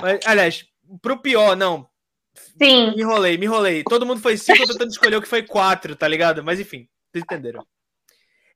[0.00, 0.64] Mas, aliás,
[1.00, 1.88] pro pior, não.
[2.34, 2.90] Sim.
[2.90, 3.84] Me enrolei, me enrolei.
[3.84, 6.42] Todo mundo foi cinco, eu tentando escolher o que foi quatro, tá ligado?
[6.42, 7.64] Mas enfim, vocês entenderam.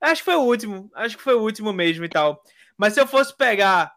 [0.01, 0.91] Acho que foi o último.
[0.97, 2.43] Acho que foi o último mesmo e tal.
[2.77, 3.95] Mas se eu fosse pegar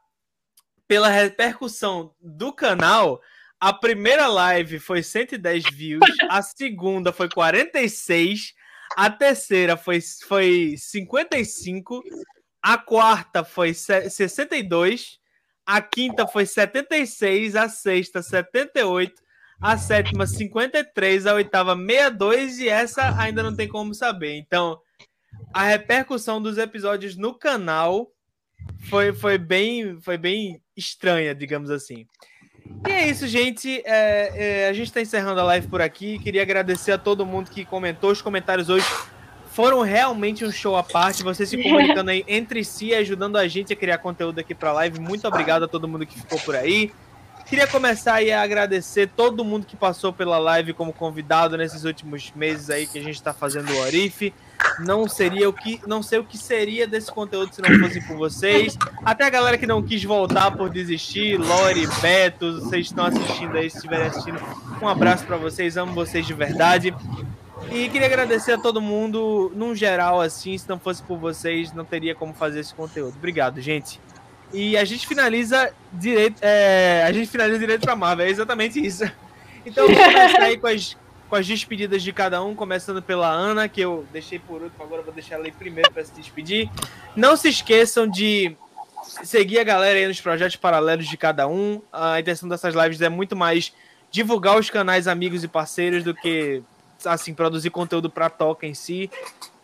[0.87, 3.19] pela repercussão do canal,
[3.59, 8.53] a primeira live foi 110 views, a segunda foi 46,
[8.95, 12.01] a terceira foi, foi 55,
[12.61, 15.19] a quarta foi 62,
[15.65, 19.13] a quinta foi 76, a sexta 78,
[19.61, 24.35] a sétima 53, a oitava 62 e essa ainda não tem como saber.
[24.35, 24.79] Então,
[25.53, 28.11] a repercussão dos episódios no canal
[28.89, 32.05] foi, foi, bem, foi bem estranha, digamos assim.
[32.87, 33.81] E é isso, gente.
[33.85, 36.19] É, é, a gente está encerrando a live por aqui.
[36.19, 38.11] Queria agradecer a todo mundo que comentou.
[38.11, 38.85] Os comentários hoje
[39.51, 41.23] foram realmente um show à parte.
[41.23, 44.73] Vocês se comunicando aí entre si, ajudando a gente a criar conteúdo aqui para a
[44.73, 44.99] live.
[44.99, 46.91] Muito obrigado a todo mundo que ficou por aí.
[47.49, 52.31] Queria começar aí a agradecer todo mundo que passou pela live como convidado nesses últimos
[52.35, 54.31] meses aí que a gente está fazendo o Orif.
[54.79, 58.17] Não seria o que, não sei o que seria desse conteúdo se não fosse por
[58.17, 58.77] vocês.
[59.03, 63.69] Até a galera que não quis voltar por desistir, Lore, Beto, vocês estão assistindo aí,
[63.69, 64.39] se estiverem assistindo,
[64.81, 66.93] um abraço para vocês, amo vocês de verdade.
[67.71, 71.85] E queria agradecer a todo mundo, num geral, assim, se não fosse por vocês, não
[71.85, 73.15] teria como fazer esse conteúdo.
[73.17, 73.99] Obrigado, gente.
[74.53, 76.37] E a gente finaliza direito.
[76.41, 79.03] É, a gente finaliza direito pra Marvel, é exatamente isso.
[79.65, 80.97] Então vamos começar aí com as,
[81.29, 85.03] com as despedidas de cada um, começando pela Ana, que eu deixei por último, agora
[85.03, 86.69] vou deixar ela aí primeiro para se despedir.
[87.15, 88.55] Não se esqueçam de
[89.23, 91.81] seguir a galera aí nos projetos paralelos de cada um.
[91.93, 93.71] A intenção dessas lives é muito mais
[94.09, 96.63] divulgar os canais amigos e parceiros do que
[97.05, 99.09] assim produzir conteúdo para toca em si.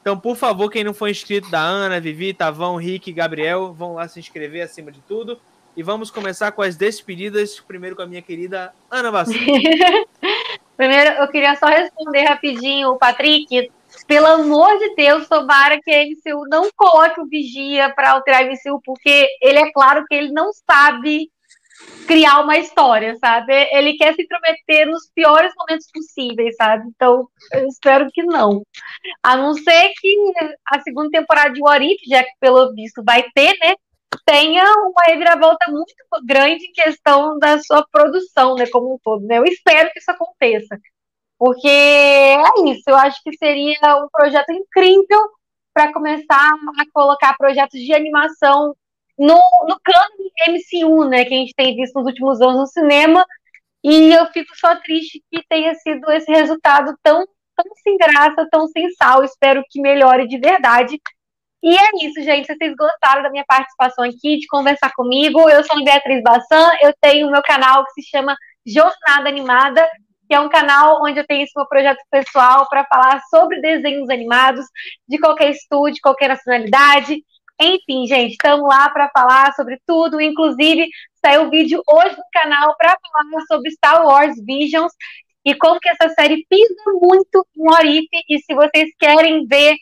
[0.01, 4.07] Então, por favor, quem não for inscrito da Ana, Vivi, Tavão, Rick, Gabriel, vão lá
[4.07, 5.39] se inscrever acima de tudo.
[5.75, 9.33] E vamos começar com as despedidas, primeiro com a minha querida Ana Vasco.
[10.75, 13.71] primeiro, eu queria só responder rapidinho o Patrick.
[14.07, 18.45] Pelo amor de Deus, tomara que a MCU não coloque o Vigia para alterar a
[18.45, 21.29] MCU, porque ele é claro que ele não sabe
[22.07, 23.53] criar uma história, sabe?
[23.71, 26.87] Ele quer se intrometer nos piores momentos possíveis, sabe?
[26.87, 28.63] Então, eu espero que não.
[29.23, 30.33] A não ser que
[30.71, 33.75] a segunda temporada de What If, já que pelo visto vai ter, né?
[34.25, 35.93] Tenha uma reviravolta muito
[36.25, 38.65] grande em questão da sua produção, né?
[38.67, 39.37] Como um todo, né?
[39.37, 40.79] Eu espero que isso aconteça.
[41.37, 45.19] Porque é isso, eu acho que seria um projeto incrível
[45.73, 48.73] para começar a colocar projetos de animação
[49.17, 49.35] no,
[49.67, 53.25] no cano MCU, né, que a gente tem visto nos últimos anos no cinema,
[53.83, 57.25] e eu fico só triste que tenha sido esse resultado tão,
[57.55, 60.99] tão sem graça, tão sem sal, espero que melhore de verdade.
[61.65, 65.83] E é isso, gente, vocês gostaram da minha participação aqui, de conversar comigo, eu sou
[65.83, 69.83] Beatriz Bassan, eu tenho o meu canal que se chama Jornada Animada,
[70.27, 74.11] que é um canal onde eu tenho esse meu projeto pessoal para falar sobre desenhos
[74.11, 74.63] animados
[75.09, 77.23] de qualquer estúdio, qualquer nacionalidade.
[77.59, 80.21] Enfim, gente, estamos lá para falar sobre tudo.
[80.21, 80.87] Inclusive,
[81.19, 84.91] saiu vídeo hoje no canal para falar sobre Star Wars Visions
[85.43, 88.07] e como que essa série pisa muito em Orif.
[88.29, 89.75] E se vocês querem ver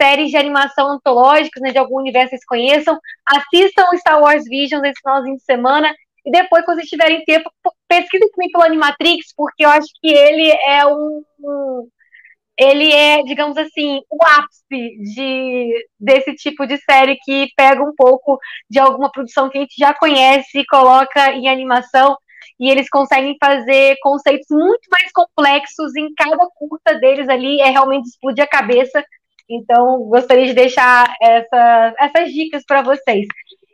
[0.00, 5.00] séries de animação antológicas, né, de algum universo vocês conheçam, assistam Star Wars Visions esse
[5.00, 5.92] finalzinho de semana.
[6.24, 7.50] E depois, quando vocês tiverem tempo,
[7.88, 11.88] pesquisem também pelo Animatrix, porque eu acho que ele é um, um
[12.58, 18.36] ele é, digamos assim, o ápice de, desse tipo de série que pega um pouco
[18.68, 22.16] de alguma produção que a gente já conhece e coloca em animação,
[22.58, 28.08] e eles conseguem fazer conceitos muito mais complexos em cada curta deles ali, é realmente
[28.08, 29.04] explodir a cabeça.
[29.48, 33.26] Então, gostaria de deixar essa, essas dicas para vocês.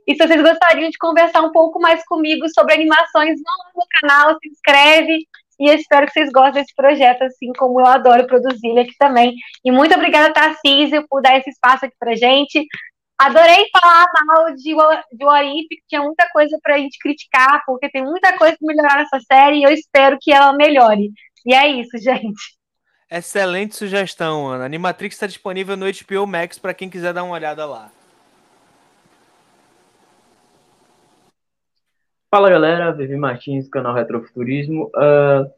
[0.06, 4.38] E se vocês gostariam de conversar um pouco mais comigo sobre animações, vão no canal,
[4.38, 5.26] se inscreve,
[5.58, 9.34] e espero que vocês gostem desse projeto, assim como eu adoro produzir ele aqui também.
[9.64, 12.66] E muito obrigada, Tarcísio, por dar esse espaço aqui pra gente.
[13.18, 14.74] Adorei falar mal de,
[15.12, 18.96] de Warif, que tinha muita coisa pra gente criticar, porque tem muita coisa pra melhorar
[18.96, 21.10] nessa série e eu espero que ela melhore.
[21.46, 22.53] E é isso, gente.
[23.16, 24.64] Excelente sugestão, Ana.
[24.64, 27.88] Animatrix está disponível no HBO Max para quem quiser dar uma olhada lá.
[32.28, 34.86] Fala galera, Vivi Martins, canal Retrofuturismo.
[34.86, 35.48] Uh,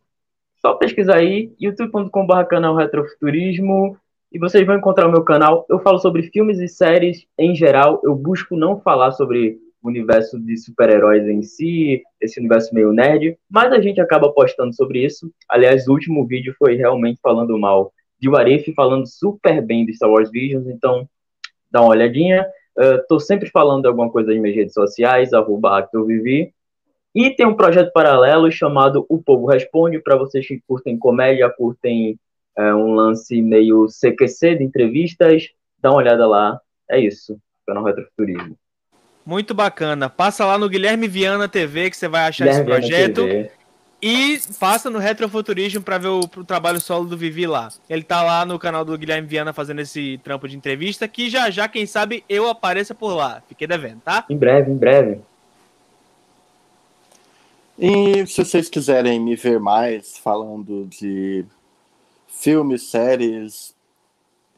[0.60, 3.96] só pesquisar aí, youtube.com.br canal Retrofuturismo,
[4.30, 5.64] e vocês vão encontrar o meu canal.
[5.70, 8.02] Eu falo sobre filmes e séries em geral.
[8.04, 13.72] Eu busco não falar sobre universo de super-heróis em si, esse universo meio nerd, mas
[13.72, 15.30] a gente acaba postando sobre isso.
[15.48, 20.10] Aliás, o último vídeo foi realmente falando mal de Warif, falando super bem de Star
[20.10, 21.08] Wars Visions, então
[21.70, 22.46] dá uma olhadinha.
[23.08, 26.52] Tô sempre falando de alguma coisa nas minhas redes sociais, arroba Vivi.
[27.14, 32.18] E tem um projeto paralelo chamado O Povo Responde, para vocês que curtem comédia, curtem
[32.56, 35.48] é, um lance meio CQC de entrevistas,
[35.78, 36.60] dá uma olhada lá.
[36.90, 38.58] É isso, canal Retrofuturismo.
[39.26, 40.08] Muito bacana.
[40.08, 43.50] Passa lá no Guilherme Viana TV que você vai achar Guilherme esse projeto.
[44.00, 47.68] E passa no Retrofuturismo para ver o, o, trabalho solo do Vivi lá.
[47.90, 51.50] Ele tá lá no canal do Guilherme Viana fazendo esse trampo de entrevista, que já
[51.50, 53.42] já, quem sabe, eu apareça por lá.
[53.48, 54.24] Fiquei devendo, tá?
[54.30, 55.20] Em breve, em breve.
[57.78, 61.44] E se vocês quiserem me ver mais falando de
[62.28, 63.74] filmes, séries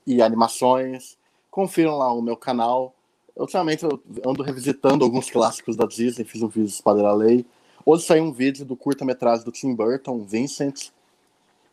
[0.07, 1.17] e animações,
[1.59, 2.95] Confiram lá o meu canal.
[3.39, 6.73] Ultimamente eu ando revisitando alguns clássicos da Disney, fiz um vídeo
[7.15, 7.47] Lei.
[7.87, 10.91] Hoje saiu um vídeo do curta-metragem do Tim Burton, Vincent.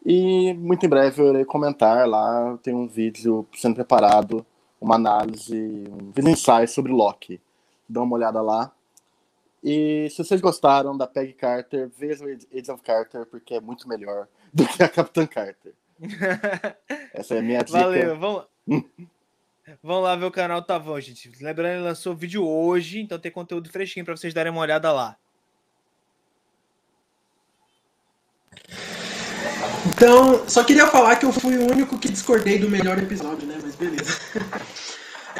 [0.05, 2.55] E muito em breve eu irei comentar lá.
[2.61, 4.45] Tem um vídeo sendo preparado,
[4.79, 5.57] uma análise,
[5.89, 7.41] um vídeo ensaio sobre Loki.
[7.89, 8.71] Dá uma olhada lá.
[9.63, 14.27] E se vocês gostaram da Peggy Carter, vejam Age of Carter, porque é muito melhor
[14.53, 15.73] do que a Capitã Carter.
[17.11, 17.79] Essa é a minha dica.
[17.79, 18.43] Valeu, vamos.
[19.81, 21.31] Vamos lá ver o canal Tavão, gente.
[21.41, 25.17] Lembrando, ele lançou vídeo hoje, então tem conteúdo fresquinho para vocês darem uma olhada lá.
[29.87, 33.57] Então, só queria falar que eu fui o único que discordei do melhor episódio, né?
[33.61, 34.19] Mas beleza.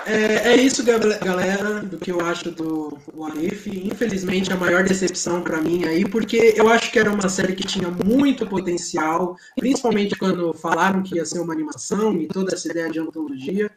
[0.07, 3.65] É, é isso, galera, do que eu acho do What If.
[3.65, 7.65] Infelizmente, a maior decepção para mim aí, porque eu acho que era uma série que
[7.65, 12.91] tinha muito potencial, principalmente quando falaram que ia ser uma animação e toda essa ideia
[12.91, 13.71] de antologia.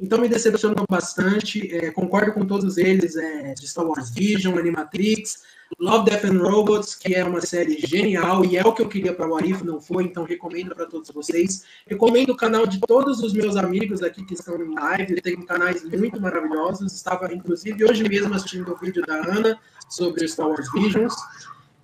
[0.00, 1.74] Então me decepcionou bastante.
[1.74, 5.42] É, concordo com todos eles, é, de Star Wars Vision, Animatrix,
[5.78, 9.14] Love, Death and Robots, que é uma série genial e é o que eu queria
[9.14, 11.64] para o Arif, não foi, então recomendo para todos vocês.
[11.86, 15.84] Recomendo o canal de todos os meus amigos aqui que estão em live, tem canais
[15.84, 16.92] muito maravilhosos.
[16.92, 19.58] Estava, inclusive, hoje mesmo assistindo o vídeo da Ana
[19.88, 21.14] sobre Star Wars Visions.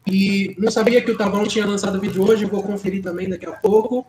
[0.06, 3.47] E não sabia que o Tavão tinha lançado o vídeo hoje, vou conferir também daqui
[3.47, 4.06] a pouco.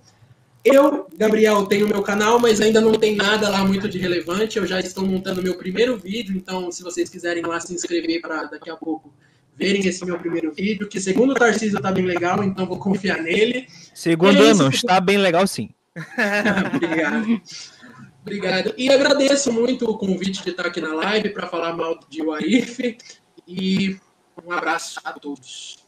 [0.67, 4.57] Eu, Gabriel, tenho meu canal, mas ainda não tem nada lá muito de relevante.
[4.57, 8.43] Eu já estou montando meu primeiro vídeo, então se vocês quiserem lá se inscrever para
[8.43, 9.13] daqui a pouco
[9.55, 13.21] verem esse meu primeiro vídeo, que segundo o Tarcísio está bem legal, então vou confiar
[13.21, 13.67] nele.
[13.93, 15.69] Segundo é não, está bem legal sim.
[16.75, 17.41] Obrigado.
[18.21, 18.73] Obrigado.
[18.77, 22.97] E agradeço muito o convite de estar aqui na live para falar mal de Warif.
[23.47, 23.97] E
[24.45, 25.86] um abraço a todos.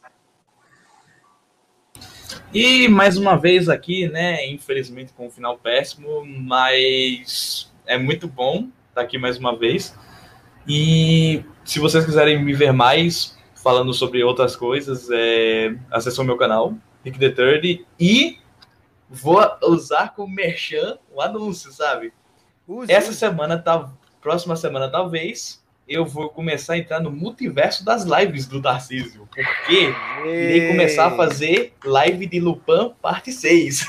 [2.52, 4.46] E mais uma vez aqui, né?
[4.48, 9.94] Infelizmente com um final péssimo, mas é muito bom estar aqui mais uma vez.
[10.66, 15.74] E se vocês quiserem me ver mais, falando sobre outras coisas, é,
[16.18, 16.74] o meu canal,
[17.04, 18.38] Rick the Third, e
[19.08, 22.12] vou usar como merchan o anúncio, sabe?
[22.66, 23.90] Use, Essa semana, tá,
[24.20, 25.59] próxima semana talvez,
[25.90, 29.92] eu vou começar a entrar no multiverso das lives do Tarcísio, porque
[30.24, 33.86] irei começar a fazer live de Lupin parte 6.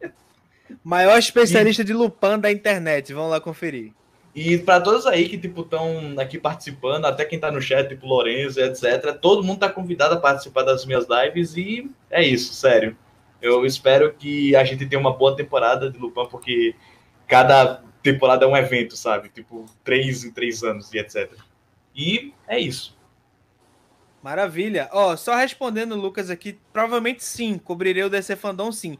[0.82, 1.84] Maior especialista e...
[1.84, 3.92] de Lupin da internet, vamos lá conferir.
[4.34, 8.06] E para todos aí que tipo estão aqui participando, até quem está no chat, tipo
[8.06, 12.96] Lorenzo, etc, todo mundo está convidado a participar das minhas lives e é isso, sério.
[13.42, 16.74] Eu espero que a gente tenha uma boa temporada de Lupin, porque
[17.26, 19.28] cada temporada é um evento, sabe?
[19.28, 21.32] Tipo, três em três anos e etc.
[21.94, 22.96] E é isso.
[24.22, 24.88] Maravilha.
[24.92, 28.98] Ó, só respondendo, Lucas, aqui, provavelmente sim, cobrirei o DC Fandom sim.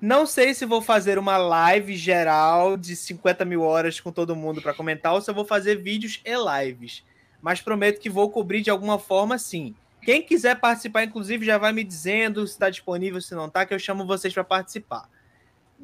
[0.00, 4.62] Não sei se vou fazer uma live geral de 50 mil horas com todo mundo
[4.62, 7.04] para comentar ou se eu vou fazer vídeos e lives.
[7.42, 9.74] Mas prometo que vou cobrir de alguma forma sim.
[10.02, 13.74] Quem quiser participar, inclusive, já vai me dizendo se está disponível, se não está, que
[13.74, 15.08] eu chamo vocês para participar.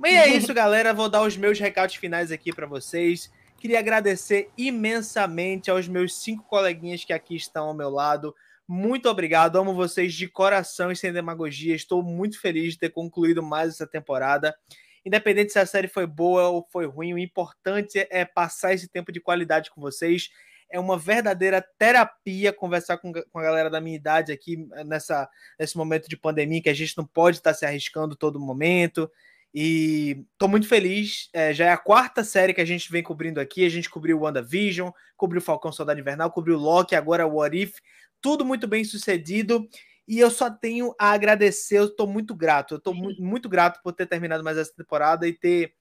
[0.05, 0.93] E é isso, galera.
[0.93, 3.31] Vou dar os meus recados finais aqui para vocês.
[3.59, 8.35] Queria agradecer imensamente aos meus cinco coleguinhas que aqui estão ao meu lado.
[8.69, 11.75] Muito obrigado, amo vocês de coração e sem demagogia.
[11.75, 14.57] Estou muito feliz de ter concluído mais essa temporada.
[15.05, 19.13] Independente se a série foi boa ou foi ruim, o importante é passar esse tempo
[19.13, 20.31] de qualidade com vocês.
[20.69, 25.29] É uma verdadeira terapia conversar com, com a galera da minha idade aqui nessa,
[25.59, 29.09] nesse momento de pandemia que a gente não pode estar se arriscando todo momento.
[29.55, 31.29] E tô muito feliz.
[31.33, 33.65] É, já é a quarta série que a gente vem cobrindo aqui.
[33.65, 37.79] A gente cobriu WandaVision, cobriu Falcão Soldado Invernal, cobriu Loki, agora o What If
[38.21, 39.69] tudo muito bem sucedido.
[40.09, 42.75] E eu só tenho a agradecer, eu estou muito grato.
[42.75, 45.75] Eu estou muito, muito grato por ter terminado mais essa temporada e ter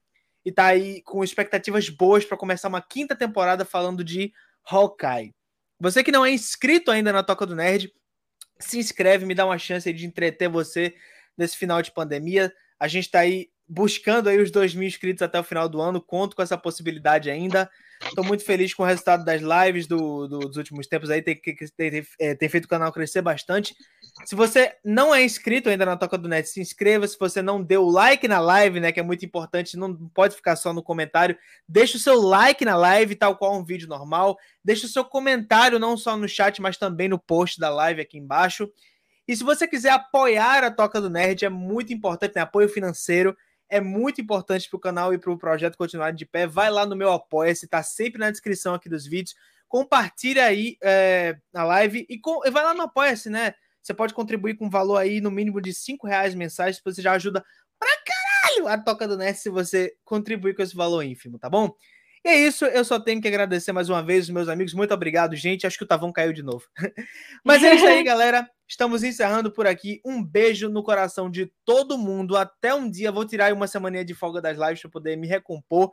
[0.43, 4.31] e tá aí com expectativas boas para começar uma quinta temporada falando de
[4.63, 5.33] Hawkeye.
[5.79, 7.91] Você que não é inscrito ainda na Toca do Nerd,
[8.59, 10.95] se inscreve, me dá uma chance de entreter você
[11.35, 12.53] nesse final de pandemia.
[12.79, 16.01] A gente está aí buscando aí os 2 mil inscritos até o final do ano,
[16.01, 17.69] conto com essa possibilidade ainda.
[18.03, 21.35] Estou muito feliz com o resultado das lives do, do, dos últimos tempos aí, tem,
[21.35, 23.75] tem, tem, é, tem, feito o canal crescer bastante.
[24.25, 27.07] Se você não é inscrito ainda na Toca do Net, se inscreva.
[27.07, 30.55] Se você não deu like na live, né, que é muito importante, não pode ficar
[30.55, 31.37] só no comentário.
[31.67, 34.37] Deixa o seu like na live, tal qual um vídeo normal.
[34.63, 38.17] Deixa o seu comentário, não só no chat, mas também no post da live aqui
[38.17, 38.69] embaixo.
[39.27, 42.41] E se você quiser apoiar a Toca do Nerd, é muito importante, né?
[42.41, 43.35] Apoio financeiro
[43.69, 46.45] é muito importante para o canal e para o projeto continuar de pé.
[46.45, 49.35] Vai lá no meu Apoia-se, está sempre na descrição aqui dos vídeos.
[49.67, 53.53] Compartilha aí é, a live e, com, e vai lá no Apoia-se, né?
[53.81, 57.13] Você pode contribuir com um valor aí no mínimo de cinco reais mensais, você já
[57.13, 57.43] ajuda
[57.77, 61.71] pra caralho a Toca do Nerd se você contribuir com esse valor ínfimo, tá bom?
[62.23, 64.73] E é isso, eu só tenho que agradecer mais uma vez os meus amigos.
[64.73, 65.67] Muito obrigado, gente.
[65.67, 66.65] Acho que o Tavão caiu de novo.
[67.45, 68.49] Mas é isso aí, galera.
[68.67, 70.01] Estamos encerrando por aqui.
[70.03, 72.35] Um beijo no coração de todo mundo.
[72.35, 73.11] Até um dia.
[73.11, 75.91] Vou tirar uma semana de folga das lives para poder me recompor.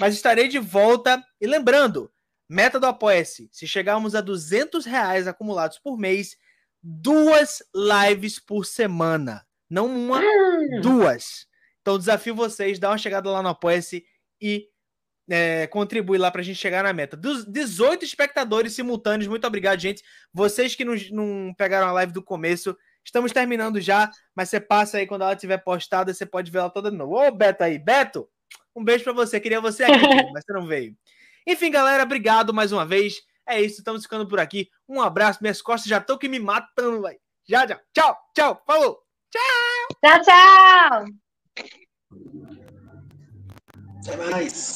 [0.00, 1.22] Mas estarei de volta.
[1.40, 2.10] E lembrando,
[2.48, 3.48] meta do Apoia-se.
[3.52, 6.36] Se chegarmos a 200 reais acumulados por mês,
[6.82, 9.46] duas lives por semana.
[9.68, 10.80] Não uma, hum.
[10.80, 11.46] duas.
[11.82, 14.04] Então desafio vocês, dá uma chegada lá no Apoia-se
[14.40, 14.68] e
[15.28, 17.16] é, contribui lá para a gente chegar na meta.
[17.16, 20.02] Dos 18 espectadores simultâneos, muito obrigado, gente.
[20.32, 24.98] Vocês que não, não pegaram a live do começo, estamos terminando já, mas você passa
[24.98, 27.14] aí quando ela estiver postada, você pode ver ela toda de novo.
[27.14, 28.28] Ô, Beto aí, Beto,
[28.74, 29.40] um beijo para você.
[29.40, 29.92] Queria você aqui,
[30.32, 30.96] mas você não veio.
[31.46, 33.22] Enfim, galera, obrigado mais uma vez.
[33.48, 34.68] É isso, estamos ficando por aqui.
[34.88, 37.18] Um abraço, minhas costas já estão que me matando, velho.
[37.48, 37.80] Já, já.
[37.94, 38.62] Tchau, tchau.
[38.66, 38.98] Falou.
[39.30, 39.42] Tchau.
[40.04, 41.04] Tchau, tchau.
[44.02, 44.74] Até mais.